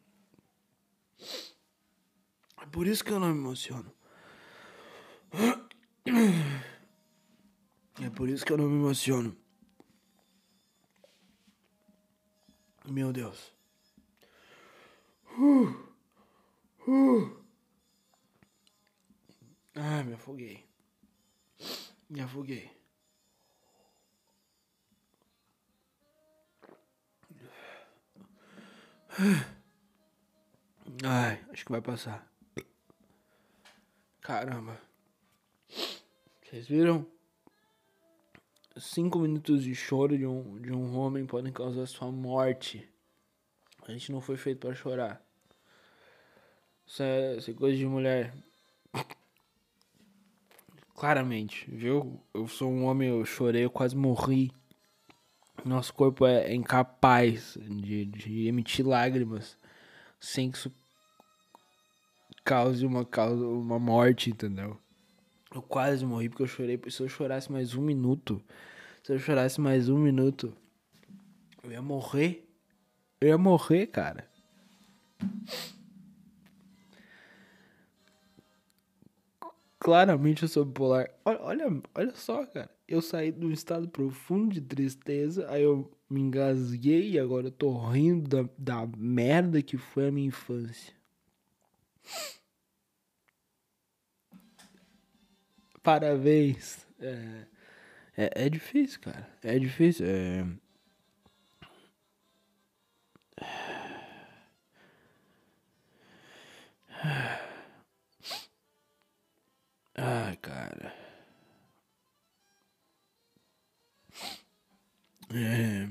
É 2.56 2.64
por 2.72 2.86
isso 2.86 3.04
que 3.04 3.12
eu 3.12 3.20
não 3.20 3.34
me 3.34 3.38
emociono. 3.38 3.97
É 8.00 8.10
por 8.10 8.28
isso 8.28 8.44
que 8.44 8.52
eu 8.52 8.58
não 8.58 8.68
me 8.68 8.76
emociono. 8.76 9.36
Meu 12.86 13.12
Deus. 13.12 13.52
Uh, 15.36 15.68
uh. 16.88 17.44
Ah, 19.74 20.02
me 20.02 20.14
afoguei. 20.14 20.66
Me 22.08 22.20
afoguei. 22.20 22.70
Ai, 31.04 31.44
acho 31.52 31.64
que 31.64 31.72
vai 31.72 31.82
passar. 31.82 32.26
Caramba. 34.20 34.87
Vocês 36.48 36.66
viram? 36.66 37.06
Cinco 38.78 39.18
minutos 39.18 39.62
de 39.62 39.74
choro 39.74 40.16
de 40.16 40.24
um, 40.24 40.58
de 40.58 40.72
um 40.72 40.96
homem 40.96 41.26
podem 41.26 41.52
causar 41.52 41.84
sua 41.84 42.10
morte. 42.10 42.88
A 43.86 43.92
gente 43.92 44.10
não 44.10 44.22
foi 44.22 44.38
feito 44.38 44.60
para 44.60 44.74
chorar. 44.74 45.22
Isso 46.86 47.02
é, 47.02 47.36
isso 47.36 47.50
é 47.50 47.54
coisa 47.54 47.76
de 47.76 47.84
mulher. 47.84 48.32
Claramente, 50.94 51.70
viu? 51.70 52.18
Eu 52.32 52.48
sou 52.48 52.72
um 52.72 52.86
homem, 52.86 53.10
eu 53.10 53.26
chorei, 53.26 53.66
eu 53.66 53.70
quase 53.70 53.94
morri. 53.94 54.50
Nosso 55.66 55.92
corpo 55.92 56.24
é 56.24 56.54
incapaz 56.54 57.58
de, 57.60 58.06
de 58.06 58.48
emitir 58.48 58.86
lágrimas 58.86 59.58
sem 60.18 60.50
que 60.50 60.56
isso 60.56 60.72
cause 62.42 62.86
uma, 62.86 63.04
causa, 63.04 63.46
uma 63.46 63.78
morte, 63.78 64.30
entendeu? 64.30 64.80
Eu 65.54 65.62
quase 65.62 66.04
morri 66.04 66.28
porque 66.28 66.42
eu 66.42 66.46
chorei. 66.46 66.80
Se 66.90 67.02
eu 67.02 67.08
chorasse 67.08 67.50
mais 67.50 67.74
um 67.74 67.80
minuto, 67.80 68.42
se 69.02 69.12
eu 69.12 69.18
chorasse 69.18 69.60
mais 69.60 69.88
um 69.88 69.98
minuto, 69.98 70.54
eu 71.62 71.72
ia 71.72 71.82
morrer. 71.82 72.46
Eu 73.20 73.28
ia 73.28 73.38
morrer, 73.38 73.86
cara. 73.86 74.28
Claramente 79.78 80.42
eu 80.42 80.48
sou 80.48 80.64
bipolar. 80.64 81.08
Olha, 81.24 81.40
olha, 81.40 81.82
olha 81.94 82.14
só, 82.14 82.44
cara. 82.44 82.70
Eu 82.86 83.00
saí 83.00 83.32
de 83.32 83.44
um 83.46 83.50
estado 83.50 83.88
profundo 83.88 84.52
de 84.54 84.60
tristeza, 84.60 85.50
aí 85.50 85.62
eu 85.62 85.90
me 86.10 86.20
engasguei 86.20 87.12
e 87.12 87.18
agora 87.18 87.46
eu 87.46 87.50
tô 87.50 87.76
rindo 87.88 88.28
da, 88.28 88.48
da 88.58 88.86
merda 88.96 89.62
que 89.62 89.76
foi 89.76 90.08
a 90.08 90.12
minha 90.12 90.28
infância. 90.28 90.92
Parabéns. 95.82 96.86
É, 97.00 97.46
é, 98.16 98.46
é 98.46 98.48
difícil, 98.50 99.00
cara. 99.00 99.28
É 99.42 99.58
difícil. 99.58 100.06
É... 100.06 100.44
Ai, 109.96 110.36
cara. 110.36 110.94
É. 115.30 115.88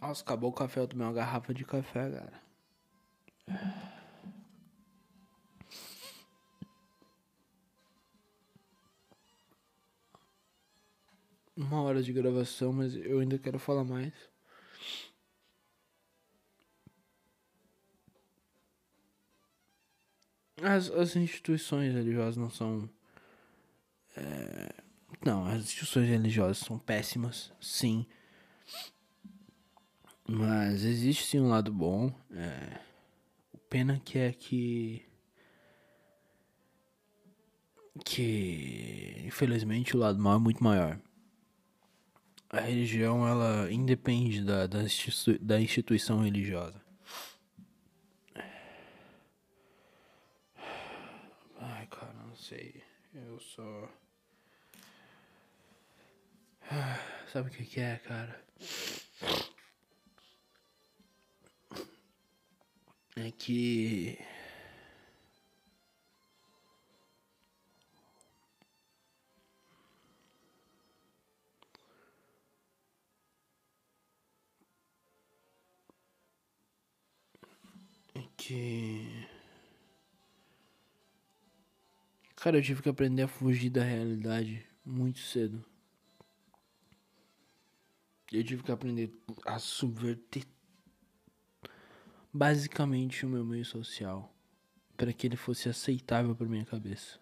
Nossa, 0.00 0.22
acabou 0.22 0.50
o 0.50 0.52
café. 0.52 0.80
Eu 0.80 0.88
tomei 0.88 1.06
uma 1.06 1.12
garrafa 1.12 1.54
de 1.54 1.64
café, 1.64 2.10
cara. 2.10 2.42
Uma 11.56 11.82
hora 11.82 12.02
de 12.02 12.12
gravação, 12.12 12.72
mas 12.72 12.94
eu 12.96 13.20
ainda 13.20 13.38
quero 13.38 13.58
falar 13.58 13.84
mais. 13.84 14.12
As, 20.62 20.90
as 20.90 21.16
instituições 21.16 21.92
religiosas 21.92 22.36
não 22.36 22.50
são. 22.50 22.88
É, 24.16 24.74
não, 25.24 25.44
as 25.46 25.62
instituições 25.62 26.08
religiosas 26.08 26.58
são 26.58 26.78
péssimas, 26.78 27.52
sim. 27.60 28.06
Mas 30.28 30.84
existe 30.84 31.26
sim 31.26 31.40
um 31.40 31.48
lado 31.48 31.72
bom. 31.72 32.12
É, 32.30 32.80
o 33.52 33.58
pena 33.58 34.00
que 34.04 34.18
é 34.18 34.32
que. 34.32 35.04
Que 38.04 39.22
infelizmente 39.26 39.94
o 39.96 39.98
lado 39.98 40.18
mal 40.18 40.36
é 40.36 40.38
muito 40.38 40.62
maior. 40.62 40.98
A 42.52 42.60
religião 42.60 43.26
ela 43.26 43.72
independe 43.72 44.44
da, 44.44 44.66
da, 44.66 44.82
institui 44.82 45.38
da 45.38 45.58
instituição 45.58 46.22
religiosa. 46.22 46.78
Ai, 51.58 51.86
cara, 51.86 52.12
não 52.12 52.36
sei. 52.36 52.84
Eu 53.14 53.40
só. 53.40 53.88
Sabe 57.32 57.48
o 57.48 57.52
que, 57.52 57.64
que 57.64 57.80
é, 57.80 57.96
cara? 57.96 58.38
É 63.16 63.30
que. 63.30 64.18
Cara, 82.42 82.58
eu 82.58 82.62
tive 82.62 82.82
que 82.82 82.88
aprender 82.88 83.22
a 83.22 83.28
fugir 83.28 83.70
da 83.70 83.84
realidade 83.84 84.66
muito 84.84 85.20
cedo. 85.20 85.64
Eu 88.32 88.42
tive 88.42 88.64
que 88.64 88.72
aprender 88.72 89.12
a 89.46 89.60
subverter 89.60 90.44
basicamente 92.32 93.24
o 93.24 93.28
meu 93.28 93.44
meio 93.44 93.64
social 93.64 94.34
para 94.96 95.12
que 95.12 95.24
ele 95.24 95.36
fosse 95.36 95.68
aceitável 95.68 96.34
para 96.34 96.48
minha 96.48 96.64
cabeça. 96.64 97.20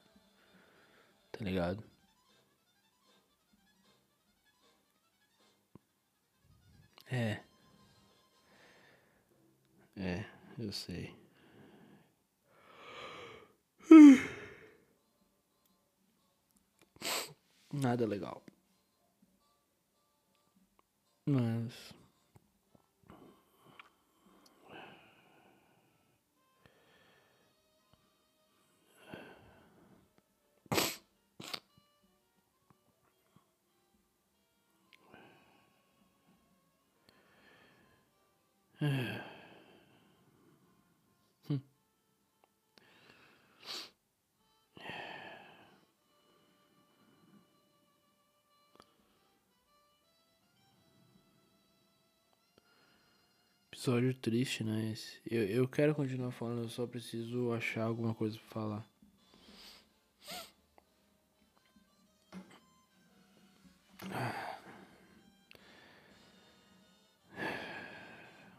Tá 1.30 1.44
ligado? 1.44 1.84
É. 7.12 7.42
É, 9.94 10.24
eu 10.58 10.72
sei. 10.72 11.14
Nada 17.72 18.06
legal. 18.06 18.42
Mas. 21.26 21.94
Episódio 53.80 54.12
triste, 54.12 54.62
né? 54.62 54.90
Esse. 54.92 55.18
Eu, 55.24 55.42
eu 55.42 55.66
quero 55.66 55.94
continuar 55.94 56.30
falando, 56.32 56.64
eu 56.64 56.68
só 56.68 56.86
preciso 56.86 57.50
achar 57.54 57.84
alguma 57.84 58.14
coisa 58.14 58.38
pra 58.38 58.46
falar. 58.50 58.84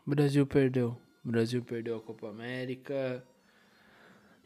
Brasil 0.03 0.47
perdeu. 0.47 0.97
Brasil 1.23 1.63
perdeu 1.63 1.97
a 1.97 2.01
Copa 2.01 2.27
América. 2.27 3.23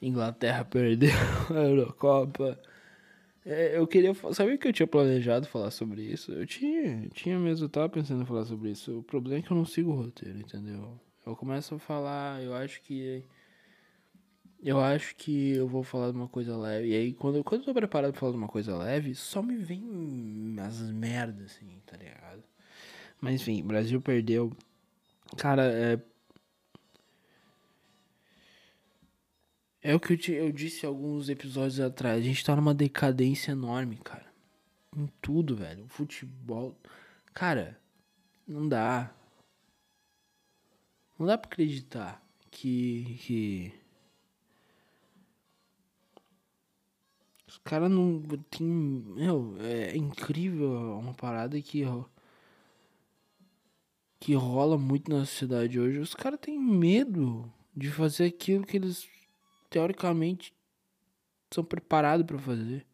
Inglaterra 0.01 0.65
perdeu 0.65 1.09
a 1.51 1.53
Eurocopa. 1.53 2.59
É, 3.45 3.77
eu 3.77 3.85
queria. 3.85 4.11
Sabe 4.33 4.57
que 4.57 4.67
eu 4.67 4.73
tinha 4.73 4.87
planejado 4.87 5.47
falar 5.47 5.69
sobre 5.69 6.01
isso? 6.01 6.31
Eu 6.31 6.47
tinha, 6.47 7.07
tinha 7.09 7.37
mesmo, 7.37 7.69
tava 7.69 7.87
pensando 7.87 8.23
em 8.23 8.25
falar 8.25 8.43
sobre 8.45 8.71
isso. 8.71 8.99
O 8.99 9.03
problema 9.03 9.39
é 9.39 9.41
que 9.43 9.51
eu 9.51 9.57
não 9.57 9.65
sigo 9.65 9.91
o 9.91 9.95
roteiro, 9.95 10.39
entendeu? 10.39 10.99
Eu 11.23 11.35
começo 11.35 11.75
a 11.75 11.79
falar, 11.79 12.41
eu 12.41 12.55
acho 12.55 12.81
que. 12.81 13.23
Eu 14.63 14.79
acho 14.79 15.15
que 15.15 15.51
eu 15.51 15.67
vou 15.67 15.83
falar 15.83 16.09
de 16.09 16.17
uma 16.17 16.27
coisa 16.27 16.57
leve. 16.57 16.87
E 16.87 16.95
aí, 16.95 17.13
quando, 17.13 17.43
quando 17.43 17.61
eu 17.61 17.65
tô 17.65 17.73
preparado 17.73 18.11
pra 18.11 18.19
falar 18.19 18.31
de 18.31 18.37
uma 18.39 18.47
coisa 18.47 18.75
leve, 18.75 19.13
só 19.13 19.43
me 19.43 19.55
vem 19.57 20.55
as 20.59 20.81
merdas, 20.91 21.51
assim, 21.51 21.79
tá 21.85 21.95
ligado? 21.97 22.43
Mas 23.21 23.35
enfim, 23.41 23.63
Brasil 23.63 24.01
perdeu. 24.01 24.51
Cara, 25.37 25.63
é 25.65 25.99
É 29.87 29.93
o 29.93 29.99
que 29.99 30.13
eu, 30.13 30.17
te, 30.17 30.31
eu 30.31 30.51
disse 30.51 30.83
alguns 30.83 31.29
episódios 31.29 31.79
atrás. 31.79 32.17
A 32.17 32.21
gente 32.27 32.43
tá 32.43 32.55
numa 32.55 32.73
decadência 32.73 33.51
enorme, 33.51 33.97
cara. 33.97 34.25
Em 34.97 35.05
tudo, 35.21 35.55
velho. 35.55 35.85
O 35.85 35.87
futebol. 35.87 36.75
Cara, 37.35 37.79
não 38.47 38.67
dá. 38.67 39.13
Não 41.19 41.27
dá 41.27 41.37
pra 41.37 41.47
acreditar 41.51 42.19
que. 42.49 43.19
que... 43.21 43.73
Os 47.47 47.59
caras 47.59 47.91
não. 47.91 48.23
Tem. 48.49 48.65
Meu, 48.65 49.55
é 49.59 49.95
incrível 49.95 50.97
uma 50.97 51.13
parada 51.13 51.61
que. 51.61 51.83
Que 54.19 54.33
rola 54.33 54.79
muito 54.79 55.11
na 55.11 55.19
sociedade 55.27 55.79
hoje. 55.79 55.99
Os 55.99 56.15
caras 56.15 56.39
têm 56.39 56.57
medo 56.57 57.53
de 57.77 57.91
fazer 57.91 58.25
aquilo 58.25 58.65
que 58.65 58.77
eles 58.77 59.07
teoricamente 59.69 60.53
são 61.51 61.63
preparados 61.63 62.25
para 62.25 62.37
fazer. 62.37 62.85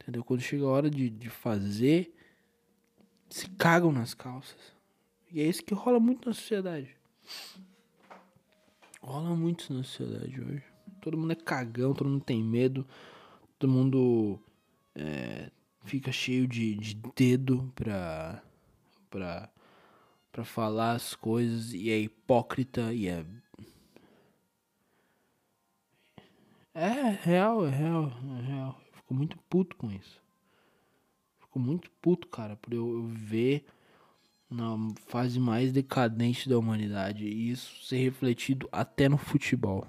Entendeu? 0.00 0.22
Quando 0.22 0.40
chega 0.40 0.64
a 0.64 0.68
hora 0.68 0.90
de, 0.90 1.10
de 1.10 1.28
fazer, 1.28 2.14
se 3.28 3.48
cagam 3.50 3.90
nas 3.90 4.14
calças. 4.14 4.76
E 5.32 5.40
é 5.40 5.44
isso 5.44 5.64
que 5.64 5.74
rola 5.74 5.98
muito 5.98 6.28
na 6.28 6.34
sociedade. 6.34 6.96
Rola 9.02 9.34
muito 9.34 9.72
na 9.72 9.82
sociedade 9.82 10.40
hoje. 10.40 10.62
Todo 11.00 11.16
mundo 11.16 11.32
é 11.32 11.36
cagão, 11.36 11.92
todo 11.92 12.08
mundo 12.08 12.24
tem 12.24 12.42
medo, 12.42 12.86
todo 13.58 13.70
mundo 13.70 14.40
é, 14.94 15.50
fica 15.84 16.10
cheio 16.10 16.46
de, 16.46 16.74
de 16.74 16.94
dedo 17.14 17.72
pra, 17.74 18.42
pra, 19.10 19.50
pra 20.32 20.44
falar 20.44 20.92
as 20.92 21.14
coisas 21.14 21.72
e 21.72 21.90
é 21.90 21.98
hipócrita 21.98 22.92
e 22.92 23.06
é 23.06 23.24
É, 26.78 27.08
real, 27.22 27.66
é 27.66 27.70
real, 27.70 28.12
é 28.38 28.42
real. 28.42 28.78
Eu 28.86 28.96
fico 28.98 29.14
muito 29.14 29.38
puto 29.48 29.74
com 29.76 29.90
isso. 29.90 30.22
Fico 31.40 31.58
muito 31.58 31.90
puto, 32.02 32.28
cara, 32.28 32.54
por 32.54 32.70
eu, 32.74 32.86
eu 32.86 33.06
ver 33.06 33.64
na 34.50 34.76
fase 35.06 35.40
mais 35.40 35.72
decadente 35.72 36.50
da 36.50 36.58
humanidade 36.58 37.24
e 37.24 37.50
isso 37.50 37.82
ser 37.82 37.96
refletido 37.96 38.68
até 38.70 39.08
no 39.08 39.16
futebol. 39.16 39.88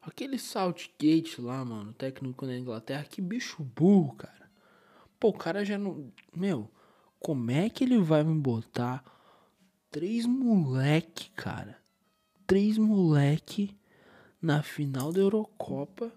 Aquele 0.00 0.38
Saltgate 0.38 1.40
lá, 1.40 1.64
mano, 1.64 1.92
técnico 1.92 2.46
da 2.46 2.56
Inglaterra, 2.56 3.02
que 3.02 3.20
bicho 3.20 3.64
burro, 3.64 4.14
cara. 4.14 4.48
Pô, 5.18 5.30
o 5.30 5.36
cara 5.36 5.64
já 5.64 5.76
não. 5.76 6.12
Meu, 6.32 6.70
como 7.18 7.50
é 7.50 7.68
que 7.68 7.82
ele 7.82 7.98
vai 7.98 8.22
me 8.22 8.38
botar 8.38 9.04
três 9.90 10.24
moleque, 10.24 11.30
cara? 11.30 11.81
Três 12.52 12.76
moleque 12.76 13.74
na 14.38 14.62
final 14.62 15.10
da 15.10 15.22
Eurocopa. 15.22 16.12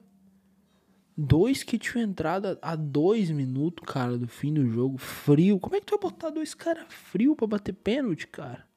Dois 1.15 1.63
que 1.63 1.77
tinham 1.77 2.09
entrado 2.09 2.59
a 2.61 2.75
dois 2.75 3.31
minutos, 3.31 3.85
cara, 3.87 4.17
do 4.17 4.27
fim 4.27 4.53
do 4.53 4.69
jogo. 4.69 4.97
Frio. 4.97 5.57
Como 5.57 5.77
é 5.77 5.79
que 5.79 5.85
tu 5.85 5.91
vai 5.91 6.11
botar 6.11 6.31
dois 6.31 6.53
caras 6.53 6.87
frio 6.89 7.37
pra 7.37 7.47
bater 7.47 7.71
pênalti, 7.71 8.27
cara? 8.27 8.67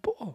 Pô, 0.00 0.32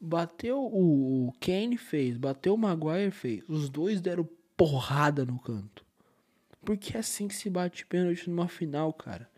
bateu 0.00 0.58
o, 0.58 1.28
o 1.28 1.32
Kane 1.38 1.76
fez, 1.76 2.16
bateu 2.16 2.54
o 2.54 2.58
Maguire 2.58 3.10
fez. 3.10 3.46
Os 3.46 3.68
dois 3.68 4.00
deram 4.00 4.26
porrada 4.56 5.26
no 5.26 5.38
canto. 5.38 5.84
porque 6.64 6.96
é 6.96 7.00
assim 7.00 7.28
que 7.28 7.34
se 7.34 7.50
bate 7.50 7.84
pênalti 7.84 8.30
numa 8.30 8.48
final, 8.48 8.94
cara. 8.94 9.30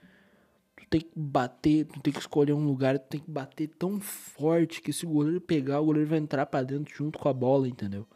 Tem 0.93 1.01
que 1.01 1.10
bater, 1.16 1.86
tu 1.86 2.01
tem 2.01 2.12
que 2.12 2.19
escolher 2.19 2.52
um 2.52 2.66
lugar, 2.66 2.98
tu 2.98 3.09
tem 3.09 3.20
que 3.20 3.31
bater 3.31 3.66
tão 3.66 3.98
forte 3.98 4.82
que 4.82 4.93
se 4.93 5.06
o 5.06 5.09
goleiro 5.09 5.40
pegar, 5.40 5.81
o 5.81 5.86
goleiro 5.86 6.10
vai 6.10 6.19
entrar 6.19 6.44
pra 6.44 6.62
dentro 6.62 6.94
junto 6.94 7.19
com 7.19 7.31
a 7.31 7.32
bola, 7.32 7.66
entendeu? 7.66 8.06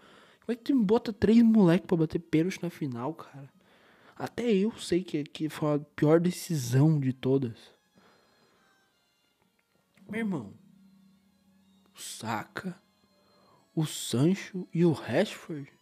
Como 0.41 0.53
é 0.53 0.57
que 0.57 0.65
tu 0.65 0.85
bota 0.85 1.11
três 1.11 1.43
moleques 1.43 1.87
pra 1.87 1.97
bater 1.97 2.19
pênalti 2.19 2.63
na 2.63 2.69
final, 2.69 3.15
cara? 3.15 3.49
Até 4.15 4.53
eu 4.53 4.77
sei 4.77 5.03
que, 5.03 5.25
que 5.25 5.49
foi 5.49 5.77
a 5.77 5.79
pior 5.79 6.21
decisão 6.21 7.01
de 7.01 7.15
todas. 7.15 7.57
Meu 10.07 10.21
irmão, 10.21 10.53
o 11.95 11.99
Saka, 11.99 12.79
o 13.75 13.87
Sancho 13.87 14.69
e 14.75 14.85
o 14.85 14.93
Rashford. 14.93 15.73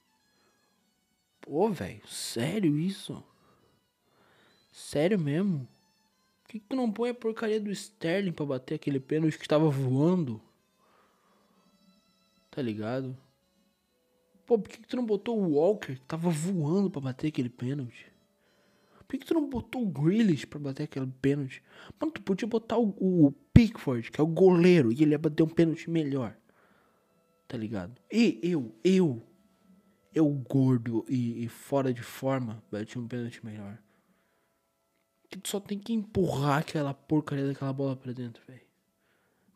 Pô, 1.41 1.69
velho, 1.71 2.07
sério 2.07 2.79
isso? 2.79 3.21
Sério 4.73 5.19
mesmo? 5.19 5.74
Que, 6.55 6.61
que 6.61 6.67
tu 6.69 6.77
não 6.77 6.89
põe 6.89 7.11
a 7.11 7.15
porcaria 7.15 7.61
do 7.61 7.73
Sterling 7.73 8.31
pra 8.31 8.47
bater 8.47 8.77
aquele 8.77 9.01
pênalti 9.01 9.37
que 9.37 9.49
tava 9.49 9.69
voando? 9.69 10.41
Tá 12.49 12.63
ligado? 12.63 13.17
Pô, 14.47 14.57
por 14.57 14.69
que, 14.69 14.79
que 14.79 14.87
tu 14.87 14.95
não 14.95 15.05
botou 15.05 15.37
o 15.37 15.55
Walker 15.55 15.97
que 15.97 16.03
tava 16.03 16.31
voando 16.31 16.89
pra 16.89 17.01
bater 17.01 17.27
aquele 17.27 17.49
pênalti? 17.49 18.07
Por 18.99 19.09
que, 19.09 19.19
que 19.19 19.27
tu 19.27 19.35
não 19.35 19.51
botou 19.51 19.83
o 19.83 19.91
Grealish 19.91 20.47
pra 20.47 20.61
bater 20.61 20.85
aquele 20.85 21.13
pênalti? 21.21 21.61
Mano, 21.99 22.13
tu 22.13 22.23
podia 22.23 22.47
botar 22.47 22.79
o, 22.79 22.95
o 23.01 23.33
Pickford, 23.53 24.13
que 24.13 24.21
é 24.21 24.23
o 24.23 24.29
goleiro, 24.29 24.93
e 24.93 25.03
ele 25.03 25.11
ia 25.11 25.19
bater 25.19 25.43
um 25.43 25.49
pênalti 25.49 25.91
melhor. 25.91 26.37
Tá 27.49 27.59
ligado? 27.59 28.01
E 28.13 28.39
eu, 28.45 28.73
eu, 28.85 29.21
eu 30.15 30.29
gordo 30.29 31.05
e, 31.09 31.47
e 31.47 31.49
fora 31.49 31.93
de 31.93 32.03
forma, 32.03 32.63
bati 32.71 32.97
um 32.97 33.09
pênalti 33.09 33.45
melhor. 33.45 33.77
Que 35.35 35.41
tu 35.41 35.49
só 35.49 35.59
tem 35.59 35.77
que 35.77 35.93
empurrar 35.93 36.59
aquela 36.59 36.95
porcaria 36.95 37.45
daquela 37.45 37.73
bola 37.73 37.97
pra 37.97 38.13
dentro, 38.13 38.41
velho. 38.47 38.65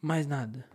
Mais 0.02 0.26
nada. 0.26 0.68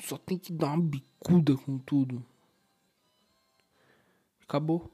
Só 0.00 0.16
tem 0.16 0.38
que 0.38 0.50
dar 0.50 0.68
uma 0.68 0.82
bicuda 0.82 1.58
com 1.58 1.78
tudo. 1.78 2.24
Acabou. 4.40 4.90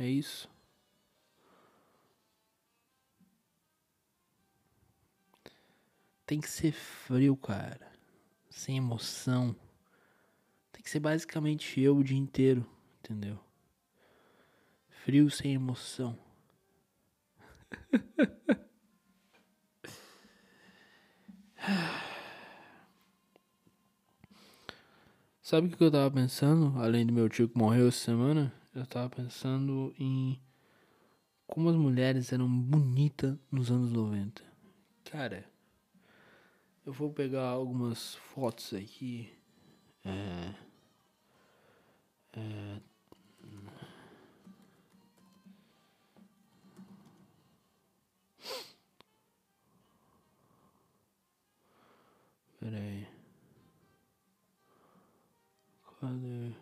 É 0.00 0.08
isso. 0.08 0.50
Tem 6.26 6.40
que 6.40 6.50
ser 6.50 6.72
frio, 6.72 7.36
cara. 7.36 7.88
Sem 8.50 8.78
emoção. 8.78 9.54
Tem 10.72 10.82
que 10.82 10.90
ser 10.90 10.98
basicamente 10.98 11.80
eu 11.80 11.98
o 11.98 12.02
dia 12.02 12.18
inteiro, 12.18 12.68
entendeu? 13.06 13.38
Frio 14.88 15.30
sem 15.30 15.54
emoção. 15.54 16.18
Sabe 25.40 25.68
o 25.68 25.70
que 25.70 25.84
eu 25.84 25.92
tava 25.92 26.10
pensando? 26.10 26.76
Além 26.80 27.06
do 27.06 27.12
meu 27.12 27.28
tio 27.28 27.48
que 27.48 27.56
morreu 27.56 27.86
essa 27.86 27.98
semana, 27.98 28.52
eu 28.74 28.84
tava 28.84 29.08
pensando 29.08 29.94
em 29.96 30.40
como 31.46 31.68
as 31.68 31.76
mulheres 31.76 32.32
eram 32.32 32.48
bonitas 32.48 33.38
nos 33.52 33.70
anos 33.70 33.92
90. 33.92 34.42
Cara, 35.04 35.48
eu 36.84 36.92
vou 36.92 37.12
pegar 37.12 37.46
algumas 37.46 38.16
fotos 38.16 38.74
aqui. 38.74 39.32
É, 40.04 40.54
é, 42.32 42.80
Pera 52.66 52.78
aí. 52.78 53.06
Cadê? 56.00 56.52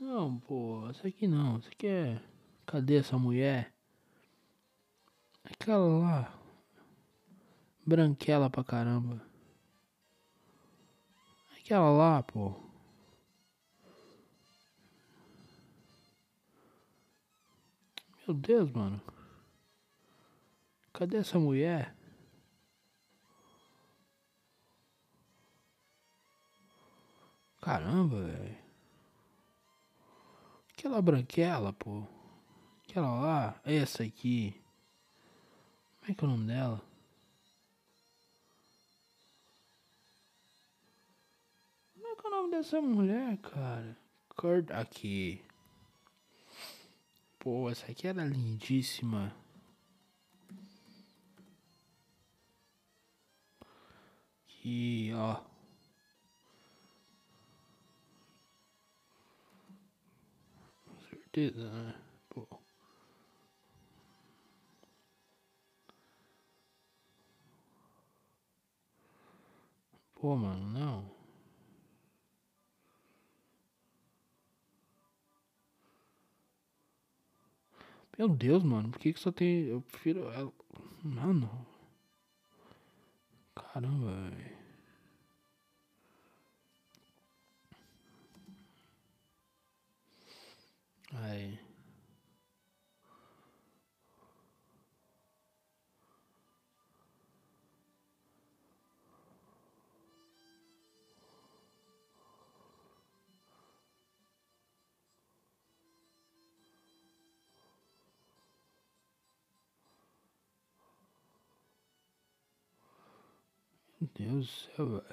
Não, 0.00 0.38
pô, 0.38 0.88
essa 0.88 1.08
aqui 1.08 1.26
não. 1.26 1.56
Essa 1.56 1.68
aqui 1.70 1.88
é. 1.88 2.22
Cadê 2.64 2.98
essa 2.98 3.18
mulher? 3.18 3.74
Aquela 5.42 5.84
lá. 5.98 6.38
Branquela 7.84 8.48
pra 8.48 8.62
caramba. 8.62 9.20
Aquela 11.58 11.90
lá, 11.90 12.22
pô. 12.22 12.64
Meu 18.26 18.34
Deus, 18.34 18.70
mano. 18.70 19.02
Cadê 20.94 21.18
essa 21.18 21.38
mulher? 21.38 21.94
Caramba, 27.60 28.22
velho. 28.22 28.56
Aquela 30.72 31.02
branquela, 31.02 31.72
pô. 31.74 32.06
Aquela 32.88 33.20
lá. 33.20 33.60
Essa 33.62 34.04
aqui. 34.04 34.58
Como 36.00 36.12
é 36.12 36.14
que 36.14 36.24
é 36.24 36.26
o 36.26 36.30
nome 36.30 36.46
dela? 36.46 36.82
Como 41.94 42.06
é 42.06 42.16
que 42.16 42.26
é 42.26 42.28
o 42.28 42.30
nome 42.30 42.50
dessa 42.50 42.80
mulher, 42.80 43.36
cara? 43.38 43.98
Kurt 44.30 44.70
aqui. 44.70 45.44
Pô, 47.44 47.68
essa 47.68 47.92
aqui 47.92 48.08
era 48.08 48.24
lindíssima. 48.24 49.30
Aqui, 54.48 55.12
ó. 55.14 55.42
Certeza, 61.10 61.70
né? 61.70 61.94
Pô. 62.30 62.48
Pô, 70.14 70.34
mano, 70.34 70.66
não. 70.70 71.13
Meu 78.18 78.28
Deus, 78.28 78.62
mano, 78.62 78.90
por 78.90 78.98
que 78.98 79.12
que 79.12 79.20
só 79.20 79.32
tem. 79.32 79.66
Eu 79.66 79.80
prefiro. 79.82 80.24
Mano. 81.02 81.66
Caramba, 83.54 84.12
velho. 84.30 84.54
Aí. 91.12 91.63
Meu 114.24 114.40
Deus 114.40 114.70
velho. 114.76 115.04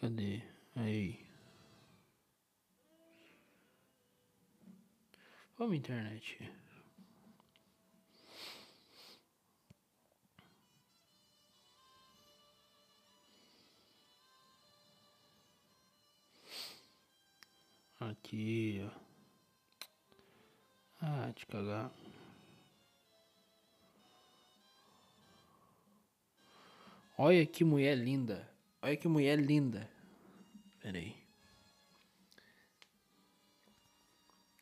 Cadê? 0.00 0.42
Aí. 0.76 1.26
Vamos 5.58 5.76
internet. 5.76 6.38
Aqui, 18.10 18.82
ó. 18.84 18.90
Ah, 21.00 21.32
te 21.32 21.46
cagar. 21.46 21.90
Olha 27.16 27.46
que 27.46 27.64
mulher 27.64 27.96
linda. 27.96 28.46
Olha 28.82 28.96
que 28.96 29.08
mulher 29.08 29.38
linda. 29.38 29.88
Pera 30.80 30.98
aí. 30.98 31.16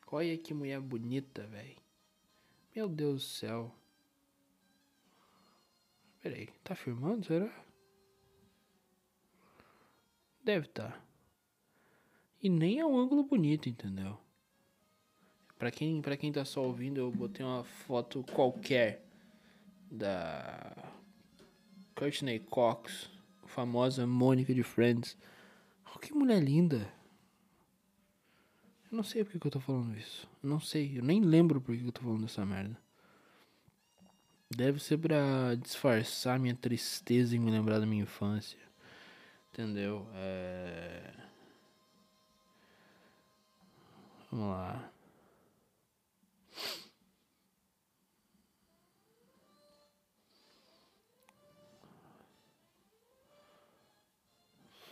Olha 0.07 0.39
que 0.39 0.55
mulher 0.55 0.81
bonita, 0.81 1.47
velho. 1.47 1.77
Meu 2.77 2.89
Deus 2.89 3.23
do 3.23 3.29
céu. 3.29 3.75
Pera 6.21 6.37
aí, 6.37 6.47
tá 6.63 6.77
filmando, 6.77 7.27
será? 7.27 7.65
Deve 10.45 10.67
estar. 10.67 10.93
Tá. 10.93 11.12
E 12.43 12.49
nem 12.49 12.81
é 12.81 12.85
um 12.85 12.99
ângulo 12.99 13.23
bonito, 13.23 13.69
entendeu? 13.69 14.19
Pra 15.59 15.71
quem, 15.71 16.03
pra 16.03 16.17
quem 16.17 16.33
tá 16.33 16.45
só 16.45 16.61
ouvindo, 16.65 16.99
eu 16.99 17.11
botei 17.13 17.47
uma 17.47 17.63
foto 17.63 18.25
qualquer 18.33 19.05
da 19.89 20.77
Courtney 21.95 22.41
Cox, 22.41 23.09
famosa 23.47 24.07
Mônica 24.09 24.53
de 24.53 24.65
Friends. 24.65 25.17
Oh, 25.95 26.01
que 26.01 26.13
mulher 26.13 26.43
linda. 26.43 26.93
Eu 28.91 28.97
não 28.97 29.05
sei 29.05 29.23
por 29.23 29.39
que 29.39 29.47
eu 29.47 29.51
tô 29.53 29.61
falando 29.61 29.97
isso. 29.97 30.29
Eu 30.43 30.51
não 30.51 30.59
sei. 30.59 30.99
Eu 30.99 31.05
nem 31.05 31.21
lembro 31.21 31.61
por 31.61 31.77
que 31.77 31.85
eu 31.85 31.93
tô 31.93 32.03
falando 32.03 32.23
dessa 32.23 32.45
merda. 32.45 32.77
Deve 34.51 34.81
ser 34.81 34.99
pra 34.99 35.55
disfarçar 35.55 36.41
minha 36.41 36.55
tristeza 36.57 37.37
em 37.37 37.39
me 37.39 37.51
lembrar 37.51 37.79
da 37.79 37.87
minha 37.87 38.03
infância. 38.03 38.59
Entendeu? 39.53 40.07
É... 40.15 41.32
Vamos 44.33 44.49
lá. 44.49 44.91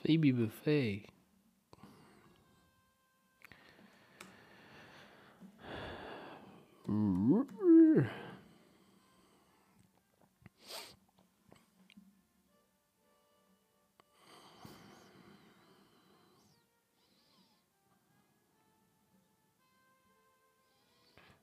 Phoebe 0.03 0.33
Buffet. 0.33 1.07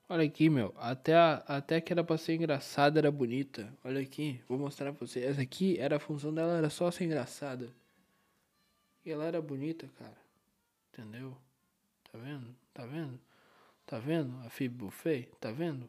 Olha 0.08 0.24
aqui, 0.24 0.48
meu. 0.48 0.74
Até, 0.78 1.14
a, 1.14 1.34
até 1.46 1.80
que 1.80 1.92
era 1.92 2.02
pra 2.02 2.16
ser 2.16 2.34
engraçada, 2.34 2.98
era 2.98 3.10
bonita. 3.10 3.70
Olha 3.84 4.00
aqui, 4.00 4.40
vou 4.48 4.58
mostrar 4.58 4.92
pra 4.92 5.06
você. 5.06 5.20
Essa 5.20 5.42
aqui 5.42 5.78
era 5.78 5.96
a 5.96 6.00
função 6.00 6.32
dela, 6.32 6.56
era 6.56 6.70
só 6.70 6.90
ser 6.90 7.04
engraçada. 7.04 7.70
E 9.04 9.10
ela 9.10 9.24
era 9.26 9.40
bonita, 9.42 9.88
cara. 9.98 10.16
Entendeu? 10.90 11.36
Tá 12.10 12.18
vendo? 12.18 12.56
Tá 12.72 12.86
vendo? 12.86 13.20
Tá 13.84 13.98
vendo? 13.98 14.34
A 14.46 14.50
Phoebe 14.50 14.76
Buffet? 14.76 15.28
Tá 15.38 15.52
vendo? 15.52 15.88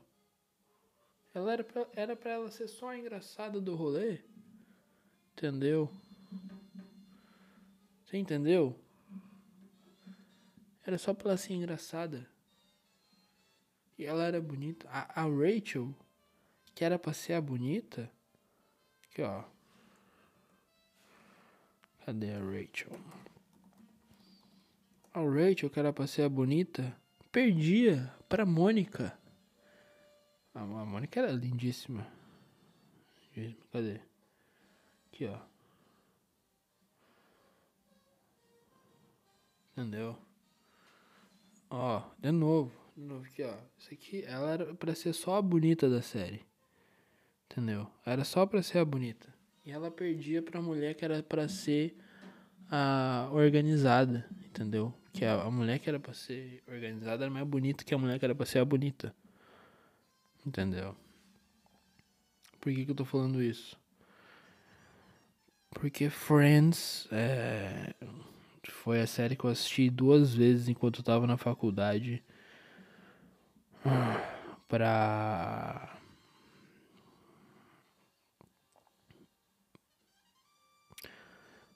Ela 1.33 1.53
era 1.53 1.63
pra, 1.63 1.87
era 1.95 2.15
pra 2.15 2.31
ela 2.31 2.51
ser 2.51 2.67
só 2.67 2.89
a 2.89 2.97
engraçada 2.97 3.61
do 3.61 3.73
rolê. 3.73 4.19
Entendeu? 5.33 5.89
Você 8.03 8.17
entendeu? 8.17 8.77
Era 10.85 10.97
só 10.97 11.13
pra 11.13 11.29
ela 11.29 11.37
ser 11.37 11.53
engraçada. 11.53 12.28
E 13.99 14.05
ela 14.05 14.23
era 14.23 14.39
bonita. 14.39 14.87
A, 14.89 15.23
a 15.23 15.25
Rachel, 15.25 15.93
que 16.73 16.85
era 16.85 16.97
pra 16.97 17.11
ser 17.11 17.33
a 17.33 17.41
bonita. 17.41 18.09
Aqui, 19.03 19.21
ó. 19.21 19.43
Cadê 22.05 22.31
a 22.31 22.39
Rachel? 22.39 22.97
A 25.13 25.19
Rachel, 25.19 25.69
que 25.69 25.77
era 25.77 25.91
pra 25.91 26.07
ser 26.07 26.21
a 26.21 26.29
bonita, 26.29 26.95
perdia 27.29 28.09
pra 28.29 28.45
Mônica. 28.45 29.19
A, 30.55 30.61
a 30.61 30.65
Mônica 30.65 31.19
era 31.19 31.33
lindíssima. 31.33 32.07
Cadê? 33.73 33.99
Aqui, 35.11 35.25
ó. 35.25 35.39
Entendeu? 39.73 40.17
Ó, 41.69 42.01
de 42.17 42.31
novo. 42.31 42.78
Novo 42.99 43.23
aqui, 43.23 43.43
ó. 43.43 43.53
Isso 43.77 43.93
aqui, 43.93 44.23
ela 44.25 44.51
era 44.51 44.75
pra 44.75 44.93
ser 44.93 45.13
só 45.13 45.37
a 45.37 45.41
bonita 45.41 45.89
da 45.89 46.01
série. 46.01 46.41
Entendeu? 47.49 47.87
Era 48.05 48.25
só 48.25 48.45
pra 48.45 48.61
ser 48.61 48.79
a 48.79 48.85
bonita. 48.85 49.33
E 49.65 49.71
ela 49.71 49.89
perdia 49.89 50.41
pra 50.41 50.61
mulher 50.61 50.93
que 50.95 51.05
era 51.05 51.23
pra 51.23 51.47
ser 51.47 51.97
a 52.69 53.29
organizada, 53.31 54.27
entendeu? 54.45 54.93
Que 55.13 55.23
a, 55.23 55.43
a 55.43 55.49
mulher 55.49 55.79
que 55.79 55.89
era 55.89 55.99
pra 55.99 56.13
ser 56.13 56.61
organizada 56.67 57.23
era 57.23 57.31
mais 57.31 57.47
bonita 57.47 57.83
que 57.85 57.93
a 57.93 57.97
mulher 57.97 58.19
que 58.19 58.25
era 58.25 58.35
pra 58.35 58.45
ser 58.45 58.59
a 58.59 58.65
bonita. 58.65 59.15
Entendeu? 60.45 60.95
Por 62.59 62.73
que, 62.73 62.83
que 62.83 62.91
eu 62.91 62.95
tô 62.95 63.05
falando 63.05 63.41
isso? 63.41 63.79
Porque 65.71 66.09
Friends 66.09 67.07
é, 67.11 67.93
foi 68.67 68.99
a 68.99 69.07
série 69.07 69.35
que 69.37 69.45
eu 69.45 69.49
assisti 69.49 69.89
duas 69.89 70.33
vezes 70.33 70.67
enquanto 70.67 70.99
eu 70.99 71.03
tava 71.03 71.25
na 71.25 71.37
faculdade. 71.37 72.21
Pra 74.67 75.97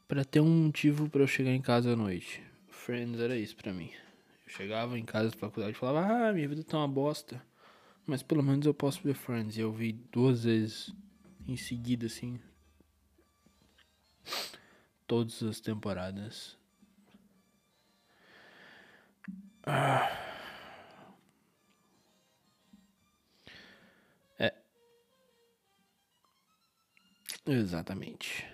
para 0.07 0.23
ter 0.23 0.41
um 0.41 0.65
motivo 0.65 1.09
para 1.09 1.21
eu 1.21 1.27
chegar 1.27 1.51
em 1.51 1.61
casa 1.61 1.93
à 1.93 1.95
noite. 1.95 2.43
Friends 2.69 3.19
era 3.19 3.35
isso 3.37 3.55
para 3.55 3.73
mim. 3.73 3.89
Eu 4.45 4.53
chegava 4.53 4.99
em 4.99 5.05
casa 5.05 5.31
da 5.31 5.37
faculdade 5.37 5.75
e 5.75 5.79
falava: 5.79 6.29
"Ah, 6.29 6.33
minha 6.33 6.47
vida 6.47 6.63
tá 6.63 6.77
uma 6.77 6.87
bosta". 6.87 7.41
Mas 8.05 8.21
pelo 8.21 8.43
menos 8.43 8.65
eu 8.65 8.73
posso 8.73 9.01
ver 9.01 9.15
Friends. 9.15 9.57
E 9.57 9.61
eu 9.61 9.71
vi 9.71 9.93
duas 9.93 10.43
vezes 10.43 10.93
em 11.47 11.55
seguida 11.55 12.05
assim. 12.05 12.39
Todas 15.07 15.41
as 15.41 15.59
temporadas. 15.59 16.57
Ah. 19.65 20.32
Exatamente. 27.45 28.45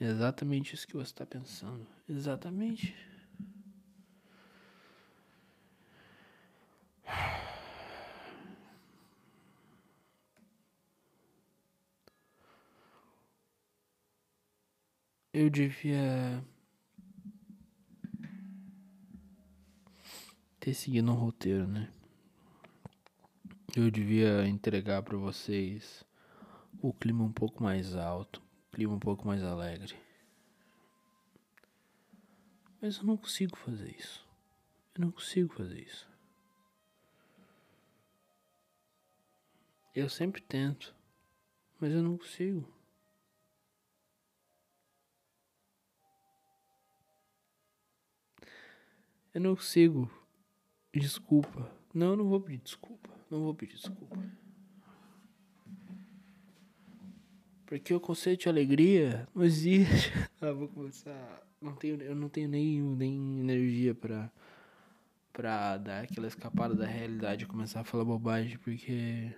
Exatamente 0.00 0.74
isso 0.74 0.86
que 0.86 0.96
você 0.96 1.12
está 1.12 1.26
pensando. 1.26 1.86
Exatamente. 2.08 2.94
Eu 15.32 15.48
devia 15.50 16.42
ter 20.58 20.74
seguido 20.74 21.10
um 21.12 21.14
roteiro, 21.14 21.66
né? 21.66 21.88
Eu 23.76 23.90
devia 23.90 24.46
entregar 24.48 25.02
para 25.02 25.16
vocês 25.16 26.04
o 26.82 26.92
clima 26.92 27.24
um 27.24 27.32
pouco 27.32 27.62
mais 27.62 27.94
alto, 27.94 28.42
clima 28.72 28.94
um 28.94 28.98
pouco 28.98 29.26
mais 29.26 29.42
alegre. 29.42 29.94
Mas 32.80 32.96
eu 32.96 33.04
não 33.04 33.16
consigo 33.16 33.56
fazer 33.56 33.94
isso. 33.96 34.26
Eu 34.94 35.02
não 35.02 35.10
consigo 35.10 35.52
fazer 35.52 35.80
isso. 35.80 36.08
Eu 39.94 40.08
sempre 40.08 40.40
tento, 40.40 40.94
mas 41.78 41.92
eu 41.92 42.02
não 42.02 42.16
consigo. 42.16 42.66
Eu 49.34 49.40
não 49.40 49.54
consigo. 49.54 50.10
Desculpa. 50.92 51.70
Não, 51.92 52.10
eu 52.10 52.16
não 52.16 52.28
vou 52.28 52.40
pedir 52.40 52.62
desculpa. 52.62 53.10
Não 53.30 53.40
vou 53.40 53.54
pedir 53.54 53.76
desculpa. 53.76 54.16
Porque 57.70 57.94
o 57.94 58.00
conceito 58.00 58.40
de 58.40 58.48
alegria 58.48 59.28
não 59.32 59.44
existe. 59.44 60.10
ah, 60.42 60.50
vou 60.50 60.66
começar. 60.66 61.40
Não 61.62 61.72
tenho, 61.76 62.02
eu 62.02 62.16
não 62.16 62.28
tenho 62.28 62.48
nem, 62.48 62.82
nem 62.82 63.38
energia 63.38 63.94
pra, 63.94 64.28
pra 65.32 65.76
dar 65.76 66.02
aquela 66.02 66.26
escapada 66.26 66.74
da 66.74 66.84
realidade 66.84 67.44
e 67.44 67.46
começar 67.46 67.80
a 67.80 67.84
falar 67.84 68.04
bobagem, 68.04 68.58
porque. 68.58 69.32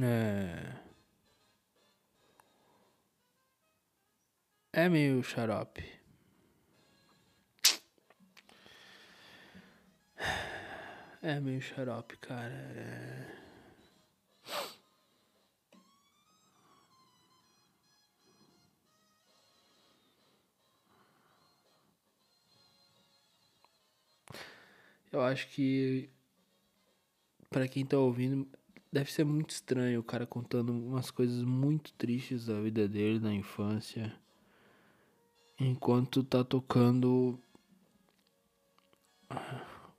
É. 0.00 0.82
É 4.74 4.88
meio 4.88 5.22
xarope. 5.22 6.01
É 11.22 11.38
meio 11.40 11.60
xarope, 11.60 12.16
cara. 12.18 12.52
É... 12.52 13.42
Eu 25.12 25.20
acho 25.20 25.46
que 25.48 26.08
para 27.50 27.68
quem 27.68 27.84
tá 27.84 27.98
ouvindo 27.98 28.48
deve 28.90 29.12
ser 29.12 29.24
muito 29.24 29.50
estranho 29.50 30.00
o 30.00 30.04
cara 30.04 30.26
contando 30.26 30.72
umas 30.72 31.10
coisas 31.10 31.42
muito 31.42 31.92
tristes 31.94 32.46
da 32.46 32.60
vida 32.60 32.88
dele 32.88 33.18
na 33.20 33.32
infância, 33.32 34.14
enquanto 35.58 36.24
tá 36.24 36.42
tocando 36.42 37.38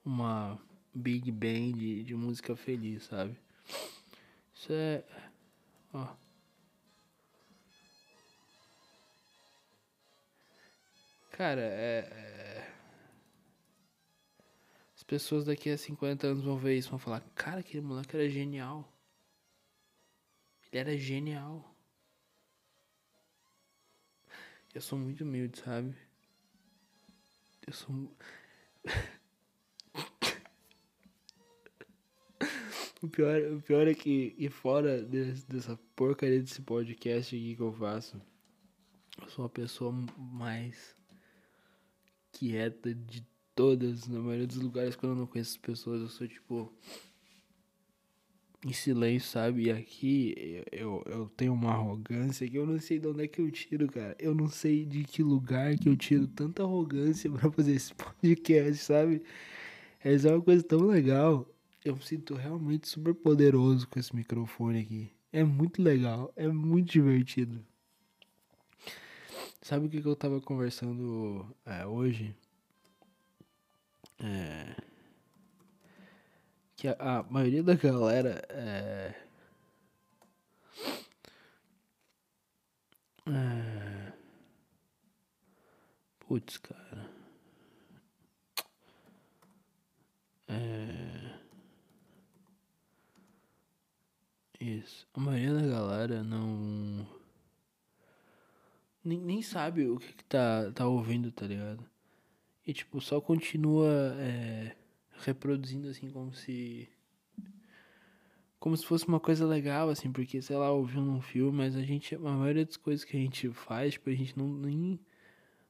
uma 0.05 0.59
big 0.93 1.31
band 1.31 1.73
de, 2.03 2.15
música 2.15 2.55
feliz, 2.55 3.03
sabe? 3.03 3.38
Isso 4.53 4.71
é, 4.71 5.03
ó. 5.93 6.15
Cara, 11.31 11.61
é, 11.61 12.07
é 12.11 12.73
as 15.03 15.05
pessoas 15.05 15.43
daqui 15.43 15.69
a 15.69 15.77
50 15.77 16.27
anos 16.27 16.45
vão 16.45 16.57
ver 16.57 16.77
isso 16.77 16.89
vão 16.89 16.97
falar: 16.97 17.19
Cara, 17.35 17.59
aquele 17.59 17.81
moleque 17.81 18.15
era 18.15 18.30
genial. 18.30 18.89
Ele 20.71 20.80
era 20.80 20.97
genial. 20.97 21.75
Eu 24.73 24.80
sou 24.80 24.97
muito 24.97 25.25
humilde, 25.25 25.59
sabe? 25.59 25.93
Eu 27.67 27.73
sou. 27.73 27.93
o, 33.03 33.09
pior, 33.09 33.41
o 33.51 33.61
pior 33.61 33.85
é 33.85 33.93
que, 33.93 34.34
e 34.38 34.49
fora 34.49 35.03
dessa 35.03 35.77
porcaria 35.93 36.39
desse 36.39 36.61
podcast 36.61 37.35
aqui 37.35 37.53
que 37.53 37.61
eu 37.61 37.73
faço, 37.73 38.19
eu 39.21 39.27
sou 39.27 39.43
uma 39.43 39.49
pessoa 39.49 39.91
mais 40.17 40.95
quieta 42.31 42.95
de 42.95 43.27
todas, 43.53 44.07
na 44.07 44.19
maioria 44.19 44.47
dos 44.47 44.55
lugares, 44.55 44.95
quando 44.95 45.11
eu 45.11 45.17
não 45.17 45.27
conheço 45.27 45.51
as 45.51 45.57
pessoas, 45.57 46.01
eu 46.01 46.07
sou 46.07 46.27
tipo. 46.27 46.73
Em 48.65 48.71
silêncio, 48.71 49.30
sabe? 49.30 49.63
E 49.63 49.71
aqui 49.71 50.63
eu, 50.71 51.03
eu 51.05 51.30
tenho 51.35 51.51
uma 51.51 51.71
arrogância 51.71 52.49
que 52.49 52.57
eu 52.57 52.65
não 52.65 52.80
sei 52.80 52.97
de 52.97 53.05
onde 53.09 53.25
é 53.25 53.27
que 53.27 53.41
eu 53.41 53.51
tiro, 53.51 53.91
cara. 53.91 54.15
Eu 54.17 54.34
não 54.34 54.47
sei 54.47 54.85
de 54.85 55.03
que 55.03 55.21
lugar 55.21 55.77
que 55.77 55.89
eu 55.89 55.97
tiro 55.97 56.25
tanta 56.30 56.63
arrogância 56.63 57.30
para 57.30 57.51
fazer 57.51 57.73
esse 57.73 57.93
podcast, 57.95 58.77
sabe? 58.77 59.21
Essa 59.99 60.30
é 60.30 60.31
uma 60.31 60.41
coisa 60.41 60.63
tão 60.63 60.80
legal. 60.85 61.52
Eu 61.84 61.95
me 61.95 62.03
sinto 62.03 62.34
realmente 62.35 62.88
super 62.88 63.14
poderoso 63.14 63.88
com 63.88 63.99
esse 63.99 64.15
microfone 64.15 64.80
aqui. 64.80 65.11
É 65.31 65.43
muito 65.43 65.81
legal, 65.81 66.31
é 66.35 66.47
muito 66.47 66.91
divertido. 66.91 67.65
Sabe 69.61 69.88
o 69.88 69.89
que, 69.89 70.01
que 70.01 70.07
eu 70.07 70.15
tava 70.15 70.39
conversando 70.39 71.45
é, 71.65 71.85
hoje? 71.85 72.35
É, 74.19 74.76
que 76.77 76.88
a, 76.88 76.95
a, 76.99 77.23
maioria 77.23 77.64
da 77.64 77.76
galera 77.76 78.41
é, 78.49 79.15
é, 83.27 84.14
putz, 86.19 86.57
cara. 86.57 87.10
É, 90.47 91.12
isso. 94.64 95.07
A 95.14 95.19
maioria 95.19 95.53
da 95.53 95.68
galera 95.68 96.23
não. 96.23 97.07
Nem, 99.03 99.19
nem 99.19 99.41
sabe 99.41 99.88
o 99.88 99.98
que, 99.98 100.14
que 100.14 100.23
tá, 100.23 100.72
tá 100.73 100.88
ouvindo, 100.88 101.31
tá 101.31 101.45
ligado? 101.45 101.85
E 102.65 102.73
tipo, 102.73 103.02
só 103.02 103.19
continua 103.19 104.15
é, 104.18 104.76
reproduzindo 105.19 105.88
assim 105.90 106.10
como 106.10 106.34
se. 106.34 106.88
Como 108.60 108.77
se 108.77 108.85
fosse 108.85 109.06
uma 109.07 109.19
coisa 109.19 109.45
legal, 109.45 109.90
assim, 109.90 110.10
porque, 110.10 110.41
sei 110.41 110.56
lá, 110.56 110.72
ouviu 110.72 111.02
num 111.02 111.22
filme, 111.22 111.57
mas 111.57 111.76
a 111.76 111.81
gente. 111.81 112.15
A 112.15 112.19
maioria 112.19 112.65
das 112.65 112.77
coisas 112.77 113.03
que 113.03 113.18
a 113.18 113.19
gente 113.19 113.49
faz, 113.52 113.94
tipo, 113.94 114.10
a 114.10 114.15
gente 114.15 114.38
não 114.38 114.48
nem, 114.48 114.99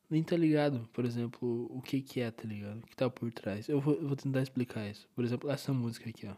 nem 0.10 0.24
tá 0.24 0.38
ligado, 0.38 0.88
por 0.94 1.04
exemplo, 1.04 1.68
o 1.76 1.82
que 1.82 2.02
que 2.02 2.22
é, 2.22 2.30
tá 2.30 2.44
ligado? 2.44 2.80
O 2.84 2.88
que 2.88 2.96
tá 2.96 3.10
por 3.10 3.32
trás. 3.34 3.68
Eu 3.68 3.82
vou, 3.82 3.96
eu 3.96 4.08
vou 4.08 4.16
tentar 4.16 4.42
explicar 4.44 4.88
isso. 4.90 5.10
Por 5.16 5.26
exemplo, 5.26 5.50
essa 5.50 5.74
música 5.74 6.10
aqui, 6.10 6.28
ó. 6.28 6.36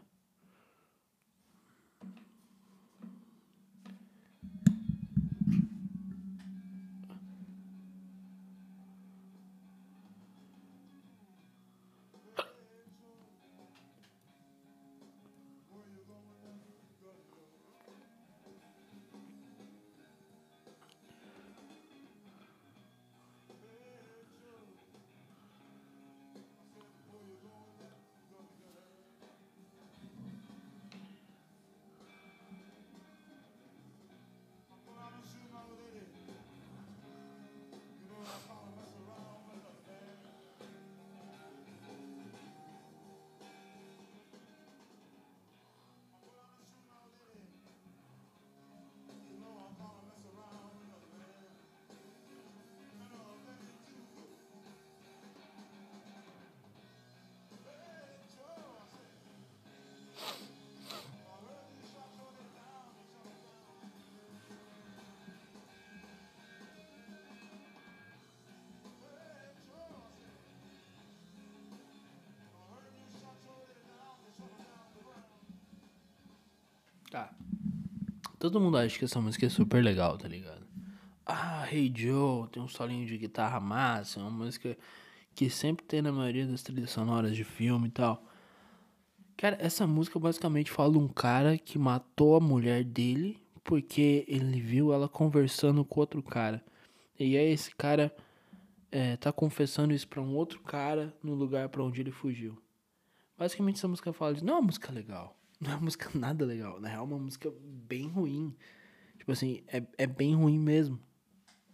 Todo 78.38 78.60
mundo 78.60 78.76
acha 78.76 78.98
que 78.98 79.04
essa 79.04 79.20
música 79.20 79.46
é 79.46 79.48
super 79.48 79.82
legal, 79.82 80.18
tá 80.18 80.28
ligado? 80.28 80.66
Ah, 81.24 81.66
Hey 81.70 81.92
Joe, 81.94 82.48
tem 82.48 82.62
um 82.62 82.68
solinho 82.68 83.06
de 83.06 83.16
guitarra 83.16 83.58
massa, 83.58 84.20
é 84.20 84.22
uma 84.22 84.30
música 84.30 84.76
que 85.34 85.50
sempre 85.50 85.84
tem 85.84 86.02
na 86.02 86.12
maioria 86.12 86.46
das 86.46 86.62
trilhas 86.62 86.90
sonoras 86.90 87.34
de 87.34 87.44
filme 87.44 87.88
e 87.88 87.90
tal. 87.90 88.22
Cara, 89.36 89.56
essa 89.60 89.86
música 89.86 90.18
basicamente 90.18 90.70
fala 90.70 90.96
um 90.98 91.08
cara 91.08 91.58
que 91.58 91.78
matou 91.78 92.36
a 92.36 92.40
mulher 92.40 92.84
dele 92.84 93.38
porque 93.62 94.24
ele 94.28 94.60
viu 94.60 94.92
ela 94.92 95.08
conversando 95.08 95.84
com 95.84 96.00
outro 96.00 96.22
cara. 96.22 96.64
E 97.18 97.36
aí 97.36 97.52
esse 97.52 97.74
cara 97.74 98.14
é, 98.90 99.16
tá 99.16 99.32
confessando 99.32 99.92
isso 99.92 100.06
pra 100.06 100.22
um 100.22 100.34
outro 100.34 100.60
cara 100.60 101.14
no 101.22 101.34
lugar 101.34 101.68
para 101.68 101.82
onde 101.82 102.00
ele 102.00 102.12
fugiu. 102.12 102.56
Basicamente 103.36 103.76
essa 103.76 103.88
música 103.88 104.12
fala 104.12 104.34
de 104.34 104.44
não 104.44 104.54
é 104.54 104.56
uma 104.56 104.66
música 104.66 104.92
legal. 104.92 105.35
Não 105.60 105.70
é 105.70 105.74
uma 105.74 105.82
música 105.82 106.10
nada 106.14 106.44
legal. 106.44 106.80
Na 106.80 106.88
real, 106.88 107.04
é 107.04 107.06
uma 107.06 107.18
música 107.18 107.52
bem 107.60 108.08
ruim. 108.08 108.54
Tipo 109.18 109.32
assim, 109.32 109.62
é, 109.68 109.82
é 109.98 110.06
bem 110.06 110.34
ruim 110.34 110.58
mesmo. 110.58 111.00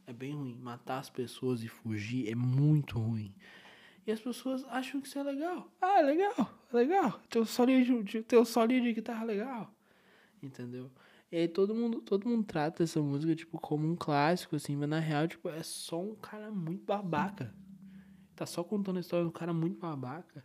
É 0.06 0.12
bem 0.12 0.34
ruim. 0.34 0.56
Matar 0.56 0.98
as 0.98 1.10
pessoas 1.10 1.62
e 1.62 1.68
fugir 1.68 2.28
é 2.30 2.34
muito 2.34 2.98
ruim. 2.98 3.34
E 4.06 4.10
as 4.10 4.20
pessoas 4.20 4.64
acham 4.68 5.00
que 5.00 5.06
isso 5.06 5.18
é 5.18 5.22
legal. 5.22 5.70
Ah, 5.80 6.00
é 6.00 6.02
legal, 6.02 6.58
é 6.72 6.76
legal. 6.76 7.20
Teu 7.28 7.44
solinho 7.44 8.02
de, 8.02 8.24
solinho 8.44 8.82
de 8.82 8.92
guitarra 8.92 9.24
legal. 9.24 9.72
Entendeu? 10.42 10.90
E 11.30 11.36
aí 11.36 11.48
todo 11.48 11.74
mundo, 11.74 12.00
todo 12.00 12.28
mundo 12.28 12.44
trata 12.44 12.82
essa 12.82 13.00
música, 13.00 13.34
tipo, 13.34 13.58
como 13.60 13.88
um 13.88 13.94
clássico, 13.94 14.56
assim, 14.56 14.76
mas 14.76 14.88
na 14.88 14.98
real, 14.98 15.28
tipo, 15.28 15.48
é 15.48 15.62
só 15.62 16.00
um 16.00 16.16
cara 16.16 16.50
muito 16.50 16.84
babaca. 16.84 17.54
Tá 18.34 18.44
só 18.44 18.64
contando 18.64 18.96
a 18.96 19.00
história 19.00 19.24
de 19.24 19.30
um 19.30 19.32
cara 19.32 19.52
muito 19.52 19.78
babaca. 19.78 20.44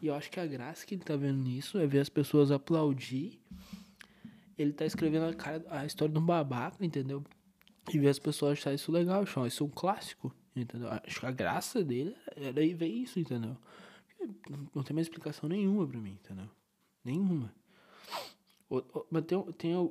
E 0.00 0.06
eu 0.06 0.14
acho 0.14 0.30
que 0.30 0.40
a 0.40 0.46
graça 0.46 0.84
que 0.84 0.94
ele 0.94 1.02
tá 1.02 1.16
vendo 1.16 1.38
nisso 1.42 1.78
é 1.78 1.86
ver 1.86 2.00
as 2.00 2.08
pessoas 2.08 2.50
aplaudir. 2.50 3.40
Ele 4.56 4.72
tá 4.72 4.84
escrevendo 4.84 5.26
a, 5.26 5.34
cara, 5.34 5.64
a 5.68 5.84
história 5.86 6.12
de 6.12 6.18
um 6.18 6.24
babaca, 6.24 6.84
entendeu? 6.84 7.24
E 7.92 7.98
ver 7.98 8.08
as 8.08 8.18
pessoas 8.18 8.58
achar 8.58 8.72
isso 8.72 8.92
legal, 8.92 9.22
achar 9.22 9.46
isso 9.46 9.64
um 9.64 9.68
clássico, 9.68 10.34
entendeu? 10.54 10.88
Acho 10.90 11.20
que 11.20 11.26
a 11.26 11.30
graça 11.30 11.82
dele 11.82 12.16
era 12.36 12.52
ver 12.52 12.86
isso, 12.86 13.18
entendeu? 13.18 13.56
não, 14.74 14.82
tem 14.82 14.94
mais 14.94 15.06
explicação 15.06 15.48
nenhuma 15.48 15.86
pra 15.86 16.00
mim, 16.00 16.12
entendeu? 16.12 16.48
Nenhuma. 17.04 17.54
Mas 19.10 19.24
tem, 19.24 19.42
tem, 19.52 19.90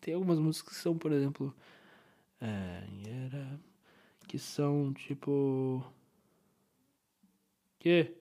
tem 0.00 0.14
algumas 0.14 0.38
músicas 0.38 0.74
que 0.74 0.82
são, 0.82 0.96
por 0.96 1.12
exemplo. 1.12 1.54
É, 2.40 2.82
que 4.26 4.38
são 4.38 4.92
tipo. 4.94 5.84
Que? 7.78 8.14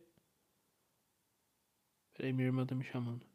Peraí, 2.15 2.34
minha 2.34 2.48
irmã 2.48 2.65
tá 2.65 2.73
me 2.76 2.84
chamando. 2.84 3.26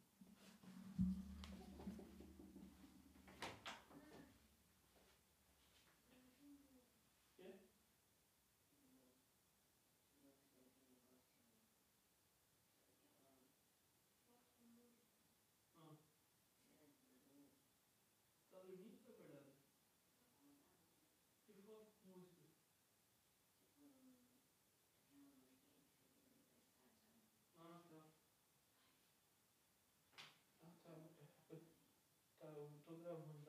фотограф 32.89 33.48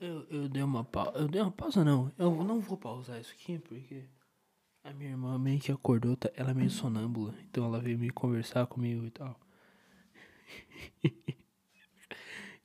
Eu, 0.00 0.26
eu 0.28 0.48
dei 0.48 0.62
uma 0.62 0.84
pausa. 0.84 1.18
Eu 1.18 1.28
dei 1.28 1.40
uma 1.40 1.50
pausa, 1.50 1.84
não. 1.84 2.12
Eu 2.18 2.44
não 2.44 2.60
vou 2.60 2.76
pausar 2.76 3.20
isso 3.20 3.32
aqui 3.32 3.58
porque 3.58 4.04
a 4.84 4.92
minha 4.92 5.10
irmã 5.10 5.38
meio 5.38 5.60
que 5.60 5.72
acordou. 5.72 6.16
Tá, 6.16 6.30
ela 6.34 6.50
é 6.50 6.54
meio 6.54 6.70
sonâmbula. 6.70 7.34
Então 7.48 7.64
ela 7.64 7.80
veio 7.80 7.98
me 7.98 8.10
conversar 8.10 8.66
comigo 8.66 9.04
e 9.06 9.10
tal. 9.10 9.38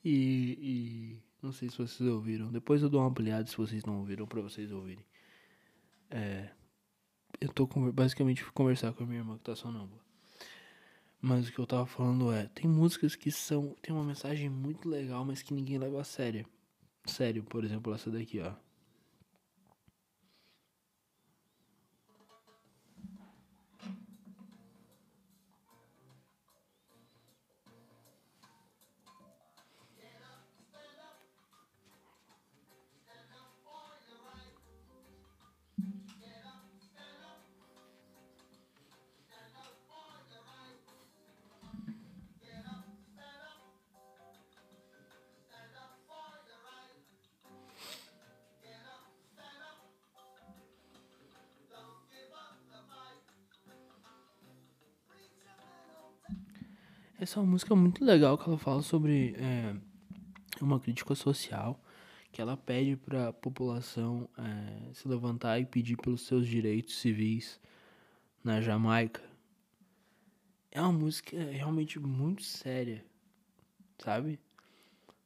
e, 0.03 0.11
e. 0.61 1.23
Não 1.41 1.51
sei 1.51 1.69
se 1.69 1.77
vocês 1.77 2.07
ouviram. 2.09 2.51
Depois 2.51 2.83
eu 2.83 2.89
dou 2.89 3.01
uma 3.01 3.09
ampliada 3.09 3.47
se 3.47 3.57
vocês 3.57 3.83
não 3.85 3.99
ouviram, 3.99 4.27
pra 4.27 4.41
vocês 4.41 4.71
ouvirem. 4.71 5.05
É. 6.09 6.49
Eu 7.39 7.49
tô 7.49 7.65
basicamente 7.91 8.45
conversar 8.51 8.93
com 8.93 9.03
a 9.03 9.07
minha 9.07 9.19
irmã 9.19 9.37
que 9.37 9.43
tá 9.43 9.55
sonâmbula. 9.55 9.99
Mas 11.19 11.47
o 11.47 11.51
que 11.51 11.59
eu 11.59 11.67
tava 11.67 11.85
falando 11.85 12.31
é, 12.31 12.47
tem 12.47 12.69
músicas 12.69 13.15
que 13.15 13.31
são. 13.31 13.75
Tem 13.81 13.93
uma 13.93 14.03
mensagem 14.03 14.49
muito 14.49 14.89
legal, 14.89 15.23
mas 15.23 15.41
que 15.41 15.53
ninguém 15.53 15.77
leva 15.77 16.01
a 16.01 16.03
sério. 16.03 16.45
Sério, 17.05 17.43
por 17.43 17.63
exemplo, 17.63 17.93
essa 17.93 18.09
daqui, 18.11 18.39
ó. 18.39 18.53
Essa 57.21 57.39
é 57.39 57.43
música 57.43 57.75
muito 57.75 58.03
legal 58.03 58.35
que 58.35 58.49
ela 58.49 58.57
fala 58.57 58.81
sobre 58.81 59.35
é, 59.37 59.75
uma 60.59 60.79
crítica 60.79 61.13
social 61.13 61.79
que 62.31 62.41
ela 62.41 62.57
pede 62.57 62.95
para 62.95 63.27
a 63.27 63.33
população 63.33 64.27
é, 64.39 64.91
se 64.91 65.07
levantar 65.07 65.59
e 65.59 65.65
pedir 65.67 65.97
pelos 65.97 66.25
seus 66.25 66.47
direitos 66.47 66.99
civis 66.99 67.59
na 68.43 68.59
Jamaica. 68.59 69.21
É 70.71 70.81
uma 70.81 70.91
música 70.91 71.37
realmente 71.37 71.99
muito 71.99 72.41
séria, 72.41 73.05
sabe? 73.99 74.39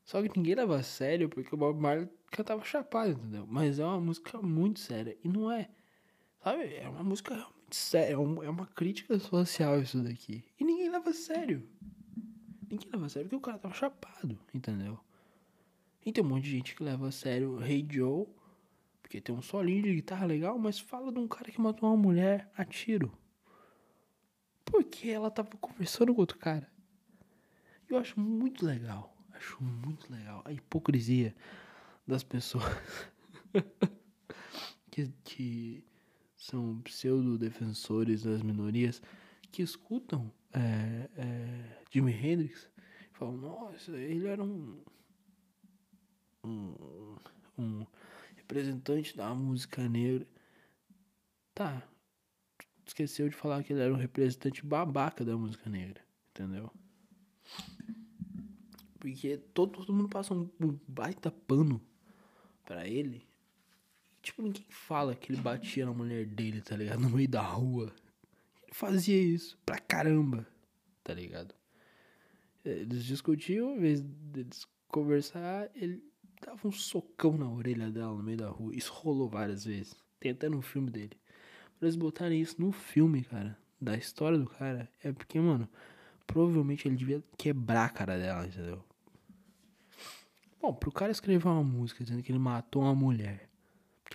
Só 0.03 0.22
que 0.22 0.38
ninguém 0.38 0.55
leva 0.55 0.76
a 0.76 0.84
sério 0.84 1.30
porque 1.30 1.55
o 1.55 1.57
Bob 1.57 1.80
Marley 1.80 2.09
cantava 2.30 2.61
chapado, 2.65 3.11
entendeu? 3.11 3.47
Mas 3.47 3.80
é 3.80 3.85
uma 3.85 4.01
música 4.01 4.41
muito 4.41 4.81
séria 4.81 5.17
e 5.23 5.30
não 5.30 5.49
é, 5.49 5.69
sabe? 6.43 6.76
É 6.76 6.89
uma 6.89 7.05
música 7.05 7.47
séria, 7.76 8.14
é, 8.14 8.14
é 8.14 8.49
uma 8.49 8.65
crítica 8.68 9.19
social 9.19 9.81
isso 9.81 10.02
daqui 10.02 10.43
e 10.60 10.64
ninguém 10.64 10.89
leva 10.89 11.10
a 11.10 11.14
sério. 11.14 11.68
Ninguém 12.69 12.89
leva 12.91 13.06
a 13.06 13.10
sério 13.10 13.27
porque 13.27 13.35
o 13.35 13.41
cara 13.41 13.60
tava 13.60 13.73
chapado, 13.73 14.39
entendeu? 14.53 14.99
E 16.06 16.11
tem 16.11 16.23
um 16.23 16.27
monte 16.27 16.43
de 16.43 16.52
gente 16.52 16.76
que 16.76 16.84
leva 16.84 17.07
a 17.07 17.11
sério 17.11 17.61
Hey 17.64 17.85
Joe, 17.89 18.27
porque 19.02 19.19
tem 19.19 19.35
um 19.35 19.41
solinho 19.41 19.84
de 19.84 19.95
guitarra 19.95 20.26
legal, 20.26 20.57
mas 20.57 20.80
fala 20.80 21.11
de 21.11 21.19
um 21.19 21.27
cara 21.27 21.52
que 21.52 21.60
matou 21.60 21.89
uma 21.89 21.97
mulher 21.97 22.49
a 22.56 22.64
tiro. 22.64 23.11
Porque 24.64 25.10
ela 25.10 25.30
tava 25.30 25.49
conversando 25.57 26.14
com 26.14 26.22
outro 26.22 26.38
cara. 26.38 26.69
Eu 27.89 27.97
acho 27.97 28.19
muito 28.19 28.65
legal. 28.65 29.15
Acho 29.34 29.61
muito 29.61 30.11
legal 30.11 30.41
a 30.45 30.52
hipocrisia 30.52 31.35
das 32.07 32.23
pessoas 32.23 32.64
que, 34.89 35.11
que 35.23 35.84
são 36.45 36.80
pseudo-defensores 36.81 38.23
das 38.23 38.41
minorias 38.43 39.01
que 39.51 39.63
escutam 39.63 40.31
é, 40.53 41.09
é, 41.17 41.81
Jimi 41.91 42.11
Hendrix 42.11 42.69
falam, 43.13 43.38
nossa, 43.38 43.91
ele 43.91 44.27
era 44.27 44.43
um, 44.43 44.80
um, 46.43 47.15
um 47.57 47.85
representante 48.35 49.17
da 49.17 49.34
música 49.34 49.88
negra. 49.89 50.27
Tá, 51.53 51.88
esqueceu 52.85 53.27
de 53.27 53.35
falar 53.35 53.63
que 53.63 53.73
ele 53.73 53.81
era 53.81 53.93
um 53.93 53.97
representante 53.97 54.65
babaca 54.65 55.26
da 55.26 55.35
música 55.35 55.69
negra, 55.69 56.01
entendeu? 56.30 56.72
Porque 58.99 59.38
todo, 59.53 59.80
todo 59.80 59.93
mundo 59.93 60.09
passa 60.09 60.34
um, 60.34 60.49
um 60.59 60.77
baita 60.88 61.31
pano 61.31 61.81
pra 62.65 62.88
ele. 62.88 63.26
Tipo, 64.26 64.41
ninguém 64.41 64.65
fala 64.69 65.14
que 65.14 65.31
ele 65.31 65.39
batia 65.39 65.85
na 65.85 65.93
mulher 65.93 66.26
dele, 66.26 66.60
tá 66.60 66.76
ligado? 66.76 66.99
No 66.99 67.11
meio 67.11 67.30
da 67.30 67.43
rua 67.43 67.93
fazia 68.72 69.22
isso 69.22 69.56
pra 69.64 69.77
caramba, 69.77 70.47
tá 71.03 71.14
ligado? 71.14 71.53
Eles 72.65 73.06
discutiam, 73.06 73.76
em 73.76 73.80
vez 73.80 74.02
deles 74.02 74.68
conversar, 74.88 75.69
ele 75.76 76.03
dava 76.43 76.68
um 76.68 76.72
socão 76.72 77.38
na 77.38 77.47
orelha 77.47 77.91
dela 77.91 78.15
no 78.15 78.23
meio 78.23 78.39
da 78.39 78.49
rua. 78.49 78.76
Isso 78.76 78.91
rolou 78.91 79.30
várias 79.30 79.64
vezes. 79.64 79.95
Tem 80.19 80.31
até 80.31 80.49
no 80.49 80.60
filme 80.60 80.89
dele. 80.89 81.15
Pra 81.77 81.88
eles 81.88 81.95
botarem 81.95 82.41
isso 82.41 82.60
no 82.60 82.72
filme, 82.72 83.23
cara, 83.23 83.56
da 83.80 83.95
história 83.95 84.39
do 84.39 84.47
cara, 84.47 84.89
é 85.03 85.11
porque, 85.11 85.39
mano, 85.39 85.69
provavelmente 86.26 86.88
ele 86.88 86.95
devia 86.95 87.23
quebrar 87.38 87.85
a 87.85 87.89
cara 87.89 88.18
dela, 88.18 88.47
entendeu? 88.47 88.84
Bom, 90.60 90.73
pro 90.73 90.91
cara 90.91 91.11
escrever 91.11 91.47
uma 91.47 91.64
música 91.64 92.03
dizendo 92.03 92.23
que 92.23 92.31
ele 92.31 92.39
matou 92.39 92.81
uma 92.81 92.95
mulher 92.95 93.47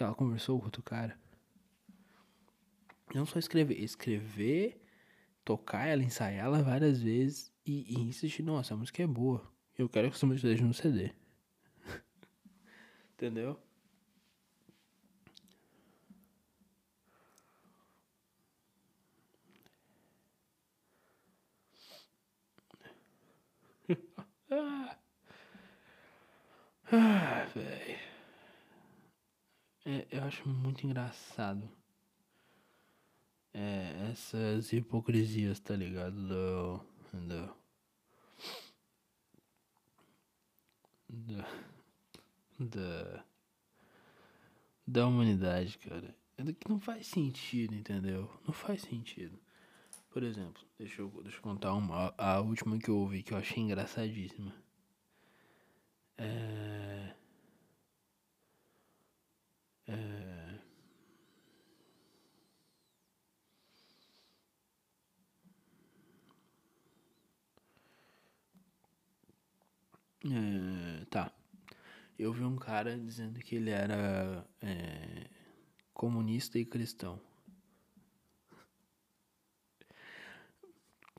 porque 0.01 0.05
ela 0.05 0.15
conversou 0.15 0.59
com 0.59 0.65
outro 0.65 0.83
cara. 0.83 1.15
Não 3.15 3.27
só 3.27 3.39
escrever, 3.39 3.79
escrever, 3.83 4.81
tocar 5.45 5.87
ela, 5.87 6.03
ensaiar 6.03 6.47
ela 6.47 6.63
várias 6.63 7.03
vezes 7.03 7.53
e, 7.67 7.95
e 7.95 8.01
insistir, 8.01 8.43
nossa, 8.43 8.73
a 8.73 8.77
música 8.79 9.03
é 9.03 9.07
boa. 9.07 9.47
Eu 9.77 9.89
quero 9.91 10.09
que 10.09 10.17
essa 10.17 10.27
música 10.27 10.49
esteja 10.49 10.65
no 10.67 10.73
CD. 10.73 11.13
Entendeu? 13.15 13.59
ah, 24.51 24.97
ah 26.93 27.47
velho. 27.55 28.00
É, 29.85 30.07
eu 30.11 30.23
acho 30.25 30.49
muito 30.49 30.87
engraçado. 30.87 31.69
É, 33.53 34.11
essas 34.11 34.73
hipocrisias, 34.73 35.59
tá 35.61 35.75
ligado? 35.75 36.15
Do. 36.29 36.81
Do. 37.13 37.55
Da. 41.09 41.49
Da. 42.59 43.25
Da 44.87 45.07
humanidade, 45.07 45.79
cara. 45.79 46.15
É 46.37 46.53
que 46.53 46.69
não 46.69 46.81
faz 46.81 47.07
sentido, 47.07 47.75
entendeu? 47.75 48.31
Não 48.47 48.53
faz 48.53 48.83
sentido. 48.83 49.39
Por 50.11 50.23
exemplo, 50.23 50.63
deixa 50.79 51.03
eu, 51.03 51.09
deixa 51.23 51.39
eu 51.39 51.43
contar 51.43 51.73
uma. 51.75 52.13
A 52.19 52.41
última 52.41 52.79
que 52.79 52.89
eu 52.89 52.97
ouvi 52.97 53.23
que 53.23 53.33
eu 53.33 53.39
achei 53.39 53.63
engraçadíssima. 53.63 54.53
É. 56.19 57.15
É. 59.91 60.61
É, 70.25 71.05
tá. 71.07 71.33
Eu 72.19 72.33
vi 72.33 72.45
um 72.45 72.57
cara 72.57 72.99
dizendo 72.99 73.41
que 73.41 73.57
ele 73.57 73.71
era 73.71 74.47
é, 74.63 75.27
comunista 75.95 76.59
e 76.59 76.65
cristão. 76.65 77.21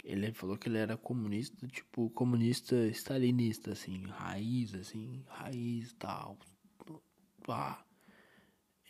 Ele 0.04 0.32
falou 0.34 0.58
que 0.58 0.68
ele 0.70 0.78
era 0.78 0.96
comunista, 0.98 1.68
tipo, 1.68 2.10
comunista 2.12 2.76
stalinista, 2.90 3.72
assim, 3.72 4.06
raiz, 4.06 4.74
assim, 4.76 5.24
raiz 5.28 5.94
tal. 5.94 6.38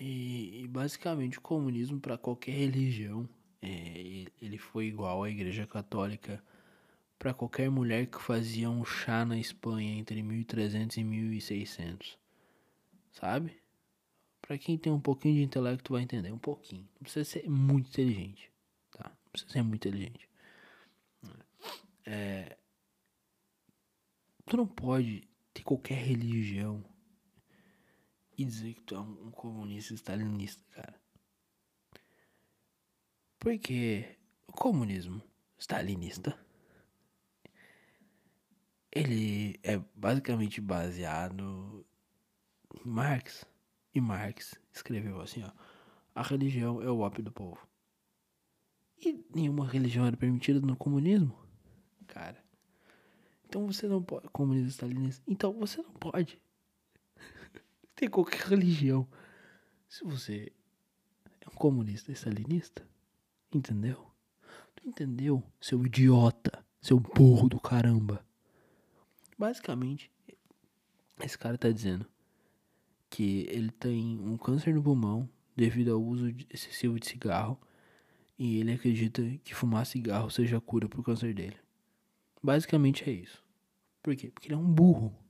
E, 0.04 0.64
e 0.64 0.68
basicamente 0.68 1.38
o 1.38 1.42
comunismo 1.42 2.00
para 2.00 2.18
qualquer 2.18 2.54
religião, 2.54 3.30
é, 3.62 4.26
ele 4.42 4.58
foi 4.58 4.88
igual 4.88 5.24
à 5.24 5.30
Igreja 5.30 5.68
Católica 5.68 6.44
para 7.20 7.36
qualquer 7.36 7.70
mulher 7.70 8.08
que 8.08 8.20
fazia 8.20 8.68
um 8.68 8.84
chá 8.84 9.24
na 9.24 9.38
Espanha 9.38 10.00
entre 10.00 10.24
1300 10.24 10.98
e 10.98 11.04
1600. 11.04 12.18
Sabe? 13.12 13.62
Para 14.42 14.58
quem 14.58 14.76
tem 14.76 14.92
um 14.92 15.00
pouquinho 15.00 15.36
de 15.36 15.44
intelecto 15.44 15.94
vai 15.94 16.02
entender, 16.02 16.32
um 16.32 16.40
pouquinho. 16.40 16.90
Não 16.96 17.04
precisa 17.04 17.24
ser 17.24 17.48
muito 17.48 17.90
inteligente, 17.90 18.52
tá? 18.90 19.04
Não 19.08 19.32
precisa 19.32 19.54
ser 19.54 19.62
muito 19.62 19.88
inteligente. 19.88 20.28
É, 22.04 22.58
tu 24.48 24.58
não 24.58 24.66
pode 24.66 25.28
ter 25.54 25.62
qualquer 25.62 26.04
religião 26.04 26.84
e 28.42 28.46
dizer 28.46 28.74
que 28.74 28.82
tu 28.82 28.96
é 28.96 29.00
um, 29.00 29.32
comunista 29.32 29.94
stalinista, 29.94 30.64
cara. 30.72 31.00
Porque 33.40 34.18
o 34.48 34.52
comunismo 34.52 35.22
stalinista 35.58 36.38
ele 38.92 39.60
é 39.64 39.78
basicamente 39.96 40.60
baseado 40.60 41.86
em 42.74 42.88
Marx. 42.90 43.46
E 43.94 44.02
Marx 44.02 44.56
escreveu 44.72 45.22
assim, 45.22 45.44
ó: 45.44 45.52
A 46.14 46.22
religião 46.22 46.82
é 46.82 46.90
o 46.90 47.00
ópio 47.00 47.24
do 47.24 47.32
povo. 47.32 47.66
E 48.98 49.26
nenhuma 49.34 49.68
religião 49.68 50.06
era 50.06 50.16
permitida 50.16 50.60
no 50.60 50.76
comunismo 50.76 51.42
cara. 52.12 52.44
Então 53.48 53.66
você 53.66 53.88
não 53.88 54.04
pode. 54.04 54.28
Comunista 54.30 54.70
stalinista. 54.70 55.24
Então 55.28 55.54
você 55.54 55.82
não 55.82 55.92
pode. 55.94 56.40
Tem 58.02 58.10
qualquer 58.10 58.48
religião. 58.48 59.08
Se 59.88 60.04
você 60.04 60.52
é 61.40 61.48
um 61.48 61.54
comunista 61.54 62.12
stalinista, 62.12 62.84
entendeu? 63.54 64.12
Tu 64.76 64.90
entendeu, 64.90 65.44
seu 65.62 65.86
idiota, 65.86 66.66
seu 66.82 67.00
burro 67.00 67.48
do 67.48 67.60
caramba? 67.60 68.26
Basicamente, 69.38 70.12
esse 71.24 71.38
cara 71.38 71.60
tá 71.60 71.70
dizendo 71.70 72.08
que 73.08 73.46
ele 73.48 73.70
tem 73.70 74.20
um 74.20 74.36
câncer 74.36 74.74
no 74.74 74.82
pulmão 74.82 75.30
devido 75.56 75.94
ao 75.94 76.02
uso 76.02 76.34
excessivo 76.50 77.00
de 77.00 77.08
cigarro 77.08 77.62
e 78.36 78.58
ele 78.58 78.72
acredita 78.72 79.22
que 79.44 79.54
fumar 79.54 79.86
cigarro 79.86 80.32
seja 80.32 80.58
a 80.58 80.62
cura 80.62 80.90
pro 80.90 81.04
câncer 81.04 81.36
dele. 81.36 81.58
Basicamente 82.42 83.08
é 83.08 83.14
isso. 83.14 83.44
Por 84.02 84.16
quê? 84.16 84.32
Porque 84.32 84.48
ele 84.48 84.56
é 84.56 84.58
um 84.58 84.74
burro. 84.74 85.21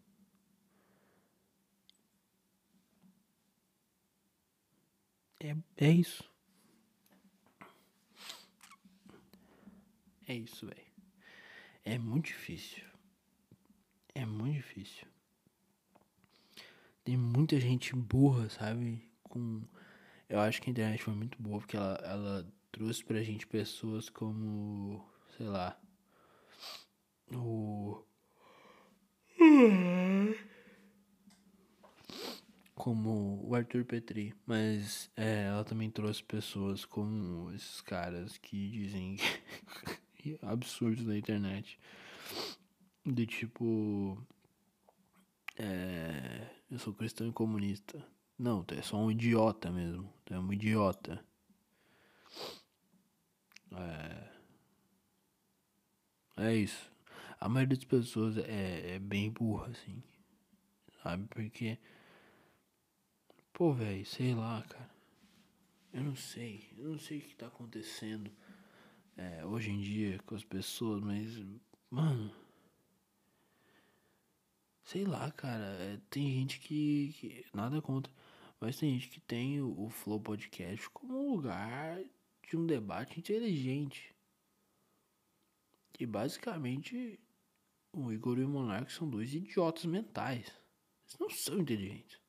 É, 5.43 5.55
é 5.77 5.91
isso. 5.91 6.23
É 10.27 10.35
isso, 10.35 10.65
velho. 10.65 10.81
É 11.83 11.97
muito 11.97 12.27
difícil. 12.27 12.83
É 14.13 14.25
muito 14.25 14.55
difícil. 14.55 15.07
Tem 17.03 17.17
muita 17.17 17.59
gente 17.59 17.95
burra, 17.95 18.49
sabe? 18.49 19.03
Com. 19.23 19.63
Eu 20.29 20.39
acho 20.39 20.61
que 20.61 20.69
a 20.69 20.71
internet 20.71 21.03
foi 21.03 21.13
muito 21.13 21.41
boa 21.41 21.59
porque 21.59 21.75
ela, 21.75 21.95
ela 22.03 22.53
trouxe 22.71 23.03
pra 23.03 23.23
gente 23.23 23.47
pessoas 23.47 24.09
como. 24.09 25.03
Sei 25.35 25.47
lá 25.47 25.77
o 27.35 28.03
como 32.75 33.41
o 33.47 33.55
Arthur 33.55 33.85
Petri, 33.85 34.33
mas 34.45 35.09
é, 35.15 35.43
ela 35.45 35.63
também 35.63 35.89
trouxe 35.89 36.23
pessoas 36.23 36.85
como 36.85 37.51
esses 37.53 37.81
caras 37.81 38.37
que 38.37 38.69
dizem 38.69 39.17
absurdos 40.41 41.05
na 41.05 41.17
internet, 41.17 41.79
de 43.05 43.25
tipo, 43.25 44.17
é, 45.57 46.47
eu 46.69 46.79
sou 46.79 46.93
cristão 46.93 47.27
e 47.27 47.33
comunista. 47.33 48.03
Não, 48.37 48.63
tu 48.63 48.73
é 48.73 48.81
só 48.81 48.97
um 48.97 49.11
idiota 49.11 49.69
mesmo, 49.71 50.11
tu 50.25 50.33
é 50.33 50.39
um 50.39 50.51
idiota. 50.51 51.23
É, 53.73 54.31
é 56.37 56.55
isso 56.55 56.91
a 57.41 57.49
maioria 57.49 57.75
das 57.75 57.83
pessoas 57.83 58.37
é, 58.37 58.95
é 58.95 58.99
bem 58.99 59.31
burra, 59.31 59.67
assim. 59.71 60.01
Sabe? 61.01 61.25
Porque. 61.27 61.79
Pô, 63.61 63.71
velho, 63.71 64.03
sei 64.07 64.33
lá, 64.33 64.63
cara. 64.63 64.89
Eu 65.93 66.03
não 66.03 66.15
sei. 66.15 66.73
Eu 66.79 66.89
não 66.93 66.97
sei 66.97 67.19
o 67.19 67.21
que 67.21 67.35
tá 67.35 67.45
acontecendo 67.45 68.31
é, 69.15 69.45
hoje 69.45 69.69
em 69.69 69.79
dia 69.79 70.17
com 70.25 70.33
as 70.33 70.43
pessoas, 70.43 70.99
mas. 70.99 71.39
Mano. 71.87 72.33
Sei 74.83 75.05
lá, 75.05 75.29
cara. 75.29 75.63
É, 75.79 75.99
tem 76.09 76.27
gente 76.31 76.59
que, 76.59 77.13
que, 77.13 77.45
Nada 77.53 77.79
contra. 77.83 78.11
Mas 78.59 78.77
tem 78.77 78.97
gente 78.97 79.09
que 79.09 79.19
tem 79.19 79.61
o, 79.61 79.79
o 79.79 79.91
Flow 79.91 80.19
Podcast 80.19 80.89
como 80.89 81.15
um 81.15 81.35
lugar 81.35 82.03
de 82.49 82.57
um 82.57 82.65
debate 82.65 83.19
inteligente. 83.19 84.11
E 85.99 86.05
basicamente 86.07 87.19
o 87.93 88.11
Igor 88.11 88.39
e 88.39 88.43
o 88.43 88.49
Monark 88.49 88.91
são 88.91 89.07
dois 89.07 89.35
idiotas 89.35 89.85
mentais. 89.85 90.47
Eles 91.05 91.19
não 91.19 91.29
são 91.29 91.59
inteligentes. 91.59 92.20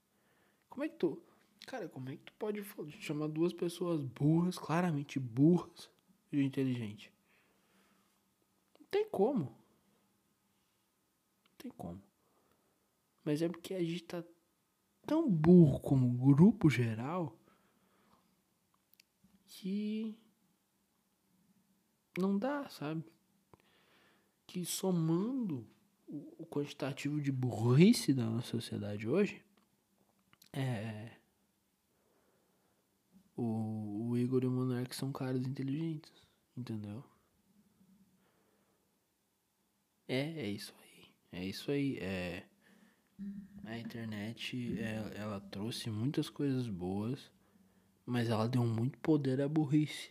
Como 0.73 0.85
é 0.85 0.89
que 0.89 0.97
tu. 0.97 1.23
Cara, 1.67 1.87
como 1.87 2.09
é 2.09 2.17
que 2.17 2.23
tu 2.23 2.33
pode 2.39 2.65
chamar 2.99 3.29
duas 3.29 3.53
pessoas 3.53 4.03
burras, 4.03 4.59
claramente 4.59 5.21
burras, 5.21 5.91
de 6.31 6.43
inteligente? 6.43 7.13
Não 8.81 8.87
tem 8.91 9.07
como. 9.11 9.45
Não 11.45 11.53
tem 11.59 11.71
como. 11.73 12.03
Mas 13.23 13.43
é 13.43 13.49
porque 13.51 13.75
a 13.75 13.85
gente 13.85 14.05
tá 14.05 14.25
tão 15.07 15.31
burro 15.31 15.79
como 15.79 16.11
grupo 16.11 16.71
geral 16.71 17.37
que 19.47 20.17
não 22.17 22.39
dá, 22.39 22.67
sabe? 22.71 23.05
que 24.47 24.65
somando 24.67 25.67
o 26.07 26.45
quantitativo 26.45 27.21
de 27.21 27.33
burrice 27.33 28.13
da 28.13 28.27
nossa 28.27 28.49
sociedade 28.49 29.09
hoje, 29.09 29.43
é. 30.53 31.11
O, 33.37 34.11
o 34.11 34.19
Igor 34.19 34.43
e 34.45 34.47
o 34.47 34.51
Monark 34.51 34.95
são 34.95 35.11
caras 35.13 35.43
inteligentes, 35.47 36.13
entendeu? 36.57 37.03
É, 40.07 40.43
é 40.43 40.49
isso 40.51 40.75
aí. 40.79 41.15
É 41.33 41.45
isso 41.45 41.71
aí. 41.71 41.99
É, 41.99 42.45
a 43.65 43.79
internet, 43.79 44.79
é, 44.79 45.19
ela 45.19 45.41
trouxe 45.41 45.91
muitas 45.91 46.29
coisas 46.29 46.69
boas, 46.69 47.31
mas 48.05 48.29
ela 48.29 48.49
deu 48.49 48.65
muito 48.67 48.99
poder 48.99 49.41
à 49.41 49.49
burrice. 49.49 50.11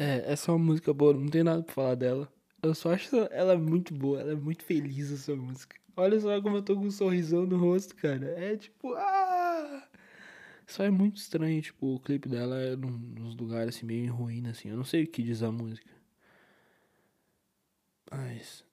É, 0.00 0.32
essa 0.32 0.50
é 0.50 0.54
uma 0.54 0.64
música 0.64 0.94
boa, 0.94 1.12
não 1.12 1.28
tem 1.28 1.42
nada 1.42 1.62
pra 1.62 1.74
falar 1.74 1.94
dela. 1.94 2.32
Eu 2.62 2.74
só 2.74 2.94
acho 2.94 3.14
ela 3.30 3.58
muito 3.58 3.92
boa, 3.92 4.18
ela 4.18 4.32
é 4.32 4.34
muito 4.34 4.64
feliz 4.64 5.12
essa 5.12 5.36
música. 5.36 5.76
Olha 5.94 6.18
só 6.18 6.40
como 6.40 6.56
eu 6.56 6.62
tô 6.62 6.74
com 6.74 6.86
um 6.86 6.90
sorrisão 6.90 7.44
no 7.44 7.58
rosto, 7.58 7.94
cara. 7.96 8.26
É 8.28 8.56
tipo, 8.56 8.94
ah! 8.94 9.86
Só 10.66 10.84
é 10.84 10.90
muito 10.90 11.18
estranho, 11.18 11.60
tipo, 11.60 11.96
o 11.96 12.00
clipe 12.00 12.30
dela 12.30 12.58
é 12.58 12.76
num, 12.76 12.90
nos 12.90 13.36
lugares 13.36 13.76
assim, 13.76 13.84
meio 13.84 14.10
ruim, 14.14 14.46
assim. 14.46 14.70
Eu 14.70 14.78
não 14.78 14.84
sei 14.84 15.04
o 15.04 15.06
que 15.06 15.22
diz 15.22 15.42
a 15.42 15.52
música. 15.52 15.90
Mas. 18.10 18.64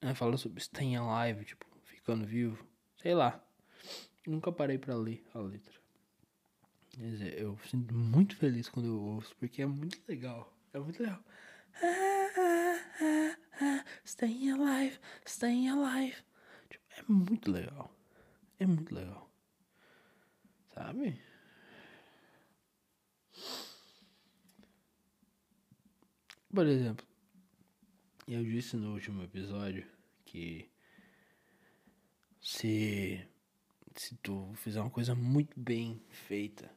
Ela 0.00 0.14
fala 0.14 0.36
sobre 0.36 0.60
staying 0.60 0.94
alive, 0.94 1.44
tipo, 1.44 1.66
ficando 1.82 2.24
vivo. 2.24 2.64
Sei 3.02 3.14
lá. 3.16 3.44
Nunca 4.24 4.52
parei 4.52 4.78
para 4.78 4.94
ler 4.94 5.24
a 5.34 5.40
letra. 5.40 5.74
Mas 6.96 7.20
é, 7.20 7.42
eu 7.42 7.58
sinto 7.68 7.92
muito 7.92 8.36
feliz 8.36 8.68
quando 8.68 8.86
eu 8.86 9.00
ouço, 9.00 9.34
porque 9.40 9.60
é 9.60 9.66
muito 9.66 9.98
legal. 10.06 10.56
É 10.72 10.78
muito 10.78 11.02
legal. 11.02 11.22
Staying 14.04 14.50
alive, 14.50 14.98
staying 15.26 15.68
alive. 15.68 16.16
Tipo, 16.70 16.84
é 16.90 17.02
muito 17.08 17.50
legal. 17.50 17.90
É 18.58 18.66
muito 18.66 18.94
legal. 18.94 19.30
Sabe? 20.74 21.20
Por 26.52 26.66
exemplo, 26.66 27.06
eu 28.26 28.42
disse 28.42 28.76
no 28.76 28.94
último 28.94 29.22
episódio 29.22 29.86
que 30.24 30.70
se 32.40 33.26
se 33.94 34.16
tu 34.16 34.52
fizer 34.54 34.80
uma 34.80 34.90
coisa 34.90 35.14
muito 35.14 35.58
bem 35.58 36.00
feita, 36.08 36.70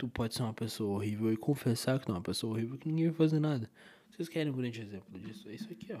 tu 0.00 0.08
pode 0.08 0.34
ser 0.34 0.42
uma 0.42 0.54
pessoa 0.54 0.96
horrível 0.96 1.30
e 1.30 1.36
confessar 1.36 2.00
que 2.00 2.06
tu 2.06 2.12
é 2.12 2.14
uma 2.14 2.22
pessoa 2.22 2.54
horrível 2.54 2.78
que 2.78 2.88
ninguém 2.88 3.08
vai 3.08 3.14
fazer 3.14 3.38
nada. 3.38 3.70
Vocês 4.10 4.30
querem 4.30 4.50
um 4.50 4.56
grande 4.56 4.80
exemplo 4.80 5.18
disso? 5.18 5.46
É 5.46 5.54
isso 5.54 5.70
aqui, 5.70 5.92
ó. 5.92 6.00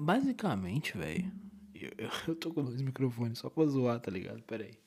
Basicamente, 0.00 0.96
velho. 0.96 1.30
Eu, 1.74 1.90
eu, 2.28 2.34
tô 2.34 2.50
com 2.54 2.64
dois 2.64 2.80
microfones 2.80 3.38
só 3.38 3.50
pra 3.50 3.66
zoar, 3.66 4.00
tá 4.00 4.10
ligado? 4.10 4.42
Pera 4.42 4.64
aí. 4.64 4.78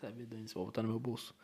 Sabe, 0.00 0.24
Dani, 0.24 0.46
vou 0.54 0.64
botar 0.64 0.82
no 0.82 0.88
meu 0.88 0.98
bolso. 0.98 1.34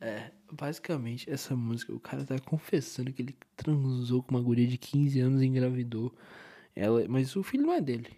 É, 0.00 0.30
basicamente, 0.52 1.28
essa 1.28 1.56
música, 1.56 1.92
o 1.92 1.98
cara 1.98 2.24
tá 2.24 2.38
confessando 2.38 3.12
que 3.12 3.20
ele 3.20 3.36
transou 3.56 4.22
com 4.22 4.30
uma 4.30 4.40
guria 4.40 4.66
de 4.66 4.78
15 4.78 5.18
anos 5.18 5.42
e 5.42 5.46
engravidou 5.46 6.14
ela, 6.74 7.06
mas 7.08 7.34
o 7.34 7.42
filho 7.42 7.64
não 7.64 7.72
é 7.72 7.80
dele. 7.80 8.16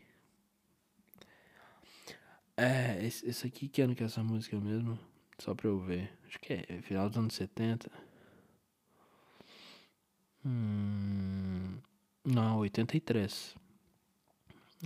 É, 2.54 3.02
esse, 3.02 3.26
esse 3.26 3.46
aqui, 3.46 3.66
que 3.66 3.80
ano 3.80 3.94
que 3.94 4.02
é 4.02 4.06
essa 4.06 4.22
música 4.22 4.60
mesmo? 4.60 4.98
Só 5.38 5.54
pra 5.54 5.68
eu 5.68 5.80
ver. 5.80 6.12
Acho 6.26 6.38
que 6.38 6.52
é 6.52 6.82
final 6.82 7.08
dos 7.08 7.18
anos 7.18 7.34
70. 7.34 7.90
Hum. 10.44 11.41
Não, 12.24 12.58
83. 12.58 13.56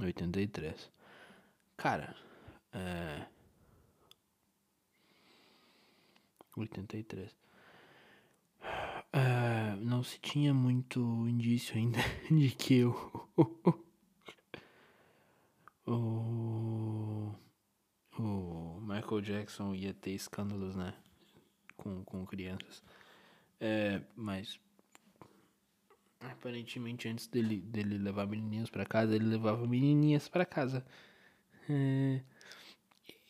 83. 0.01 0.91
Cara, 1.77 2.17
é. 2.73 3.27
83. 6.57 7.37
É, 9.13 9.77
não 9.77 10.03
se 10.03 10.19
tinha 10.19 10.55
muito 10.55 11.01
indício 11.29 11.77
ainda 11.77 11.99
de 12.31 12.51
que 12.51 12.85
o. 12.85 13.29
o. 15.87 17.35
O 18.19 18.81
Michael 18.81 19.21
Jackson 19.21 19.75
ia 19.75 19.93
ter 19.93 20.13
escândalos, 20.13 20.75
né? 20.75 20.95
Com, 21.77 22.03
com 22.05 22.25
crianças. 22.25 22.83
É, 23.61 24.01
mas 24.17 24.59
Aparentemente, 26.21 27.09
antes 27.09 27.27
dele, 27.27 27.61
dele 27.61 27.99
levar 27.99 28.27
menininhos 28.27 28.71
para 28.71 28.87
casa, 28.87 29.15
ele 29.15 29.27
levava 29.27 29.67
menininhas 29.67 30.29
para 30.29 30.47
casa. 30.47 30.85
É... 31.69 32.23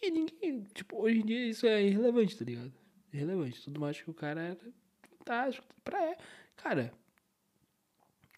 E 0.01 0.11
ninguém, 0.11 0.63
tipo, 0.75 1.03
hoje 1.03 1.21
em 1.21 1.27
dia 1.27 1.49
isso 1.49 1.67
é 1.67 1.83
irrelevante, 1.83 2.37
tá 2.37 2.45
ligado? 2.45 2.73
Irrelevante. 3.13 3.63
Tudo 3.63 3.81
mais 3.81 4.01
que 4.01 4.11
o 4.11 4.15
cara 4.15 4.41
era 4.41 4.73
fantástico. 5.19 5.67
Pra... 5.83 6.17
Cara, 6.57 6.93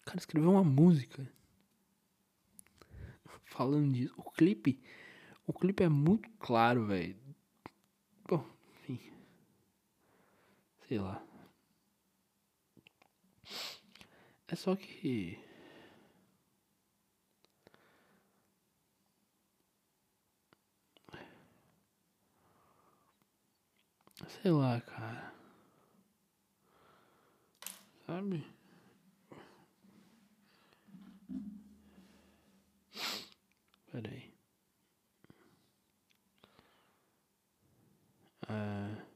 o 0.01 0.05
cara 0.05 0.17
escreveu 0.17 0.51
uma 0.51 0.63
música 0.63 1.29
falando 3.45 3.91
disso. 3.93 4.13
O 4.17 4.23
clipe, 4.31 4.81
o 5.45 5.53
clipe 5.53 5.83
é 5.83 5.89
muito 5.89 6.29
claro, 6.39 6.85
velho. 6.85 7.15
Bom, 8.27 8.45
enfim. 8.73 8.99
Sei 10.87 10.97
lá. 10.97 11.23
É 14.51 14.55
só 14.55 14.75
que. 14.75 15.37
Sei 24.41 24.51
lá, 24.51 24.81
cara. 24.81 25.33
Sabe? 28.05 28.43
Peraí. 33.91 34.33
É. 38.47 39.08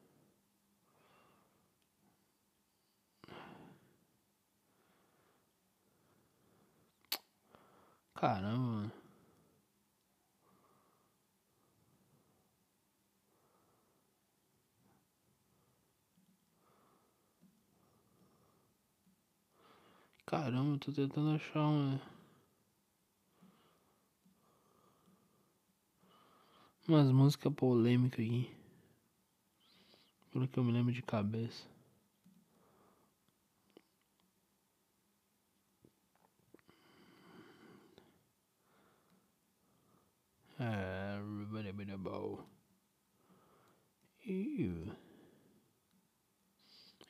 Caramba. 8.23 8.89
Caramba, 20.25 20.77
tô 20.79 20.93
tentando 20.93 21.35
achar 21.35 21.67
uma. 21.67 22.01
Umas 26.87 27.11
músicas 27.11 27.53
polêmicas 27.53 28.25
aqui. 28.25 28.49
Pelo 30.31 30.47
que 30.47 30.57
eu 30.57 30.63
me 30.63 30.71
lembro 30.71 30.93
de 30.93 31.01
cabeça. 31.01 31.72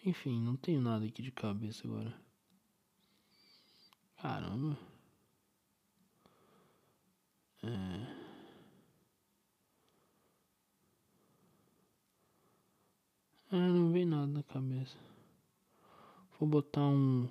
Enfim, 0.06 0.40
não 0.42 0.58
tenho 0.58 0.82
nada 0.82 1.06
aqui 1.06 1.22
de 1.22 1.32
cabeça 1.32 1.88
agora. 1.88 2.14
Caramba. 4.18 4.78
É. 7.64 8.24
Ah, 13.52 13.68
não 13.70 13.92
vem 13.94 14.06
nada 14.06 14.28
na 14.28 14.44
cabeça. 14.44 14.98
Vou 16.38 16.50
botar 16.50 16.82
um. 16.82 17.30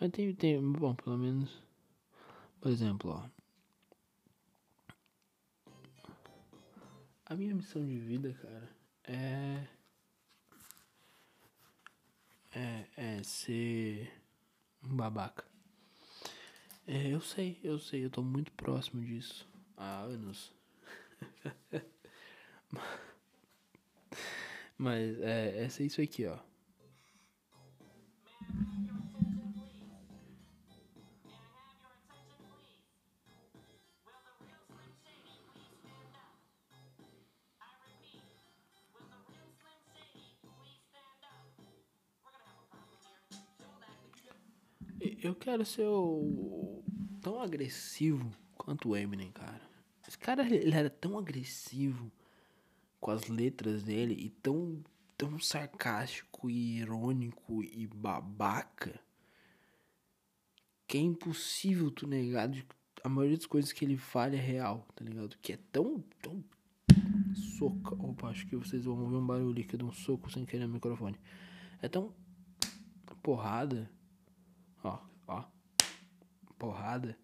Mas 0.00 0.10
tem, 0.10 0.34
tem. 0.34 0.72
Bom, 0.72 0.94
pelo 0.94 1.18
menos. 1.18 1.62
Por 2.60 2.70
exemplo, 2.70 3.10
ó. 3.10 3.41
A 7.32 7.34
minha 7.34 7.54
missão 7.54 7.82
de 7.82 7.98
vida, 7.98 8.30
cara, 8.34 8.68
é. 9.04 9.66
É, 12.54 12.86
é 12.94 13.22
ser 13.22 14.12
um 14.84 14.94
babaca. 14.94 15.42
É, 16.86 17.06
eu 17.08 17.22
sei, 17.22 17.58
eu 17.64 17.78
sei, 17.78 18.04
eu 18.04 18.10
tô 18.10 18.22
muito 18.22 18.52
próximo 18.52 19.02
disso 19.02 19.48
há 19.78 20.00
anos. 20.02 20.52
Mas 24.76 25.18
é, 25.22 25.64
é 25.64 25.82
isso 25.82 26.02
aqui, 26.02 26.26
ó. 26.26 26.38
Eu 45.22 45.36
quero 45.36 45.64
ser 45.64 45.86
o... 45.86 46.82
tão 47.20 47.40
agressivo 47.40 48.28
quanto 48.58 48.88
o 48.88 48.96
Eminem, 48.96 49.30
cara. 49.30 49.62
Esse 50.06 50.18
cara, 50.18 50.42
ele 50.42 50.74
era 50.74 50.90
tão 50.90 51.16
agressivo 51.16 52.10
com 52.98 53.12
as 53.12 53.28
letras 53.28 53.84
dele 53.84 54.14
e 54.14 54.30
tão, 54.30 54.82
tão 55.16 55.38
sarcástico 55.38 56.50
e 56.50 56.78
irônico 56.78 57.62
e 57.62 57.86
babaca 57.86 59.00
que 60.88 60.98
é 60.98 61.00
impossível 61.00 61.90
tu 61.90 62.06
negar 62.06 62.48
de 62.48 62.66
a 63.04 63.08
maioria 63.08 63.36
das 63.36 63.46
coisas 63.46 63.72
que 63.72 63.84
ele 63.84 63.96
fala 63.96 64.34
é 64.34 64.40
real, 64.40 64.86
tá 64.94 65.04
ligado? 65.04 65.38
Que 65.40 65.54
é 65.54 65.58
tão, 65.70 66.04
tão 66.20 66.44
soca. 67.58 67.94
Opa, 67.94 68.28
acho 68.28 68.46
que 68.46 68.56
vocês 68.56 68.84
vão 68.84 69.00
ouvir 69.00 69.16
um 69.16 69.26
barulho 69.26 69.62
aqui 69.62 69.76
de 69.76 69.84
um 69.84 69.92
soco 69.92 70.30
sem 70.30 70.44
querer 70.44 70.66
no 70.66 70.74
microfone. 70.74 71.16
É 71.80 71.88
tão 71.88 72.12
porrada, 73.22 73.90
porrada, 76.62 77.18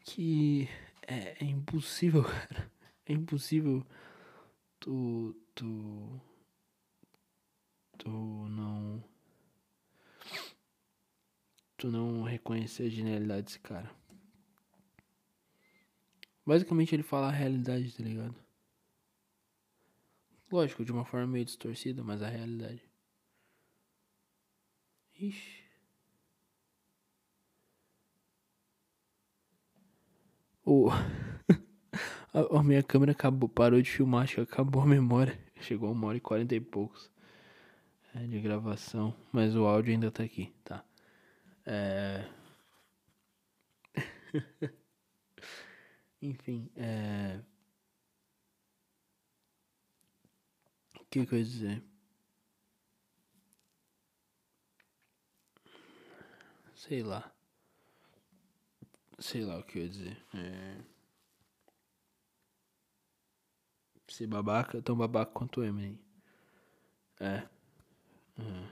que 0.00 0.68
é, 1.06 1.42
é 1.42 1.44
impossível, 1.44 2.22
cara. 2.28 2.70
É 3.06 3.14
impossível 3.14 3.82
tu, 4.78 5.34
tu, 5.54 6.20
tu 7.96 8.10
não, 8.10 9.02
tu 11.78 11.90
não 11.90 12.22
reconhecer 12.24 12.82
a 12.82 12.90
genialidade 12.90 13.44
desse 13.44 13.58
cara. 13.58 13.90
Basicamente 16.44 16.94
ele 16.94 17.02
fala 17.02 17.28
a 17.28 17.32
realidade, 17.32 17.96
tá 17.96 18.02
ligado? 18.02 18.36
Lógico, 20.52 20.84
de 20.84 20.92
uma 20.92 21.06
forma 21.06 21.26
meio 21.26 21.46
distorcida, 21.46 22.04
mas 22.04 22.20
a 22.20 22.28
realidade. 22.28 22.82
Ixi. 25.14 25.57
O... 30.70 30.90
a, 32.34 32.58
a, 32.58 32.62
minha 32.62 32.82
câmera 32.82 33.12
acabou, 33.12 33.48
parou 33.48 33.80
de 33.80 33.90
filmar, 33.90 34.24
acho 34.24 34.34
que 34.34 34.40
acabou 34.42 34.82
a 34.82 34.86
memória. 34.86 35.40
Chegou 35.62 35.88
a 35.88 35.92
uma 35.92 36.08
hora 36.08 36.18
e 36.18 36.20
quarenta 36.20 36.54
e 36.54 36.60
poucos 36.60 37.10
é, 38.14 38.18
de 38.26 38.38
gravação, 38.38 39.14
mas 39.32 39.56
o 39.56 39.64
áudio 39.64 39.94
ainda 39.94 40.10
tá 40.10 40.22
aqui, 40.22 40.52
tá? 40.62 40.84
É... 41.64 42.22
Enfim, 46.20 46.70
é... 46.76 47.40
O 51.00 51.04
que, 51.08 51.24
que 51.24 51.34
eu 51.34 51.38
ia 51.38 51.44
dizer? 51.46 51.82
Sei 56.74 57.02
lá. 57.02 57.37
Sei 59.18 59.44
lá 59.44 59.58
o 59.58 59.62
que 59.64 59.78
eu 59.78 59.82
ia 59.82 59.88
dizer. 59.88 60.16
É... 60.34 60.80
Ser 64.08 64.26
babaca, 64.26 64.80
tão 64.80 64.96
babaca 64.96 65.32
quanto 65.32 65.60
o 65.60 65.64
Eminem. 65.64 65.98
É. 67.20 67.46
Uhum. 68.38 68.66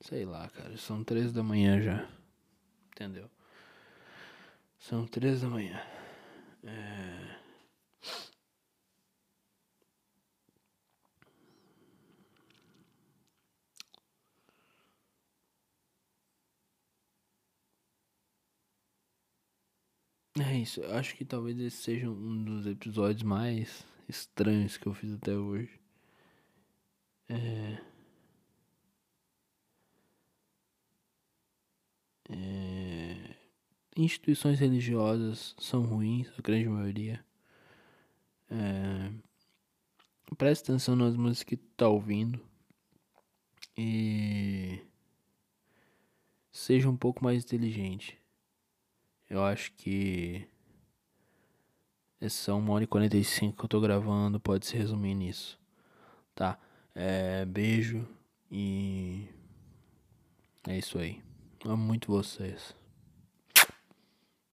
Sei 0.00 0.24
lá, 0.24 0.48
cara. 0.50 0.76
São 0.76 1.04
três 1.04 1.32
da 1.32 1.42
manhã 1.42 1.80
já. 1.80 2.08
Entendeu? 2.92 3.30
São 4.78 5.06
três 5.06 5.42
da 5.42 5.48
manhã. 5.48 5.80
É... 6.64 7.37
É 20.40 20.56
isso, 20.56 20.80
eu 20.80 20.94
acho 20.94 21.16
que 21.16 21.24
talvez 21.24 21.58
esse 21.58 21.76
seja 21.78 22.08
um 22.08 22.44
dos 22.44 22.66
episódios 22.66 23.22
mais 23.22 23.84
estranhos 24.08 24.76
que 24.76 24.86
eu 24.86 24.94
fiz 24.94 25.12
até 25.12 25.34
hoje. 25.36 25.80
É... 27.28 27.78
É... 32.30 33.36
Instituições 33.96 34.60
religiosas 34.60 35.54
são 35.58 35.82
ruins, 35.82 36.28
a 36.38 36.42
grande 36.42 36.68
maioria. 36.68 37.24
É... 38.50 39.10
Preste 40.36 40.62
atenção 40.64 40.94
nas 40.94 41.16
músicas 41.16 41.42
que 41.42 41.56
tu 41.56 41.66
tá 41.76 41.88
ouvindo. 41.88 42.40
E 43.76 44.80
seja 46.52 46.88
um 46.88 46.96
pouco 46.96 47.24
mais 47.24 47.44
inteligente. 47.44 48.18
Eu 49.28 49.44
acho 49.44 49.72
que 49.72 50.46
essa 52.20 52.54
1 52.54 52.70
hora 52.70 52.84
e 52.84 52.86
45 52.86 53.56
que 53.56 53.64
eu 53.64 53.68
tô 53.68 53.80
gravando 53.80 54.40
pode 54.40 54.66
se 54.66 54.76
resumir 54.76 55.14
nisso. 55.14 55.58
Tá? 56.34 56.58
É, 56.94 57.44
beijo 57.44 58.06
e 58.50 59.28
é 60.66 60.78
isso 60.78 60.98
aí. 60.98 61.22
Amo 61.64 61.82
muito 61.82 62.10
vocês. 62.10 62.74